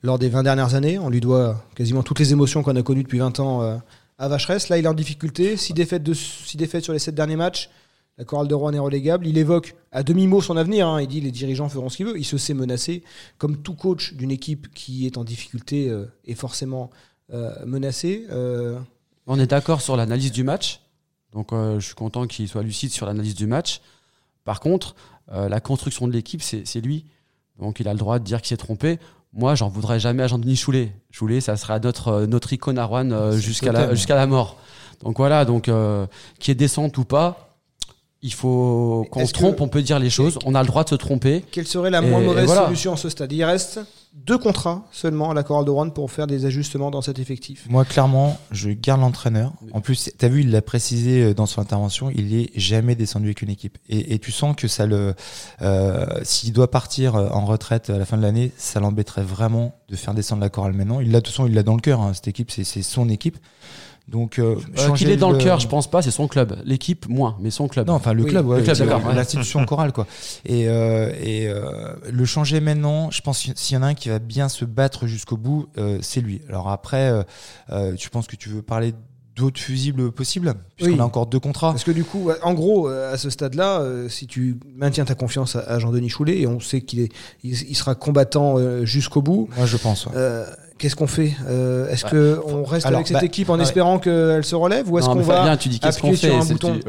lors 0.03 0.19
des 0.19 0.29
20 0.29 0.43
dernières 0.43 0.75
années. 0.75 0.97
On 0.99 1.09
lui 1.09 1.21
doit 1.21 1.63
quasiment 1.75 2.03
toutes 2.03 2.19
les 2.19 2.31
émotions 2.31 2.63
qu'on 2.63 2.75
a 2.75 2.83
connues 2.83 3.03
depuis 3.03 3.19
20 3.19 3.39
ans 3.39 3.61
euh, 3.61 3.77
à 4.17 4.27
Vacheresse. 4.27 4.69
Là, 4.69 4.77
il 4.77 4.85
est 4.85 4.87
en 4.87 4.93
difficulté. 4.93 5.57
Six 5.57 5.73
défaites, 5.73 6.03
de, 6.03 6.13
six 6.13 6.57
défaites 6.57 6.83
sur 6.83 6.93
les 6.93 6.99
7 6.99 7.15
derniers 7.15 7.35
matchs. 7.35 7.69
La 8.17 8.25
chorale 8.25 8.47
de 8.47 8.53
Rouen 8.53 8.73
est 8.73 8.79
relégable. 8.79 9.25
Il 9.25 9.37
évoque 9.37 9.75
à 9.91 10.03
demi-mot 10.03 10.41
son 10.41 10.57
avenir. 10.57 10.87
hein. 10.87 11.01
Il 11.01 11.07
dit 11.07 11.21
les 11.21 11.31
dirigeants 11.31 11.69
feront 11.69 11.89
ce 11.89 11.97
qu'ils 11.97 12.05
veulent. 12.05 12.19
Il 12.19 12.25
se 12.25 12.37
sait 12.37 12.53
menacé. 12.53 13.03
Comme 13.37 13.57
tout 13.61 13.73
coach 13.73 14.13
d'une 14.13 14.31
équipe 14.31 14.71
qui 14.73 15.05
est 15.05 15.17
en 15.17 15.23
difficulté 15.23 15.89
euh, 15.89 16.05
est 16.25 16.35
forcément 16.35 16.89
euh, 17.33 17.53
menacé. 17.65 18.25
Euh, 18.29 18.77
On 19.27 19.39
est 19.39 19.47
d'accord 19.47 19.81
sur 19.81 19.95
l'analyse 19.95 20.31
du 20.31 20.43
match. 20.43 20.81
Donc, 21.31 21.51
je 21.53 21.79
suis 21.79 21.95
content 21.95 22.27
qu'il 22.27 22.49
soit 22.49 22.61
lucide 22.61 22.91
sur 22.91 23.05
l'analyse 23.05 23.35
du 23.35 23.47
match. 23.47 23.79
Par 24.43 24.59
contre, 24.59 24.95
la 25.29 25.61
construction 25.61 26.05
de 26.05 26.11
l'équipe, 26.11 26.41
c'est 26.41 26.67
c'est 26.67 26.81
lui. 26.81 27.05
Donc, 27.57 27.79
il 27.79 27.87
a 27.87 27.93
le 27.93 27.99
droit 27.99 28.19
de 28.19 28.25
dire 28.25 28.41
qu'il 28.41 28.49
s'est 28.49 28.57
trompé. 28.57 28.99
Moi, 29.33 29.55
j'en 29.55 29.69
voudrais 29.69 29.99
jamais 29.99 30.23
à 30.23 30.27
Jean-Denis 30.27 30.57
Choulet. 30.57 30.91
Choulet, 31.09 31.39
ça 31.39 31.55
sera 31.55 31.79
notre, 31.79 32.09
euh, 32.09 32.27
notre 32.27 32.51
icône 32.51 32.77
à 32.77 32.83
Rouen 32.83 33.11
euh, 33.11 33.37
jusqu'à 33.37 33.71
la, 33.71 33.95
jusqu'à 33.95 34.15
la 34.15 34.27
mort. 34.27 34.57
Donc 35.03 35.17
voilà, 35.17 35.45
donc 35.45 35.69
euh, 35.69 36.05
qu'il 36.37 36.49
y 36.49 36.51
ait 36.51 36.55
descente 36.55 36.97
ou 36.97 37.05
pas, 37.05 37.50
il 38.23 38.33
faut 38.33 39.05
qu'on 39.11 39.25
se 39.25 39.33
trompe, 39.33 39.57
que- 39.57 39.63
on 39.63 39.67
peut 39.67 39.81
dire 39.81 39.97
les 39.99 40.09
choses. 40.09 40.37
On 40.45 40.53
a 40.55 40.61
le 40.61 40.67
droit 40.67 40.83
de 40.83 40.89
se 40.89 40.95
tromper. 40.95 41.43
Quelle 41.51 41.67
serait 41.67 41.89
la 41.89 41.99
Et- 42.03 42.09
moins 42.09 42.21
mauvaise 42.21 42.45
voilà. 42.45 42.65
solution 42.65 42.93
à 42.93 42.97
ce 42.97 43.09
stade? 43.09 43.31
Il 43.31 43.43
reste 43.43 43.79
deux 44.13 44.37
contrats 44.37 44.83
seulement 44.91 45.31
à 45.31 45.33
la 45.33 45.41
chorale 45.41 45.63
de 45.65 45.69
Rouen 45.71 45.89
pour 45.89 46.11
faire 46.11 46.27
des 46.27 46.45
ajustements 46.45 46.91
dans 46.91 47.01
cet 47.01 47.17
effectif. 47.17 47.65
Moi, 47.69 47.85
clairement, 47.85 48.37
je 48.51 48.69
garde 48.71 48.99
l'entraîneur. 49.01 49.53
En 49.71 49.79
plus, 49.81 50.11
tu 50.19 50.25
as 50.25 50.27
vu, 50.27 50.41
il 50.41 50.51
l'a 50.51 50.61
précisé 50.61 51.23
euh, 51.23 51.33
dans 51.33 51.45
son 51.45 51.61
intervention, 51.61 52.11
il 52.13 52.35
est 52.35 52.51
jamais 52.55 52.93
descendu 52.95 53.27
avec 53.27 53.41
une 53.41 53.49
équipe. 53.49 53.77
Et, 53.89 54.13
et 54.13 54.19
tu 54.19 54.31
sens 54.31 54.55
que 54.55 54.67
ça 54.67 54.85
le, 54.85 55.15
euh, 55.61 56.05
s'il 56.23 56.51
doit 56.53 56.69
partir 56.69 57.15
euh, 57.15 57.29
en 57.29 57.45
retraite 57.45 57.89
à 57.89 57.97
la 57.97 58.05
fin 58.05 58.17
de 58.17 58.21
l'année, 58.21 58.51
ça 58.57 58.79
l'embêterait 58.79 59.23
vraiment 59.23 59.75
de 59.89 59.95
faire 59.95 60.13
descendre 60.13 60.41
la 60.41 60.49
chorale 60.49 60.73
maintenant. 60.73 60.99
Il 60.99 61.11
l'a, 61.11 61.19
de 61.21 61.25
toute 61.25 61.33
façon, 61.33 61.47
il 61.47 61.53
l'a 61.53 61.63
dans 61.63 61.75
le 61.75 61.81
cœur. 61.81 62.01
hein. 62.01 62.13
Cette 62.13 62.27
équipe, 62.27 62.51
c'est 62.51 62.63
son 62.83 63.09
équipe. 63.09 63.37
Donc, 64.07 64.39
euh, 64.39 64.55
Euh, 64.77 64.91
Qu'il 64.93 65.09
est 65.09 65.15
dans 65.17 65.31
le 65.31 65.37
le- 65.37 65.43
cœur, 65.43 65.59
je 65.59 65.67
pense 65.67 65.89
pas, 65.89 66.01
c'est 66.01 66.11
son 66.11 66.27
club. 66.27 66.57
L'équipe, 66.65 67.07
moins, 67.07 67.37
mais 67.39 67.49
son 67.49 67.67
club. 67.67 67.87
Non, 67.87 67.93
enfin 67.93 68.13
le 68.13 68.23
Oui, 68.23 68.29
club, 68.29 68.45
ouais, 68.47 68.61
l'institution 69.13 69.65
chorale 69.65 69.93
quoi. 69.93 70.05
Et, 70.45 70.67
euh, 70.67 71.13
et 71.21 71.47
euh, 71.47 71.93
le 72.11 72.25
changer 72.25 72.59
maintenant, 72.59 73.09
je 73.11 73.21
pense 73.21 73.39
s'il 73.55 73.75
y 73.75 73.77
en 73.77 73.83
a 73.83 73.87
un 73.87 73.93
qui 73.93 74.09
va 74.09 74.19
bien 74.19 74.49
se 74.49 74.65
battre 74.65 75.07
jusqu'au 75.07 75.37
bout, 75.37 75.67
euh, 75.77 75.99
c'est 76.01 76.19
lui. 76.21 76.41
Alors 76.49 76.69
après, 76.69 77.09
euh, 77.09 77.23
euh, 77.71 77.95
tu 77.95 78.09
penses 78.09 78.27
que 78.27 78.35
tu 78.35 78.49
veux 78.49 78.61
parler 78.61 78.93
d'autres 79.37 79.61
fusibles 79.61 80.11
possibles 80.11 80.53
puisqu'on 80.75 80.95
Oui. 80.95 80.99
a 80.99 81.05
encore 81.05 81.25
deux 81.25 81.39
contrats. 81.39 81.71
Parce 81.71 81.85
que 81.85 81.91
du 81.91 82.03
coup, 82.03 82.29
en 82.43 82.53
gros, 82.53 82.89
euh, 82.89 83.13
à 83.13 83.17
ce 83.17 83.29
stade-là, 83.29 83.79
euh, 83.79 84.09
si 84.09 84.27
tu 84.27 84.57
maintiens 84.75 85.05
ta 85.05 85.15
confiance 85.15 85.55
à, 85.55 85.79
Jean-Denis 85.79 86.09
Choulet, 86.09 86.39
et 86.41 86.47
on 86.47 86.59
sait 86.59 86.81
qu'il 86.81 86.99
est, 86.99 87.11
il, 87.43 87.55
sera 87.75 87.95
combattant 87.95 88.57
euh, 88.57 88.83
jusqu'au 88.83 89.21
bout, 89.21 89.47
Moi, 89.55 89.65
je 89.65 89.77
pense. 89.77 90.07
ouais. 90.07 90.13
Qu'est-ce 90.81 90.95
qu'on 90.95 91.07
fait 91.07 91.33
Euh, 91.47 91.87
Est-ce 91.89 92.03
Bah, 92.03 92.09
que 92.09 92.39
on 92.45 92.63
reste 92.63 92.85
alors, 92.87 92.97
avec 92.97 93.07
cette 93.07 93.17
bah, 93.17 93.23
équipe 93.25 93.49
en 93.49 93.55
ouais. 93.57 93.61
espérant 93.63 93.99
qu'elle 93.99 94.43
se 94.43 94.55
relève, 94.55 94.91
ou 94.91 94.97
est-ce 94.99 95.07
qu'on 95.07 95.15
va 95.21 95.35
Fabien, 95.37 95.57
tu 95.57 95.69
dis 95.69 95.79
qu'est-ce 95.79 95.99
qu'on 96.01 96.09
appuyer 96.09 96.29
fait 96.29 96.41
sur 96.41 96.41
un 96.41 96.53
bouton? 96.53 96.79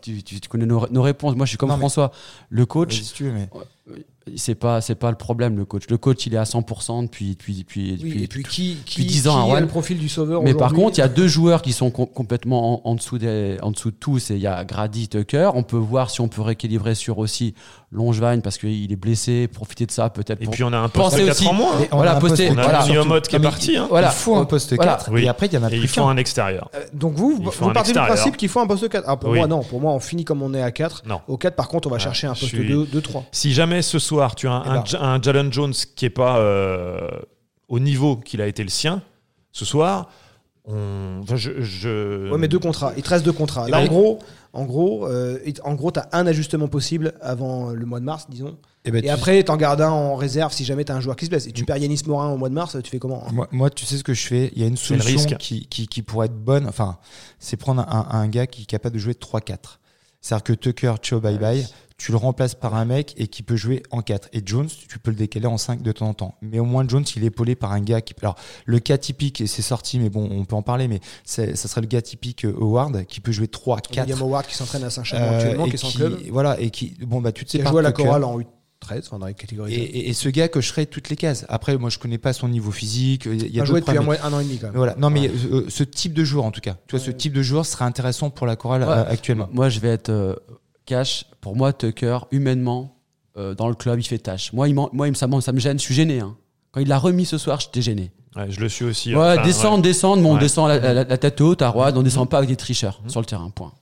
tu, 0.00 0.12
tu- 0.18 0.22
tu- 0.22 0.40
tu 0.40 0.48
connais 0.48 0.66
nos, 0.66 0.86
nos 0.90 1.02
réponses. 1.02 1.34
Moi, 1.36 1.44
je 1.46 1.50
suis 1.50 1.58
comme 1.58 1.68
Non, 1.68 1.74
mais- 1.76 1.80
François. 1.80 2.12
Le 2.48 2.64
coach, 2.64 3.02
si 3.02 3.12
tu 3.12 3.24
veux, 3.24 3.32
mais 3.32 3.48
c'est 4.36 4.54
pas 4.54 4.80
c'est 4.80 4.94
pas 4.94 5.10
le 5.10 5.16
problème 5.16 5.56
le 5.56 5.64
coach. 5.64 5.84
Le 5.88 5.96
coach 5.96 6.26
il 6.26 6.34
est 6.34 6.38
à 6.38 6.44
100% 6.44 7.04
depuis 7.04 7.30
depuis 7.30 7.54
depuis, 7.58 7.90
Oui, 7.92 7.96
depuis- 8.10 8.22
et 8.24 8.26
puis 8.28 8.42
qui, 8.44 8.76
qui, 8.84 9.00
depuis 9.02 9.04
10 9.06 9.28
ans 9.28 9.52
qui 9.54 9.60
le 9.60 9.66
profil 9.66 9.98
du 9.98 10.08
sauveur 10.08 10.42
Mais 10.42 10.54
par 10.54 10.72
contre, 10.72 10.98
il 10.98 11.00
y 11.00 11.04
a 11.04 11.08
deux 11.08 11.26
joueurs 11.26 11.62
qui 11.62 11.72
sont 11.72 11.90
com- 11.90 12.06
complètement 12.06 12.86
en, 12.86 12.90
en 12.90 12.94
dessous 12.94 13.18
des, 13.18 13.56
en 13.62 13.70
dessous 13.72 13.90
de 13.90 13.96
tous. 13.96 14.30
Et 14.30 14.34
il 14.34 14.40
y 14.40 14.46
a 14.46 14.64
Grady, 14.64 15.08
Tucker. 15.08 15.50
On 15.54 15.62
peut 15.62 15.76
voir 15.78 16.10
si 16.10 16.20
on 16.20 16.28
peut 16.28 16.42
rééquilibrer 16.42 16.94
sur 16.94 17.18
aussi 17.18 17.54
Longevine 17.92 18.40
parce 18.42 18.58
qu'il 18.58 18.92
est 18.92 18.96
blessé. 18.96 19.48
Profiter 19.48 19.86
de 19.86 19.90
ça 19.90 20.10
peut-être. 20.10 20.40
Et 20.40 20.44
pour- 20.44 20.54
puis 20.54 20.62
on 20.64 20.72
a 20.72 20.78
un 20.78 20.88
poste 20.88 21.10
Pensez 21.10 21.22
à 21.22 21.26
4 21.26 21.36
aussi- 21.38 21.48
en 21.48 21.54
moins. 21.54 21.72
On 21.90 21.96
Voilà, 21.96 22.12
a 22.12 22.16
a 22.16 22.20
voilà, 22.20 22.82
un 22.82 22.88
Niomot 22.88 23.20
qui 23.22 23.36
est 23.36 23.40
parti. 23.40 23.76
hein. 23.76 23.86
Voilà. 23.90 24.08
Il 24.08 24.14
faut 24.14 24.36
un 24.36 24.44
poste 24.44 24.74
Voilà. 24.76 24.92
4 24.92 25.10
Oui. 25.12 25.24
et 25.24 25.28
après 25.28 25.46
il 25.46 25.54
y 25.54 25.56
en 25.56 25.62
a 25.64 25.66
Et 25.68 25.70
plus 25.70 25.80
il 25.82 25.88
faut 25.88 26.02
un 26.02 26.16
extérieur. 26.18 26.70
Euh, 26.74 26.84
Donc 26.92 27.14
vous, 27.14 27.36
Il 27.40 27.48
vous 27.48 27.72
partez 27.72 27.92
du 27.92 27.98
principe 27.98 28.36
qu'il 28.36 28.48
faut 28.48 28.60
un 28.60 28.66
poste 28.66 28.88
4. 28.88 29.04
Ah, 29.08 29.16
pour 29.16 29.30
Oui. 29.30 29.38
moi, 29.38 29.46
non. 29.48 29.62
Pour 29.62 29.80
moi, 29.80 29.92
on 29.92 29.98
finit 30.00 30.24
comme 30.24 30.42
on 30.42 30.52
est 30.54 30.62
à 30.62 30.70
4. 30.70 31.02
Non. 31.06 31.20
Au 31.26 31.36
4, 31.36 31.56
par 31.56 31.68
contre, 31.68 31.88
on 31.88 31.90
va 31.90 31.96
Ah, 31.96 32.00
chercher 32.00 32.26
un 32.26 32.30
poste 32.34 32.46
suis- 32.46 32.68
2, 32.68 32.86
2, 32.86 33.00
3. 33.00 33.24
Si 33.32 33.52
jamais 33.52 33.79
ce 33.82 33.98
soir 33.98 34.34
tu 34.34 34.46
as 34.48 34.52
un, 34.52 34.62
Eh 34.64 34.68
ben. 34.68 34.74
un 34.80 34.84
J- 34.84 34.96
un 34.98 35.22
Jalen 35.22 35.52
Jones 35.52 35.74
qui 35.96 36.04
est 36.06 36.10
pas 36.10 36.38
euh, 36.38 37.08
au 37.68 37.78
niveau 37.78 38.16
qu'il 38.16 38.40
a 38.40 38.46
été 38.46 38.62
le 38.62 38.68
sien, 38.70 39.02
ce 39.52 39.64
soir, 39.64 40.08
on, 40.66 41.20
enfin, 41.22 41.36
je, 41.36 41.60
je- 41.60 42.30
Ouais, 42.30 42.38
mais 42.38 42.48
deux 42.48 42.58
contrats. 42.58 42.92
Il 42.96 43.02
te 43.02 43.08
reste 43.08 43.24
deux 43.24 43.32
contrats. 43.32 43.68
Là, 43.68 43.78
ben- 43.78 43.84
en 43.84 43.88
gros, 43.88 44.18
en 44.52 44.64
gros, 44.64 45.06
euh, 45.06 45.38
en 45.64 45.74
gros, 45.74 45.90
t'as 45.90 46.06
un 46.12 46.26
ajustement 46.26 46.68
possible 46.68 47.14
avant 47.20 47.70
le 47.70 47.86
mois 47.86 48.00
de 48.00 48.04
mars, 48.04 48.26
disons. 48.28 48.56
Eh 48.84 48.90
ben, 48.90 48.98
Et 48.98 49.02
tu- 49.02 49.08
après, 49.08 49.42
t'en 49.42 49.56
gardes 49.56 49.80
un 49.80 49.90
en 49.90 50.14
réserve 50.16 50.52
si 50.52 50.64
jamais 50.64 50.84
t'as 50.84 50.94
un 50.94 51.00
joueur 51.00 51.16
qui 51.16 51.24
se 51.26 51.30
blesse. 51.30 51.46
Et 51.46 51.52
tu 51.52 51.64
perds 51.64 51.78
Yanis 51.78 52.02
Morin 52.06 52.30
au 52.30 52.36
mois 52.36 52.48
de 52.48 52.54
mars, 52.54 52.76
tu 52.82 52.90
fais 52.90 52.98
comment 52.98 53.24
hein 53.26 53.30
Moi, 53.32 53.46
moi, 53.52 53.70
tu 53.70 53.84
sais 53.84 53.96
ce 53.96 54.04
que 54.04 54.14
je 54.14 54.26
fais? 54.26 54.50
Il 54.54 54.60
y 54.62 54.64
a 54.64 54.68
une 54.68 54.76
solution 54.76 55.24
qui, 55.38 55.66
qui, 55.66 55.86
qui 55.86 56.02
pourrait 56.02 56.26
être 56.26 56.38
bonne. 56.38 56.66
Enfin, 56.66 56.98
c'est 57.38 57.56
prendre 57.56 57.82
un, 57.82 58.06
un 58.10 58.28
gars 58.28 58.46
qui 58.46 58.62
est 58.62 58.66
capable 58.66 58.94
de 58.94 59.00
jouer 59.00 59.14
3-4. 59.14 59.78
C'est-à-dire 60.20 60.44
que 60.44 60.52
Tucker, 60.52 60.94
ciao, 61.02 61.20
bye 61.20 61.38
bye, 61.38 61.66
tu 61.96 62.12
le 62.12 62.16
remplaces 62.18 62.54
par 62.54 62.74
un 62.74 62.84
mec 62.86 63.14
et 63.18 63.26
qui 63.28 63.42
peut 63.42 63.56
jouer 63.56 63.82
en 63.90 64.00
4. 64.00 64.28
Et 64.32 64.42
Jones, 64.44 64.68
tu 64.88 64.98
peux 64.98 65.10
le 65.10 65.16
décaler 65.16 65.46
en 65.46 65.58
5 65.58 65.82
de 65.82 65.92
temps 65.92 66.08
en 66.08 66.14
temps. 66.14 66.34
Mais 66.40 66.58
au 66.58 66.64
moins, 66.64 66.86
Jones, 66.88 67.04
il 67.16 67.24
est 67.24 67.26
épaulé 67.26 67.54
par 67.56 67.72
un 67.72 67.80
gars 67.80 68.00
qui. 68.00 68.14
Alors, 68.22 68.36
le 68.64 68.78
cas 68.80 68.96
typique, 68.96 69.40
et 69.42 69.46
c'est 69.46 69.60
sorti, 69.62 69.98
mais 69.98 70.08
bon, 70.08 70.26
on 70.30 70.44
peut 70.44 70.56
en 70.56 70.62
parler, 70.62 70.88
mais 70.88 71.00
ça 71.24 71.54
serait 71.56 71.82
le 71.82 71.86
gars 71.86 72.00
typique 72.02 72.44
euh, 72.46 72.54
Howard 72.58 73.04
qui 73.06 73.20
peut 73.20 73.32
jouer 73.32 73.46
3-4. 73.48 74.00
William 74.00 74.22
Howard 74.22 74.46
qui 74.46 74.54
s'entraîne 74.54 74.84
à 74.84 74.90
Saint-Chamond 74.90 75.22
euh, 75.22 75.36
actuellement, 75.38 75.66
et 75.66 75.70
qui 75.70 75.76
est 75.76 75.88
qui- 75.88 75.96
club. 75.96 76.18
Voilà, 76.30 76.58
et 76.60 76.70
qui. 76.70 76.96
Bon, 77.02 77.20
bah, 77.20 77.32
tu 77.32 77.44
te 77.44 77.50
sais 77.50 77.60
a 77.60 77.64
par 77.64 77.72
joué 77.72 77.80
à 77.80 77.82
la 77.82 77.92
chorale 77.92 78.24
en 78.24 78.38
U13, 78.82 78.98
enfin 79.06 79.18
dans 79.18 79.26
les 79.26 79.34
catégories. 79.34 79.74
Et, 79.74 79.78
et- 79.82 80.08
et 80.08 80.12
ce 80.12 80.28
gars 80.28 80.48
cocherait 80.48 80.86
toutes 80.86 81.08
les 81.10 81.16
cases. 81.16 81.44
Après, 81.48 81.76
moi, 81.76 81.90
je 81.90 81.98
connais 81.98 82.18
pas 82.18 82.32
son 82.32 82.48
niveau 82.48 82.70
physique. 82.70 83.26
Il 83.26 83.54
y 83.54 83.60
a, 83.60 83.64
joué 83.64 83.80
depuis 83.80 83.92
un, 83.92 84.02
problèmes. 84.02 84.20
mois- 84.20 84.26
un 84.26 84.32
an 84.32 84.40
et 84.40 84.44
demi 84.44 84.56
quand 84.58 84.64
même. 84.66 84.72
Mais 84.72 84.78
Voilà. 84.78 84.94
Non, 84.96 85.10
mais 85.10 85.28
euh, 85.28 85.64
ce 85.68 85.84
type 85.84 86.14
de 86.14 86.24
joueur, 86.24 86.44
en 86.44 86.50
tout 86.50 86.60
cas, 86.60 86.76
tu 86.86 86.96
vois, 86.96 87.04
ce 87.04 87.10
type 87.10 87.32
de 87.32 87.42
joueur 87.42 87.66
serait 87.66 87.84
intéressant 87.84 88.30
pour 88.30 88.46
la 88.46 88.56
chorale 88.56 88.82
Ouais. 88.82 88.88
euh, 88.88 89.04
actuellement. 89.08 89.48
Moi, 89.52 89.68
je 89.68 89.80
vais 89.80 89.88
être 89.88 90.08
euh, 90.10 90.34
cash. 90.86 91.26
Pour 91.40 91.56
moi, 91.56 91.72
Tucker, 91.72 92.18
humainement, 92.30 92.96
euh, 93.36 93.54
dans 93.54 93.68
le 93.68 93.74
club, 93.74 93.98
il 94.00 94.04
fait 94.04 94.18
tâche. 94.18 94.52
Moi, 94.52 94.68
il 94.68 94.74
moi 94.74 94.90
il 95.06 95.10
me- 95.10 95.14
ça, 95.14 95.28
ça 95.40 95.52
me 95.52 95.60
gêne. 95.60 95.78
Je 95.78 95.84
suis 95.84 95.94
gêné. 95.94 96.20
hein. 96.20 96.36
Quand 96.72 96.80
il 96.80 96.88
l'a 96.88 96.98
remis 96.98 97.26
ce 97.26 97.36
soir, 97.38 97.60
j'étais 97.60 97.82
gêné. 97.82 98.12
Ouais, 98.36 98.46
je 98.48 98.60
le 98.60 98.68
suis 98.68 98.84
aussi. 98.84 99.14
Ouais, 99.14 99.32
Enfin, 99.32 99.42
descendre, 99.42 99.82
descendre, 99.82 100.22
mais 100.22 100.28
on 100.28 100.36
descend 100.36 100.68
la, 100.68 100.78
la- 100.78 101.04
la 101.04 101.18
tête 101.18 101.40
haute 101.40 101.62
à 101.62 101.68
Rouen, 101.68 101.90
on 101.96 102.02
descend 102.02 102.28
pas 102.30 102.38
avec 102.38 102.48
des 102.48 102.54
tricheurs 102.56 103.00
sur 103.08 103.20
le 103.20 103.26
terrain. 103.26 103.50
Point. 103.50 103.72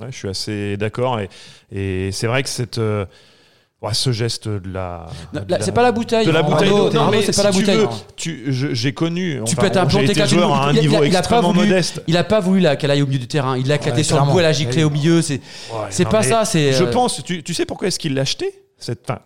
Ouais, 0.00 0.06
je 0.10 0.16
suis 0.16 0.28
assez 0.28 0.76
d'accord. 0.78 1.20
Et, 1.20 1.28
et 1.70 2.10
c'est 2.12 2.26
vrai 2.26 2.42
que 2.42 2.48
cette, 2.48 2.78
euh, 2.78 3.04
ouais, 3.82 3.94
ce 3.94 4.12
geste 4.12 4.48
de 4.48 4.72
la. 4.72 5.06
La- 5.48 5.60
C'est 5.60 5.72
pas 5.72 5.82
la 5.82 5.92
bouteille. 5.92 6.26
de 6.26 6.30
la 6.30 6.42
bouteille 6.42 6.68
Arnaud, 6.68 6.90
d'eau. 6.90 6.98
Non, 6.98 7.10
mais 7.10 7.22
c'est 7.22 7.32
si 7.32 7.38
pas 7.40 7.44
la 7.48 7.52
tu 7.52 7.60
bouteille. 7.60 7.76
veux, 7.78 7.88
tu, 8.16 8.44
j'ai 8.74 8.92
connu. 8.94 9.40
Tu 9.46 9.54
enfin, 9.58 9.70
J'ai 9.88 9.98
t'es 9.98 10.04
été 10.04 10.14
quatre 10.14 10.30
joueur 10.30 10.52
à 10.54 10.68
un 10.68 10.72
Il 10.72 10.78
a- 10.78 10.80
niveau 10.82 10.96
il 10.96 11.02
a- 11.02 11.06
il 11.06 11.08
a 11.08 11.12
pas 11.12 11.18
extrêmement 11.18 11.52
voulu- 11.52 11.68
modeste. 11.68 12.02
Il 12.06 12.16
a 12.16 12.24
pas 12.24 12.40
voulu 12.40 12.60
là, 12.60 12.76
qu'elle 12.76 12.90
aille 12.90 13.02
au 13.02 13.06
milieu 13.06 13.18
du 13.18 13.28
terrain. 13.28 13.56
Il 13.56 13.66
l'a 13.68 13.78
claqué 13.78 13.98
Ouais, 13.98 14.02
sur 14.02 14.24
le 14.24 14.30
bout, 14.30 14.38
elle 14.40 14.44
a 14.46 14.52
giclé 14.52 14.84
au 14.84 14.90
milieu. 14.90 15.22
C'est 15.22 15.34
Ouais, 15.72 15.86
c'est 15.90 16.08
pas 16.08 16.22
ça. 16.22 16.44
C'est. 16.44 16.72
Je 16.72 16.84
euh, 16.84 16.90
pense. 16.90 17.22
Tu, 17.24 17.42
tu 17.42 17.54
sais 17.54 17.64
pourquoi 17.66 17.88
est-ce 17.88 17.98
qu'il 17.98 18.14
l'a 18.14 18.22
acheté 18.22 18.52
cette, 18.78 19.00
enfin, 19.08 19.20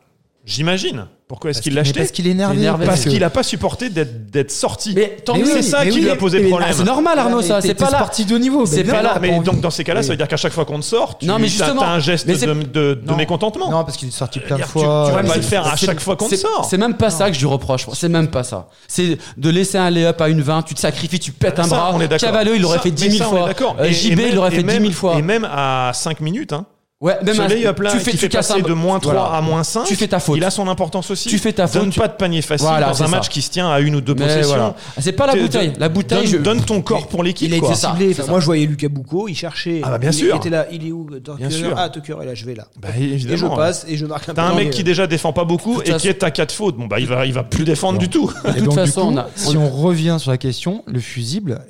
J'imagine. 0.47 1.07
Pourquoi 1.35 1.51
est-ce 1.51 1.59
Parce 1.59 1.65
qu'il 1.65 1.75
l'a 1.75 1.81
acheté 1.81 1.99
Parce 1.99 2.13
qu'il 2.13 2.29
est 2.29 2.31
énervé. 2.31 2.87
Parce 2.87 3.05
qu'il 3.07 3.25
a 3.25 3.29
pas 3.31 3.43
supporté 3.43 3.89
d'être 3.89 4.31
d'être 4.31 4.53
sorti. 4.53 4.93
Mais 4.95 5.17
tant 5.25 5.33
Mais 5.35 5.41
mieux. 5.41 5.47
oui, 5.47 5.51
c'est 5.57 5.63
ça 5.63 5.85
qui 5.85 5.91
oui, 5.97 6.03
lui 6.03 6.11
a 6.11 6.15
posé 6.17 6.39
mais- 6.41 6.49
problème. 6.49 6.69
c'est 6.73 6.85
normal, 6.85 7.19
Arnaud, 7.19 7.43
ça. 7.43 7.61
C'est 7.61 7.75
pas 7.75 7.91
là. 7.91 7.99
sportif 7.99 8.27
de 8.29 8.37
haut 8.37 8.39
niveau. 8.39 8.67
C'est 8.67 8.85
mais 8.85 8.93
pas 8.93 9.03
là. 9.03 9.19
mais 9.21 9.41
donc 9.41 9.61
dans 9.61 9.71
ces 9.71 9.83
cas-là, 9.83 10.05
ça 10.05 10.11
veut 10.11 10.17
dire 10.17 10.29
qu'à 10.29 10.37
chaque 10.37 10.53
fois 10.53 10.65
qu'on 10.65 10.79
te 10.79 10.85
sort, 10.85 11.19
tu 11.19 11.29
as, 11.29 11.35
un 11.35 11.99
geste 11.99 12.29
de, 12.29 12.35
de- 12.35 12.95
de 12.95 13.01
Non. 13.05 13.17
mécontentement. 13.17 13.69
Non, 13.69 13.83
parce 13.85 13.97
qu'il 13.97 14.07
est 14.09 14.13
sorti 14.13 14.39
plein 14.39 14.59
de 14.59 14.63
fois. 14.63 15.07
tu 15.09 15.13
vas 15.17 15.23
pas 15.25 15.35
le 15.37 15.43
c'est- 15.43 15.49
faire 15.49 15.67
à 15.67 15.75
chaque 15.75 15.99
fois 16.01 16.15
qu'on 16.15 16.29
te 16.29 16.37
sort. 16.37 16.67
C'est 16.71 16.79
même 16.79 16.95
pas 16.95 17.11
ça 17.11 17.29
que 17.31 17.35
je 17.35 17.41
lui 17.41 17.47
reproche. 17.49 17.87
C'est 17.95 18.09
même 18.09 18.29
pas 18.29 18.45
ça. 18.45 18.69
C'est 18.87 19.19
de 19.37 19.51
laisser 19.51 19.79
un 19.79 19.91
lay-up 19.91 20.21
à 20.21 20.29
une 20.29 20.41
20, 20.41 20.63
tu 20.63 20.75
te 20.75 20.81
sacrifies, 20.81 21.19
tu 21.19 21.33
pètes 21.33 21.59
un 21.59 21.67
bras. 21.67 21.91
on 21.95 22.01
est 22.01 22.07
d'accord. 22.07 22.29
Cavallo, 22.31 22.53
il 22.55 22.63
l'aurait 22.63 22.79
fait 22.79 22.91
mais 22.91 23.09
10 23.09 23.11
000 23.19 23.25
ça, 23.25 23.29
on 23.37 23.49
est 23.49 23.59
fois. 23.59 23.77
Euh, 23.81 23.91
JB, 23.91 24.21
il 24.29 24.35
l'aurait 24.37 24.51
fait 24.53 24.63
10 24.63 24.71
000 24.71 24.83
même- 24.85 24.93
fois. 24.93 25.17
Et 25.19 25.23
même 25.23 25.49
à 25.51 25.91
5 25.95 26.21
minutes, 26.21 26.53
hein, 26.53 26.65
Ouais, 27.01 27.19
même 27.23 27.39
un- 27.39 27.49
lay-up 27.49 27.81
là 27.81 27.91
tu 27.91 27.99
fais, 27.99 28.13
qui 28.13 28.17
tu 28.17 28.23
fait 28.23 28.29
passer 28.31 28.55
un- 28.55 28.61
de 28.61 28.73
moins 28.73 28.99
3 28.99 29.13
voilà. 29.13 29.29
à 29.37 29.41
moins 29.43 29.63
5, 29.63 29.85
Tu 29.85 29.95
fais 29.97 30.07
ta 30.09 30.21
faute. 30.21 30.39
il 30.39 30.45
a 30.45 30.51
son 30.51 30.69
importance 30.69 31.11
aussi. 31.11 31.29
Tu 31.29 31.39
fais 31.39 31.53
ta 31.53 31.67
faute, 31.67 31.83
Donne 31.83 31.91
tu- 31.91 31.99
pas 32.01 32.09
de 32.09 32.15
panier 32.15 32.41
facile 32.41 32.67
Voilà, 32.69 32.87
dans 32.87 33.03
un 33.03 33.07
ça. 33.07 33.09
match 33.09 33.29
qui 33.29 33.43
se 33.43 33.51
tient 33.51 33.69
à 33.69 33.81
une 33.81 33.97
ou 33.97 34.01
deux 34.01 34.15
Mais 34.15 34.23
possessions. 34.23 34.47
voilà. 34.49 34.75
C'est 35.01 35.13
pas 35.13 35.27
la 35.27 35.35
Te- 35.35 35.39
bouteille. 35.41 35.73
te- 35.75 35.81
La 35.81 35.89
bouteille, 35.91 36.19
donne, 36.23 36.27
je- 36.29 36.37
donne 36.39 36.65
ton 36.65 36.81
corps 36.81 37.09
pour 37.09 37.23
l'équipe. 37.23 37.49
Il 37.49 37.53
a 37.55 37.57
été 37.59 37.75
ciblé. 37.75 38.13
Enfin, 38.13 38.31
moi, 38.31 38.41
je 38.41 38.47
voyais 38.47 38.65
Lucas 38.65 38.89
Boucault, 38.89 39.29
il 39.29 39.35
cherchait. 39.35 39.81
Ah 39.85 39.91
bah, 39.91 39.99
bien 39.99 40.11
il, 40.13 40.15
sûr. 40.15 40.35
Il 40.35 40.39
était 40.39 40.51
là, 40.51 40.67
il 40.73 40.87
est 40.87 40.93
où 40.93 41.07
Tucker 41.11 41.33
Bien 41.37 41.51
sûr. 41.51 41.75
Ah, 41.77 41.89
Tucker 41.91 42.17
est 42.23 42.27
là, 42.27 42.35
je 42.35 42.47
vais 42.47 42.55
là. 42.55 42.65
Bah, 42.81 42.89
Et 42.99 43.19
je 43.19 43.47
passe 43.49 43.85
et 43.87 43.97
je 43.99 44.07
marque 44.07 44.29
un 44.31 44.35
T'as 44.35 44.45
un 44.45 44.55
mec 44.55 44.71
qui 44.71 44.85
déjà 44.85 45.07
défend 45.07 45.33
pas 45.35 45.45
beaucoup 45.45 45.83
et 45.83 45.93
qui 45.97 46.09
est 46.09 46.23
à 46.23 46.31
4 46.31 46.53
fautes. 46.53 46.77
Bon 46.79 46.87
bah 46.87 47.01
il 47.01 47.07
va 47.07 47.27
il 47.27 47.33
va 47.35 47.43
plus 47.43 47.65
défendre 47.65 47.99
du 47.99 48.09
tout. 48.09 48.33
De 48.47 48.61
toute 48.61 48.73
façon, 48.73 49.15
si 49.35 49.57
on 49.59 49.69
revient 49.69 50.17
sur 50.21 50.31
la 50.31 50.39
question, 50.39 50.85
le 50.87 51.01
fusible, 51.01 51.61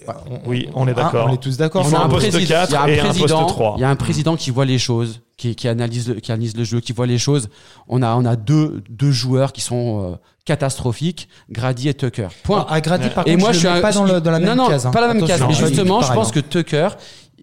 Oui, 0.47 0.69
on 0.75 0.87
est 0.87 0.95
d'accord. 0.95 1.27
on 1.29 1.35
est 1.35 1.39
tous 1.39 1.57
d'accord. 1.57 1.83
Il 1.83 1.87
On 1.87 1.91
faut 1.91 1.97
a 1.97 2.01
un 2.01 2.05
un 2.05 2.09
poste 2.09 2.29
président- 2.31 2.55
4 2.55 2.71
il 2.71 2.73
y 2.73 2.77
a 2.77 2.83
un 2.83 2.87
et 2.87 3.01
un 3.01 3.05
poste 3.07 3.19
président- 3.19 3.47
3. 3.47 3.75
Il 3.79 3.81
y 3.81 3.85
a 3.85 3.89
un 3.91 3.97
président 3.97 4.37
qui 4.37 4.51
voit 4.51 4.65
les 4.65 4.79
choses, 4.79 5.21
qui, 5.37 5.55
qui 5.57 5.67
analyse 5.69 6.09
le, 6.09 6.15
qui 6.21 6.31
analyse 6.33 6.57
le 6.57 6.65
jeu, 6.65 6.81
qui 6.81 6.93
voit 6.93 7.07
les 7.07 7.19
choses. 7.19 7.49
On 7.89 8.03
a, 8.03 8.15
on 8.15 8.25
a 8.25 8.37
deux, 8.37 8.83
deux 8.89 9.11
joueurs 9.11 9.53
qui 9.53 9.61
sont 9.61 10.13
euh, 10.13 10.17
catastrophiques, 10.45 11.29
Grady 11.51 11.89
et 11.89 11.95
Tucker. 11.95 12.29
Point. 12.45 12.67
À 12.69 12.81
Grady, 12.81 13.09
par 13.11 13.27
et 13.27 13.33
contre, 13.33 13.41
moi, 13.41 13.51
je, 13.53 13.55
je 13.55 13.59
suis 13.61 13.69
un- 13.69 13.81
pas 13.81 13.93
dans, 13.93 14.05
le- 14.05 14.21
dans 14.21 14.31
la 14.31 14.39
non, 14.39 14.47
même 14.47 14.57
non, 14.57 14.69
case. 14.69 14.87
hein. 14.87 14.91
pas 14.91 15.01
la 15.01 15.13
même 15.13 15.27
case. 15.27 15.43
Mais 15.49 15.55
justement, 15.55 16.01
je 16.03 16.13
pense 16.13 16.31
que 16.31 16.41
Tucker, 16.41 16.89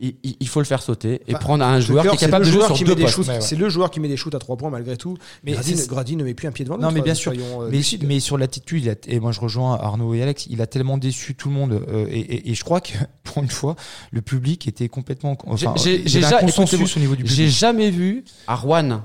il, 0.02 0.48
faut 0.48 0.60
le 0.60 0.66
faire 0.66 0.82
sauter 0.82 1.22
et 1.28 1.34
Bah, 1.34 1.40
prendre 1.40 1.64
un 1.64 1.80
joueur 1.80 2.04
qui 2.08 2.16
est 2.16 2.18
capable 2.18 2.46
de 2.46 2.52
jouer 2.52 2.66
sur 2.66 2.74
qui 2.76 2.84
deux 2.84 2.92
met 2.92 2.96
des 2.96 3.02
postes. 3.04 3.16
shoots. 3.16 3.28
Ouais, 3.28 3.36
ouais. 3.36 3.42
C'est 3.42 3.56
le 3.56 3.70
joueur 3.70 3.92
qui 3.92 4.00
met 4.00 4.08
des 4.08 4.18
shoots 4.18 4.34
à 4.34 4.40
3 4.40 4.58
points 4.58 4.70
malgré 4.72 4.98
tout. 4.98 5.16
Mais 5.44 5.56
c'est- 5.62 5.76
ne- 5.76 5.86
Grady 5.88 6.16
ne 6.16 6.24
met 6.24 6.34
plus 6.34 6.48
un 6.48 6.52
pied 6.52 6.66
devant 6.66 6.78
Non, 6.78 6.92
mais 6.92 7.02
bien 7.02 7.14
sûr. 7.14 7.32
euh, 7.34 7.70
Mais, 8.04 8.20
sur 8.20 8.38
l'attitude, 8.38 8.84
il 8.84 8.90
a- 8.90 8.96
et 9.08 9.20
moi 9.20 9.32
je 9.32 9.40
rejoins 9.40 9.76
Arnaud 9.76 10.14
et 10.16 10.22
Alex, 10.24 10.48
il 10.50 10.62
a 10.62 10.68
tellement 10.68 10.98
déçu 10.98 11.36
tout 11.36 11.50
le 11.50 11.56
monde. 11.56 11.74
euh, 11.88 12.06
et, 12.10 12.20
et- 12.20 12.50
et 12.50 12.54
je 12.56 12.64
crois 12.64 12.82
que 12.82 12.94
pour 13.24 13.44
une 13.44 13.50
fois, 13.50 13.76
le 14.12 14.22
public 14.22 14.68
était 14.68 14.90
complètement. 14.90 15.38
Enfin, 15.46 15.74
J'ai- 15.78 17.50
jamais 17.50 17.92
vu 17.92 18.24
à 18.48 18.56
Rouen 18.56 19.04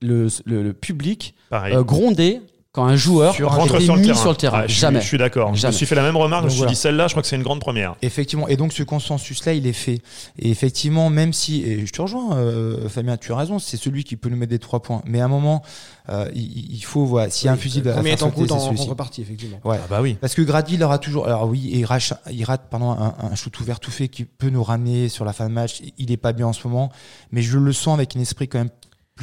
le, 0.00 0.28
le- 0.44 0.62
le 0.62 0.72
public 0.72 1.34
euh, 1.52 1.82
gronder 1.84 2.40
quand 2.72 2.84
un 2.86 2.96
joueur 2.96 3.34
Sur 3.34 3.50
rentre 3.50 3.80
sur 3.82 3.96
le 3.96 4.02
terrain. 4.02 4.18
sur 4.18 4.30
le 4.30 4.36
terrain. 4.36 4.62
Je, 4.66 4.72
jamais. 4.72 5.02
je 5.02 5.06
suis 5.06 5.18
d'accord. 5.18 5.54
Je 5.54 5.66
me 5.66 5.72
suis 5.72 5.84
fait 5.84 5.94
la 5.94 6.02
même 6.02 6.16
remarque. 6.16 6.44
Donc 6.44 6.50
je 6.50 6.54
me 6.54 6.56
suis 6.56 6.58
voilà. 6.60 6.72
dit 6.72 6.76
celle-là, 6.80 7.06
je 7.06 7.12
crois 7.12 7.22
que 7.22 7.28
c'est 7.28 7.36
une 7.36 7.42
grande 7.42 7.60
première. 7.60 7.96
Effectivement. 8.00 8.48
Et 8.48 8.56
donc 8.56 8.72
ce 8.72 8.82
consensus-là, 8.82 9.52
il 9.52 9.66
est 9.66 9.74
fait. 9.74 10.00
Et 10.38 10.50
effectivement, 10.50 11.10
même 11.10 11.34
si, 11.34 11.62
et 11.62 11.84
je 11.86 11.92
te 11.92 12.00
rejoins, 12.00 12.34
euh, 12.36 12.88
Fabien, 12.88 13.18
tu 13.18 13.30
as 13.32 13.36
raison, 13.36 13.58
c'est 13.58 13.76
celui 13.76 14.04
qui 14.04 14.16
peut 14.16 14.30
nous 14.30 14.38
mettre 14.38 14.50
des 14.50 14.58
trois 14.58 14.80
points. 14.80 15.02
Mais 15.04 15.20
à 15.20 15.26
un 15.26 15.28
moment, 15.28 15.62
euh, 16.08 16.30
il, 16.34 16.74
il 16.74 16.80
faut, 16.82 17.04
voilà, 17.04 17.28
s'il 17.28 17.46
y 17.46 17.48
a 17.50 17.52
un 17.52 17.56
fusible 17.58 17.90
à 17.90 17.92
Combien 17.96 18.16
faire 18.16 18.26
est 18.26 18.30
en 18.30 18.34
sauter, 18.34 18.48
c'est 18.54 18.58
celui-ci. 18.64 18.82
contrepartie, 18.84 19.20
effectivement. 19.20 19.60
Ouais. 19.64 19.76
Ah 19.78 19.86
bah 19.90 20.00
oui. 20.00 20.16
Parce 20.18 20.34
que 20.34 20.40
Grady, 20.40 20.74
il 20.76 20.82
aura 20.82 20.98
toujours. 20.98 21.26
Alors 21.26 21.46
oui, 21.46 21.68
il 21.74 21.84
rate, 21.84 22.14
il 22.30 22.42
rate 22.44 22.68
pardon, 22.70 22.92
un, 22.92 23.14
un 23.20 23.34
shoot 23.34 23.60
ouvert 23.60 23.80
tout 23.80 23.90
fait 23.90 24.08
qui 24.08 24.24
peut 24.24 24.48
nous 24.48 24.64
ramener 24.64 25.10
sur 25.10 25.26
la 25.26 25.34
fin 25.34 25.46
de 25.46 25.52
match. 25.52 25.82
Il 25.98 26.10
est 26.10 26.16
pas 26.16 26.32
bien 26.32 26.46
en 26.46 26.52
ce 26.54 26.66
moment, 26.66 26.90
mais 27.32 27.42
je 27.42 27.58
le 27.58 27.72
sens 27.74 27.92
avec 27.92 28.16
un 28.16 28.20
esprit 28.20 28.48
quand 28.48 28.58
même 28.60 28.70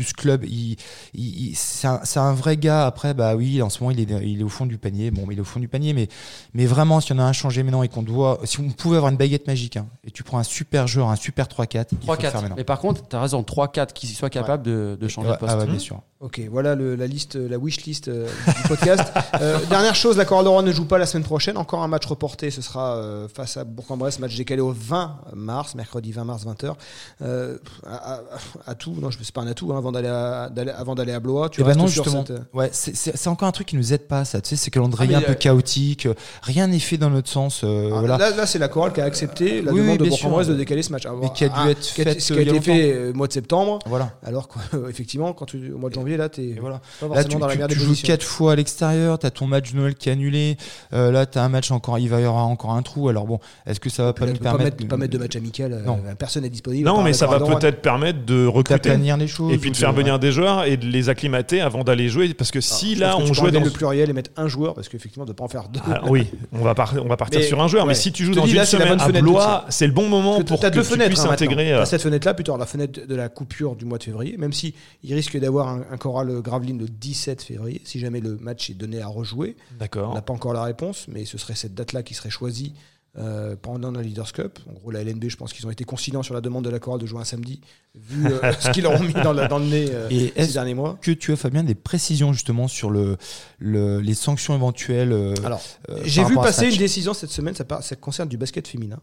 plus 0.03 0.13
club. 0.13 0.45
Il, 0.45 0.77
il- 1.13 1.49
il- 1.49 1.55
c'est 1.55 1.88
un, 2.19 2.33
vrai 2.33 2.55
gars. 2.57 2.85
Après, 2.85 3.13
bah 3.13 3.35
oui, 3.35 3.62
en 3.62 3.69
ce 3.69 3.83
moment, 3.83 3.91
il 3.91 3.99
est, 3.99 4.27
il 4.27 4.39
est 4.39 4.43
au 4.43 4.49
fond 4.49 4.65
du 4.65 4.77
panier. 4.77 5.12
Bon, 5.12 5.25
il 5.29 5.38
est 5.38 5.41
au 5.41 5.45
fond 5.45 5.59
du 5.59 5.67
panier, 5.67 5.93
mais, 5.93 6.07
mais 6.53 6.65
vraiment, 6.65 6.99
s'il 7.01 7.15
y 7.15 7.19
en 7.19 7.23
a 7.23 7.25
un 7.25 7.33
changé 7.33 7.63
maintenant 7.63 7.83
et 7.83 7.89
qu'on 7.89 8.03
doit. 8.03 8.39
Si 8.45 8.59
on 8.59 8.69
pouvait 8.69 8.97
avoir 8.97 9.12
une 9.12 9.17
baguette 9.17 9.47
magique, 9.47 9.77
hein, 9.77 9.88
et 10.05 10.12
tu 10.12 10.23
prends 10.23 10.38
un 10.38 10.43
super 10.43 10.88
joueur, 10.88 11.09
un 11.09 11.15
super 11.15 11.47
3-4, 11.47 11.88
il 11.91 12.05
faut 12.05 12.13
le 12.13 12.19
faire 12.19 12.31
3-4. 12.31 12.41
maintenant. 12.41 12.55
Mais 12.57 12.63
par 12.63 12.79
contre, 12.79 13.07
tu 13.07 13.15
as 13.15 13.21
raison, 13.21 13.41
3-4 13.41 13.93
qui 13.93 14.07
soient 14.07 14.29
capables 14.29 14.63
de, 14.63 14.97
de 14.99 15.07
changer 15.07 15.27
Ouais, 15.29 15.33
de 15.35 15.39
poste. 15.39 15.53
ah 15.53 15.57
ouais, 15.59 15.65
bien 15.67 15.79
sûr. 15.79 16.01
Ok, 16.21 16.41
voilà 16.51 16.75
le- 16.75 16.95
la 16.97 17.08
liste, 17.08 17.36
la 17.36 17.58
wish 17.58 17.86
list 17.86 18.10
euh, 18.10 18.27
du 18.45 18.67
podcast. 18.67 19.05
Euh, 19.39 19.58
dernière 19.69 19.95
chose, 19.95 20.17
la 20.17 20.25
Rouen 20.25 20.62
ne 20.63 20.73
joue 20.73 20.84
pas 20.84 20.97
la 20.97 21.05
semaine 21.05 21.23
prochaine. 21.23 21.55
Encore 21.55 21.82
un 21.82 21.88
match 21.88 22.05
reporté. 22.08 22.51
Ce 22.51 22.62
sera 22.62 22.97
euh, 22.97 23.29
face 23.34 23.55
à 23.55 23.63
Bourg-en-Bresse, 23.63 24.19
match 24.19 24.36
décalé 24.36 24.60
au 24.60 24.73
20 24.77 25.15
mars, 25.34 25.75
mercredi 25.75 26.12
20 26.12 26.25
mars 26.25 26.45
20h. 26.45 26.73
Euh, 27.21 27.58
à, 27.88 28.15
à- 28.15 28.21
à 28.67 28.75
tout, 28.75 28.95
non, 28.99 29.12
je 29.12 29.17
c'est 29.23 29.34
pas 29.34 29.39
un 29.39 29.47
atout. 29.47 29.71
hein, 29.71 29.77
avant 29.77 29.93
d'aller 29.93 30.10
à, 30.10 30.49
d'aller- 30.49 30.73
avant 30.75 30.93
d'aller 30.93 31.13
à 31.13 31.21
Blois, 31.21 31.47
tu 31.47 31.62
Eh 31.62 31.63
ben 31.63 31.67
restes 31.69 31.79
non, 31.79 31.88
sur 31.88 32.03
justement. 32.03 32.25
cette. 32.27 32.41
Ouais, 32.53 32.69
c'est- 32.73 33.27
encore 33.27 33.47
un 33.47 33.53
truc 33.53 33.67
qui 33.67 33.77
nous 33.77 33.93
aide 33.93 34.05
pas, 34.05 34.25
ça. 34.25 34.41
Tu 34.41 34.49
sais, 34.49 34.55
c'est 34.58 34.71
calendrier 34.71 35.15
Ah, 35.15 35.19
un 35.19 35.21
peu 35.21 35.36
chaotique. 35.36 36.05
Rien 36.43 36.67
n'est 36.67 36.79
fait 36.79 36.97
dans 36.97 37.10
notre 37.12 37.29
sens. 37.29 37.62
ah, 37.63 37.67
voilà. 37.91 38.17
Là, 38.17 38.32
là, 38.32 38.45
c'est 38.45 38.60
la 38.60 38.67
chorale 38.67 38.91
qui 38.91 38.99
a 38.99 39.05
accepté 39.05 39.62
la 39.62 39.71
Oui, 39.71 39.79
demande 39.79 40.01
oui, 40.01 40.10
de 40.10 40.10
Bourg-en-Bresse 40.10 40.47
de 40.47 40.55
décaler 40.55 40.84
ce 40.84 40.91
match. 40.91 41.03
Mais 41.21 41.32
qui 41.32 41.45
a 41.45 41.47
dû 41.47 41.55
ah, 41.55 41.69
être 41.69 41.82
ce 41.82 42.01
euh, 42.01 42.03
qui 42.03 42.34
a 42.34 42.41
été 42.41 42.60
fait 42.60 43.08
au 43.12 43.13
mois 43.13 43.27
de 43.27 43.32
septembre. 43.34 43.79
Voilà. 43.86 44.12
Alors 44.21 44.49
qu'effectivement, 44.49 45.32
quand 45.32 45.45
tu, 45.45 45.71
au 45.71 45.77
mois 45.77 45.89
de 45.89 45.95
janvier, 45.95 46.08
là, 46.17 46.29
voilà. 46.59 46.81
pas 46.99 47.07
Là, 47.15 47.23
tu, 47.23 47.37
dans 47.37 47.47
la 47.47 47.67
tu- 47.67 47.75
joues 47.79 47.93
quatre 48.03 48.23
fois 48.23 48.53
à 48.53 48.55
l'extérieur, 48.55 49.19
tu 49.19 49.25
as 49.25 49.31
ton 49.31 49.47
match 49.47 49.71
de 49.71 49.77
Noël 49.77 49.95
qui 49.95 50.09
est 50.09 50.11
annulé. 50.11 50.57
Euh, 50.93 51.11
là, 51.11 51.25
tu 51.25 51.37
as 51.37 51.43
un 51.43 51.49
match 51.49 51.71
encore, 51.71 51.99
il 51.99 52.09
va 52.09 52.19
y 52.19 52.23
avoir 52.25 52.47
encore 52.47 52.71
un 52.71 52.81
trou. 52.81 53.09
Alors 53.09 53.25
bon, 53.25 53.39
est-ce 53.65 53.79
que 53.79 53.89
ça 53.89 54.03
va 54.03 54.13
pas 54.13 54.25
nous 54.25 54.33
peux 54.33 54.39
pas 54.39 54.51
permettre 54.51 54.77
mettre, 54.77 54.87
pas 54.87 54.97
mettre 54.97 55.13
de 55.13 55.17
match 55.17 55.35
amical, 55.35 55.73
euh, 55.73 55.83
Non. 55.83 55.99
personne 56.17 56.43
n'est 56.43 56.49
disponible. 56.49 56.85
Non, 56.85 57.01
mais 57.01 57.13
ça 57.13 57.27
va 57.27 57.37
Rouen. 57.37 57.55
peut-être 57.57 57.81
permettre 57.81 58.25
de 58.25 58.45
recruter. 58.45 58.95
les 58.97 59.27
choses 59.27 59.53
Et 59.53 59.57
puis 59.57 59.71
de 59.71 59.77
faire 59.77 59.93
venir 59.93 60.19
des 60.19 60.31
joueurs 60.31 60.65
et 60.65 60.77
de 60.77 60.85
les 60.85 61.09
acclimater 61.09 61.61
avant 61.61 61.83
d'aller 61.83 62.09
jouer. 62.09 62.33
Parce 62.33 62.51
que 62.51 62.61
si 62.61 62.95
Je 62.95 62.99
là, 63.01 63.17
on 63.17 63.33
jouait 63.33 63.51
dans. 63.51 63.59
le 63.61 63.69
pluriel 63.69 64.09
et 64.09 64.13
mettre 64.13 64.31
un 64.37 64.47
joueur 64.47 64.73
parce 64.75 64.87
qu'effectivement, 64.89 65.25
de 65.25 65.31
ne 65.31 65.35
pas 65.35 65.43
en 65.43 65.47
faire 65.47 65.67
deux. 65.69 65.79
Ah, 65.89 66.01
oui, 66.07 66.27
on 66.53 66.59
va, 66.63 66.75
par- 66.75 66.93
on 67.03 67.07
va 67.07 67.17
partir 67.17 67.41
sur 67.43 67.61
un 67.61 67.67
joueur. 67.67 67.85
Mais 67.85 67.93
si 67.95 68.11
tu 68.11 68.23
joues 68.25 68.33
dans 68.35 68.45
une 68.45 68.63
semaine 68.65 68.99
à 68.99 69.05
fenêtre 69.05 69.25
Blois, 69.25 69.65
c'est 69.69 69.87
le 69.87 69.93
bon 69.93 70.07
moment 70.07 70.41
pour 70.43 70.59
que 70.59 70.67
tu 70.67 70.79
puisses 70.79 71.25
hein, 71.25 71.31
intégrer. 71.31 71.73
euh, 71.73 71.85
cette 71.85 72.01
fenêtre-là, 72.01 72.33
plutôt 72.33 72.55
la 72.57 72.65
fenêtre 72.65 72.99
de 73.07 73.15
la 73.15 73.29
coupure 73.29 73.75
du 73.75 73.85
mois 73.85 73.97
de 73.97 74.03
février, 74.03 74.35
même 74.37 74.53
si 74.53 74.73
il 75.03 75.13
risque 75.13 75.37
d'avoir 75.39 75.67
un, 75.69 75.81
un 75.99 76.01
choral 76.01 76.41
Gravelines 76.41 76.79
le 76.79 76.88
17 76.88 77.41
février, 77.43 77.81
si 77.83 77.99
jamais 77.99 78.21
le 78.21 78.38
match 78.38 78.69
est 78.69 78.73
donné 78.73 79.01
à 79.01 79.07
rejouer. 79.07 79.57
On 79.75 79.79
D'accord. 79.79 80.13
n'a 80.13 80.21
pas 80.21 80.33
encore 80.33 80.53
la 80.53 80.63
réponse, 80.63 81.07
mais 81.09 81.25
ce 81.25 81.38
serait 81.38 81.55
cette 81.55 81.73
date-là 81.75 82.03
qui 82.03 82.13
serait 82.13 82.29
choisie 82.29 82.73
euh, 83.17 83.55
pendant 83.62 83.91
la 83.91 84.01
Leaders 84.01 84.31
Cup. 84.31 84.59
En 84.69 84.73
gros, 84.73 84.91
la 84.91 85.01
LNB, 85.03 85.25
je 85.27 85.35
pense 85.35 85.51
qu'ils 85.51 85.65
ont 85.67 85.71
été 85.71 85.83
conciliants 85.83 86.23
sur 86.23 86.33
la 86.35 86.39
demande 86.41 86.63
de 86.63 86.69
la 86.69 86.79
chorale 86.79 87.01
de 87.01 87.05
jouer 87.05 87.19
un 87.19 87.25
samedi, 87.25 87.59
vu 87.95 88.27
euh, 88.27 88.53
ce 88.62 88.69
qu'ils 88.69 88.83
leur 88.83 88.93
ont 88.93 89.03
mis 89.03 89.12
dans, 89.13 89.33
la- 89.33 89.47
dans 89.49 89.59
le 89.59 89.65
nez 89.65 89.88
euh, 89.91 90.07
Et 90.09 90.31
ces 90.45 90.53
derniers 90.53 90.75
mois. 90.75 90.97
que 91.01 91.12
tu 91.12 91.33
as, 91.33 91.35
Fabien, 91.35 91.63
des 91.63 91.75
précisions 91.75 92.31
justement 92.31 92.67
sur 92.69 92.89
le, 92.91 93.17
le- 93.57 93.99
les 93.99 94.13
sanctions 94.13 94.55
éventuelles 94.55 95.12
Alors, 95.43 95.62
J'ai 96.05 96.23
vu 96.23 96.35
passer 96.35 96.69
une 96.71 96.77
décision 96.77 97.13
cette 97.13 97.31
semaine, 97.31 97.55
ça, 97.55 97.65
concerne 97.99 98.29
du 98.29 98.38
basket 98.38 98.67
féminin, 98.69 98.99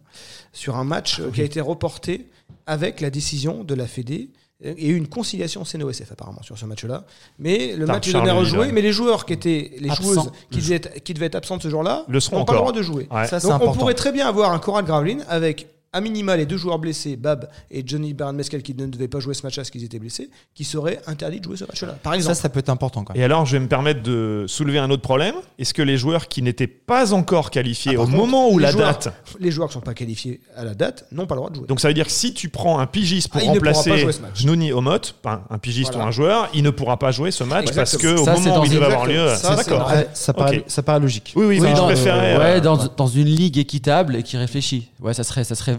sur 0.53 0.77
un 0.77 0.85
match 0.85 1.21
euh, 1.21 1.31
qui 1.31 1.43
a 1.43 1.45
été 1.45 1.61
reporté 1.61 2.29
avec 2.67 3.01
la 3.03 3.11
décision 3.11 3.65
de 3.65 3.75
la 3.75 3.87
Fédé 3.87 4.31
euh, 4.65 4.75
et 4.77 4.89
une 4.89 5.07
conciliation 5.09 5.65
CNOSF 5.65 6.13
apparemment 6.13 6.43
sur 6.43 6.57
ce 6.57 6.65
match-là. 6.65 7.05
Mais 7.39 7.75
le 7.77 7.87
match 7.87 8.09
est 8.09 8.13
donné 8.13 8.31
à 8.31 8.35
rejouer, 8.35 8.73
mais 8.73 8.81
les 8.81 8.93
joueurs 8.93 9.27
qui 9.27 9.33
étaient 9.35 9.73
les 9.79 9.91
joueuses 9.95 10.31
qui 10.51 10.59
devaient, 10.59 10.77
être, 10.77 11.03
qui 11.03 11.15
devaient 11.15 11.27
être 11.27 11.35
absentes 11.35 11.63
ce 11.63 11.69
jour-là 11.69 12.05
n'ont 12.33 12.45
pas 12.45 12.53
le 12.55 12.59
droit 12.59 12.73
de 12.73 12.83
jouer. 12.83 13.07
Ouais. 13.11 13.27
Ça, 13.27 13.41
c'est 13.41 13.49
Donc 13.49 13.53
on 13.53 13.57
important. 13.57 13.81
pourrait 13.81 13.95
très 13.95 14.13
bien 14.13 14.27
avoir 14.27 14.53
un 14.53 14.59
choral 14.59 14.85
Gravelines 14.85 15.25
avec 15.29 15.76
à 15.97 16.01
minima 16.03 16.37
les 16.37 16.45
deux 16.47 16.59
joueurs 16.59 16.79
blessés, 16.79 17.17
Bab 17.17 17.49
et 17.71 17.83
Johnny 17.87 18.13
Baron 18.13 18.35
Mescal, 18.35 18.63
qui 18.63 18.75
ne 18.75 18.87
devaient 18.87 19.09
pas 19.09 19.19
jouer 19.21 19.33
ce 19.35 19.43
match-là 19.43 19.63
parce 19.63 19.71
qu'ils 19.71 19.85
étaient 19.85 19.99
blessés, 19.99 20.29
qui 20.55 20.65
seraient 20.65 21.01
interdits 21.07 21.41
de 21.41 21.45
jouer 21.45 21.57
ce 21.57 21.65
match-là. 21.65 21.97
Par 22.03 22.13
exemple. 22.15 22.35
Ça, 22.37 22.43
ça 22.43 22.49
peut 22.51 22.59
être 22.61 22.69
important 22.69 23.03
quand 23.03 23.15
même. 23.15 23.21
Et 23.23 23.25
alors, 23.25 23.47
je 23.47 23.53
vais 23.53 23.61
me 23.61 23.69
permettre 23.69 24.03
de 24.03 24.45
soulever 24.47 24.79
un 24.79 24.91
autre 24.91 25.03
problème. 25.03 25.35
Est-ce 25.59 25.73
que 25.73 25.81
les 25.83 25.97
joueurs 25.97 26.29
qui 26.29 26.43
n'étaient 26.43 26.67
pas 26.67 27.15
encore 27.15 27.51
qualifiés 27.51 27.95
Ah, 27.97 28.01
au 28.03 28.05
contre, 28.05 28.17
moment 28.17 28.51
où 28.51 28.59
la 28.59 28.71
joueurs- 28.73 28.93
date. 28.99 29.15
les 29.41 29.51
joueurs 29.51 29.69
qui 29.69 29.77
ne 29.77 29.81
sont 29.81 29.85
pas 29.87 29.95
qualifiés 29.95 30.41
à 30.55 30.65
la 30.65 30.75
date 30.75 31.07
n'ont 31.13 31.27
pas 31.27 31.35
le 31.35 31.41
droit 31.41 31.51
de 31.51 31.57
jouer. 31.57 31.67
Donc 31.67 31.81
ça 31.81 31.89
veut 31.89 31.95
dire 31.95 32.07
que 32.07 32.13
si 32.13 32.35
tu 32.35 32.49
prends 32.51 32.79
un 32.79 32.87
pigiste 32.87 33.29
pour 33.31 33.41
Ah, 33.43 33.53
remplacer. 33.53 34.07
Jnoni 34.35 34.73
Omot, 34.73 34.99
enfin, 35.25 35.43
un 35.49 35.59
pigiste 35.59 35.93
Voilà. 35.93 36.05
ou 36.05 36.09
un 36.09 36.11
joueur, 36.11 36.49
il 36.53 36.63
ne 36.63 36.71
pourra 36.71 36.99
pas 36.99 37.11
jouer 37.11 37.31
ce 37.31 37.43
match 37.45 37.67
parce 37.75 37.95
Exactement. 37.95 38.17
que 38.17 38.25
Ça, 38.25 38.33
moment 38.35 38.61
où 38.61 38.65
il 38.67 38.71
devait 38.73 38.85
avoir 38.85 39.07
lieu. 39.07 39.29
Ça, 39.37 39.55
d'accord. 39.57 39.91
ça, 40.13 40.33
paraît, 40.35 40.59
Ok. 40.59 40.65
ça 40.67 40.83
paraît 40.83 41.01
logique. 41.01 41.33
Oui, 41.37 41.47
oui, 41.47 41.57
je 41.61 41.83
préférais. 41.83 42.35
euh, 42.35 42.39
ouais, 42.39 42.61
dans, 42.61 42.77
dans 42.97 43.07
une 43.07 43.27
ligue 43.29 43.59
équitable 43.59 44.17
et 44.17 44.23
qui 44.23 44.37
réfléchit. 44.37 44.89
Ouais, 45.01 45.15
ça 45.15 45.25
serait, 45.25 45.45
ça 45.45 45.55
serait 45.55 45.73
ça, 45.73 45.79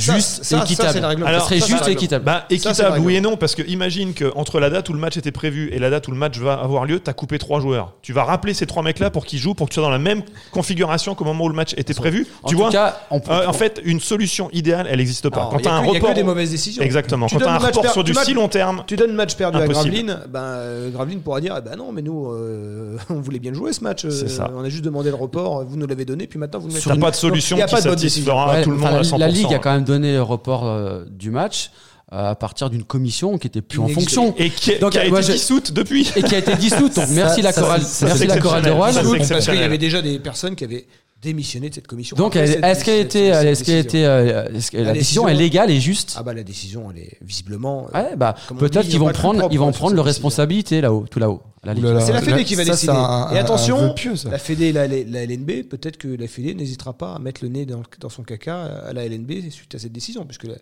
juste 0.00 0.44
ça, 0.44 0.56
et 0.56 0.58
ça, 0.60 0.64
équitable. 0.64 0.98
ça 1.00 1.08
Alors, 1.28 1.44
serait 1.44 1.60
ça, 1.60 1.66
c'est 1.66 1.72
juste 1.72 1.88
équitable. 1.88 2.24
Bah, 2.24 2.44
équitable, 2.50 2.98
oui 3.00 3.16
et 3.16 3.20
non, 3.20 3.36
parce 3.36 3.54
que 3.54 3.62
imagine 3.62 4.14
que 4.14 4.32
entre 4.36 4.60
la 4.60 4.70
date 4.70 4.88
où 4.88 4.92
le 4.92 4.98
match 4.98 5.16
était 5.16 5.32
prévu 5.32 5.70
et 5.72 5.78
la 5.78 5.90
date 5.90 6.08
où 6.08 6.10
le 6.10 6.16
match 6.16 6.38
va 6.38 6.54
avoir 6.54 6.84
lieu, 6.84 7.00
t'as 7.00 7.12
coupé 7.12 7.38
trois 7.38 7.60
joueurs. 7.60 7.92
Tu 8.02 8.12
vas 8.12 8.24
rappeler 8.24 8.54
ces 8.54 8.66
trois 8.66 8.82
mecs-là 8.82 9.10
pour 9.10 9.24
qu'ils 9.24 9.38
jouent, 9.38 9.54
pour 9.54 9.68
que 9.68 9.72
tu 9.72 9.76
sois 9.76 9.84
dans 9.84 9.90
la 9.90 9.98
même 9.98 10.22
configuration 10.50 11.14
qu'au 11.14 11.24
moment 11.24 11.44
où 11.44 11.48
le 11.48 11.54
match 11.54 11.74
était 11.76 11.94
prévu. 11.94 12.26
en 12.42 12.48
tu 12.48 12.54
tout 12.54 12.60
vois, 12.60 12.70
cas, 12.70 13.00
on 13.10 13.20
peut- 13.20 13.30
euh, 13.32 13.46
en 13.48 13.52
fait, 13.52 13.80
une 13.84 14.00
solution 14.00 14.48
idéale, 14.52 14.86
elle 14.90 14.98
n'existe 14.98 15.28
pas. 15.30 15.36
Alors, 15.40 15.50
Quand 15.50 15.58
il 15.58 15.64
y 15.64 15.66
a 15.66 15.70
t'as 15.70 15.76
un 15.76 15.82
il 15.82 15.86
y 15.86 15.88
a 15.88 15.92
que 15.92 15.96
report, 15.96 16.14
des 16.14 16.22
mauvaises 16.22 16.50
décisions. 16.50 16.82
exactement. 16.82 17.26
Tu 17.26 17.34
Quand 17.34 17.40
donnes 17.40 17.48
t'as 17.48 17.54
un 17.64 17.66
report 17.68 17.90
sur 17.92 18.04
du 18.04 18.12
tu 18.12 18.24
si 18.24 18.34
long 18.34 18.48
terme, 18.48 18.82
Tu 18.86 18.96
donnes 18.96 19.10
le 19.10 19.16
match 19.16 19.34
perdu 19.36 19.58
à. 19.58 19.66
Gravelines, 19.66 20.18
ben, 20.28 20.40
euh, 20.40 20.90
Gravelines 20.90 21.20
pourra 21.20 21.40
dire 21.40 21.54
eh 21.58 21.60
ben 21.60 21.76
non, 21.76 21.92
mais 21.92 22.02
nous, 22.02 22.30
euh, 22.32 22.96
on 23.10 23.20
voulait 23.20 23.38
bien 23.38 23.52
jouer 23.52 23.72
ce 23.72 23.82
match. 23.82 24.04
euh, 24.04 24.10
C'est 24.10 24.28
ça. 24.28 24.50
On 24.56 24.62
a 24.64 24.68
juste 24.68 24.84
demandé 24.84 25.10
le 25.10 25.16
report, 25.16 25.64
vous 25.64 25.76
nous 25.76 25.86
l'avez 25.86 26.04
donné, 26.04 26.26
puis 26.26 26.38
maintenant 26.38 26.60
vous 26.60 26.68
nous 26.68 26.74
mettez 26.74 27.00
pas 27.00 27.10
de 27.10 27.16
solution 27.16 27.56
il 27.56 27.60
y 27.60 27.62
a 27.62 27.66
qui 27.66 27.76
satisfera 27.80 28.62
tout 28.62 28.70
le 28.70 28.76
monde 28.76 28.86
à 28.88 28.92
la- 28.92 29.02
100%. 29.02 29.18
La 29.18 29.28
Ligue 29.28 29.52
a 29.54 29.58
quand 29.58 29.72
même 29.72 29.83
donné 29.84 30.12
le 30.14 30.22
report 30.22 30.66
euh, 30.66 31.04
du 31.08 31.30
match 31.30 31.70
euh, 32.12 32.30
à 32.30 32.34
partir 32.34 32.70
d'une 32.70 32.84
commission 32.84 33.38
qui 33.38 33.46
était 33.46 33.62
plus 33.62 33.78
en 33.78 33.88
fonction 33.88 34.34
Et 34.38 34.50
qui, 34.50 34.76
Donc, 34.78 34.92
qui 34.92 34.98
a 34.98 35.08
moi, 35.08 35.20
été 35.20 35.28
je- 35.28 35.32
dissoute 35.34 35.72
depuis. 35.72 36.10
et 36.16 36.22
qui 36.22 36.34
a 36.34 36.38
été 36.38 36.54
dissoute. 36.56 36.94
Donc 36.96 37.06
Ça, 37.06 37.14
merci 37.14 37.42
la 37.42 37.52
ça, 37.52 37.60
chorale, 37.62 37.82
c'est- 37.82 38.04
merci 38.06 38.26
la 38.26 38.38
chorale 38.38 38.62
de. 38.62 38.70
Rouen. 38.70 38.92
Ça, 38.92 39.02
Parce 39.34 39.46
qu'il 39.46 39.54
y 39.54 39.62
avait 39.62 39.78
déjà 39.78 40.02
des 40.02 40.18
personnes 40.18 40.54
qui 40.56 40.64
avaient 40.64 40.86
démissionné 41.22 41.70
de 41.70 41.74
cette 41.74 41.86
commission. 41.86 42.16
Donc 42.18 42.36
est-ce 42.36 42.84
qu'elle 42.84 43.00
était, 43.00 43.28
est-ce 43.28 43.64
qu'elle 43.64 43.78
était, 43.78 44.04
euh, 44.04 44.42
la, 44.44 44.48
décision 44.50 44.92
décision- 44.92 45.28
est 45.28 45.34
légale 45.34 45.70
et 45.70 45.80
juste 45.80 46.14
Ah 46.18 46.22
bah 46.22 46.34
la 46.34 46.42
décision, 46.42 46.90
elle 46.94 47.00
est 47.02 47.16
visiblement. 47.22 47.86
Ouais, 47.94 48.14
bah 48.16 48.34
peut-être 48.58 48.86
qu'ils 48.86 49.00
on 49.00 49.06
vont 49.06 49.12
prendre, 49.12 49.48
ils 49.50 49.58
vont 49.58 49.64
propre 49.66 49.78
prendre 49.78 49.92
décision. 49.92 50.02
responsabilités 50.04 50.82
là-haut, 50.82 51.06
tout 51.10 51.18
là-haut. 51.18 51.40
À 51.64 51.66
la 51.66 51.74
Ligue. 51.74 51.98
C'est 52.00 52.12
la 52.12 52.20
Fédé 52.22 52.44
qui 52.44 52.54
va 52.54 52.64
Ça, 52.64 52.70
décider. 52.72 52.92
un- 52.92 53.30
et 53.32 53.38
attention, 53.38 53.92
pieux, 53.94 54.14
la 54.30 54.38
Fédé 54.38 54.66
et 54.66 54.72
la, 54.72 54.86
la 54.86 55.24
LNB, 55.26 55.62
peut-être 55.68 55.96
que 55.96 56.08
la 56.08 56.26
Fédé 56.28 56.54
n'hésitera 56.54 56.92
pas 56.92 57.14
à 57.14 57.18
mettre 57.18 57.42
le 57.42 57.48
nez 57.48 57.66
dans, 57.66 57.82
dans 58.00 58.08
son 58.08 58.22
caca 58.22 58.62
à 58.86 58.92
la 58.92 59.04
LNB 59.06 59.50
suite 59.50 59.74
à 59.74 59.78
cette 59.78 59.92
décision. 59.92 60.24
Puisque 60.24 60.44
la- 60.44 60.54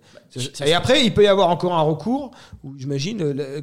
et 0.67 0.73
après, 0.73 1.05
il 1.05 1.13
peut 1.13 1.25
y 1.25 1.27
avoir 1.27 1.51
encore 1.51 1.75
un 1.75 1.83
recours 1.83 2.31
où, 2.65 2.75
j'imagine, 2.79 3.21
euh, 3.23 3.61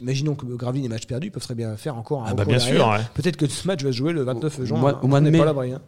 imaginons 0.00 0.34
que 0.34 0.46
Gravelines 0.46 0.84
est 0.84 0.88
match 0.88 1.06
perdu, 1.06 1.26
ils 1.28 1.30
peuvent 1.30 1.42
très 1.42 1.54
bien 1.54 1.76
faire 1.76 1.96
encore 1.96 2.22
un 2.22 2.26
Ah 2.28 2.34
bah 2.34 2.42
recours. 2.44 2.54
bien 2.54 2.58
derrière. 2.58 2.76
sûr. 2.84 2.88
ouais. 2.92 3.00
Peut-être 3.14 3.36
que 3.36 3.46
ce 3.48 3.66
match 3.66 3.82
va 3.82 3.90
se 3.90 3.96
jouer 3.96 4.12
le 4.12 4.22
29 4.22 4.64
juin. 4.64 4.76
Au 4.76 4.80
mois- 4.80 4.90
hein. 4.92 4.98
au 5.02 5.06
mois 5.08 5.20
de 5.20 5.30
mai. 5.30 5.38
pas 5.38 5.44
à 5.44 5.46
l'abri, 5.46 5.72
hein. 5.72 5.80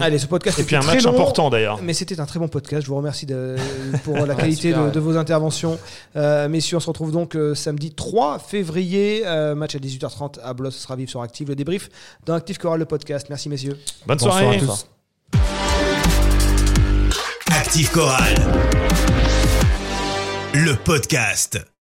Allez, 0.00 0.18
ce 0.18 0.26
podcast 0.26 0.58
Et 0.58 0.64
puis 0.64 0.76
un 0.76 0.80
très 0.80 0.94
match 0.96 1.04
long, 1.04 1.10
important 1.12 1.50
d'ailleurs. 1.50 1.80
Mais 1.82 1.94
c'était 1.94 2.18
un 2.20 2.26
très 2.26 2.38
bon 2.38 2.48
podcast. 2.48 2.82
Je 2.82 2.88
vous 2.88 2.96
remercie 2.96 3.26
de- 3.26 3.56
pour 4.04 4.16
la 4.16 4.34
qualité 4.34 4.68
super, 4.68 4.80
de, 4.80 4.86
ouais. 4.86 4.92
de 4.92 5.00
vos 5.00 5.16
interventions. 5.16 5.78
Euh, 6.16 6.48
messieurs, 6.48 6.76
on 6.76 6.80
se 6.80 6.86
retrouve 6.86 7.12
donc 7.12 7.36
euh, 7.36 7.54
samedi 7.54 7.92
3 7.92 8.38
février. 8.38 9.22
euh, 9.26 9.54
match 9.54 9.73
à 9.76 9.78
18h30 9.78 10.40
à 10.42 10.54
Blois. 10.54 10.70
Ce 10.70 10.78
sera 10.78 10.96
vivre 10.96 11.10
sur 11.10 11.22
Active. 11.22 11.48
Le 11.48 11.56
débrief 11.56 11.88
dans 12.26 12.34
Active 12.34 12.58
Choral, 12.58 12.78
le 12.80 12.84
podcast. 12.86 13.26
Merci, 13.28 13.48
messieurs. 13.48 13.78
Bonne 14.06 14.16
Bonsoir 14.18 14.38
soirée. 14.38 14.56
à 14.56 14.60
tous. 14.60 14.86
Active 17.50 17.90
Chorale. 17.90 18.34
Le 20.54 20.74
podcast. 20.76 21.64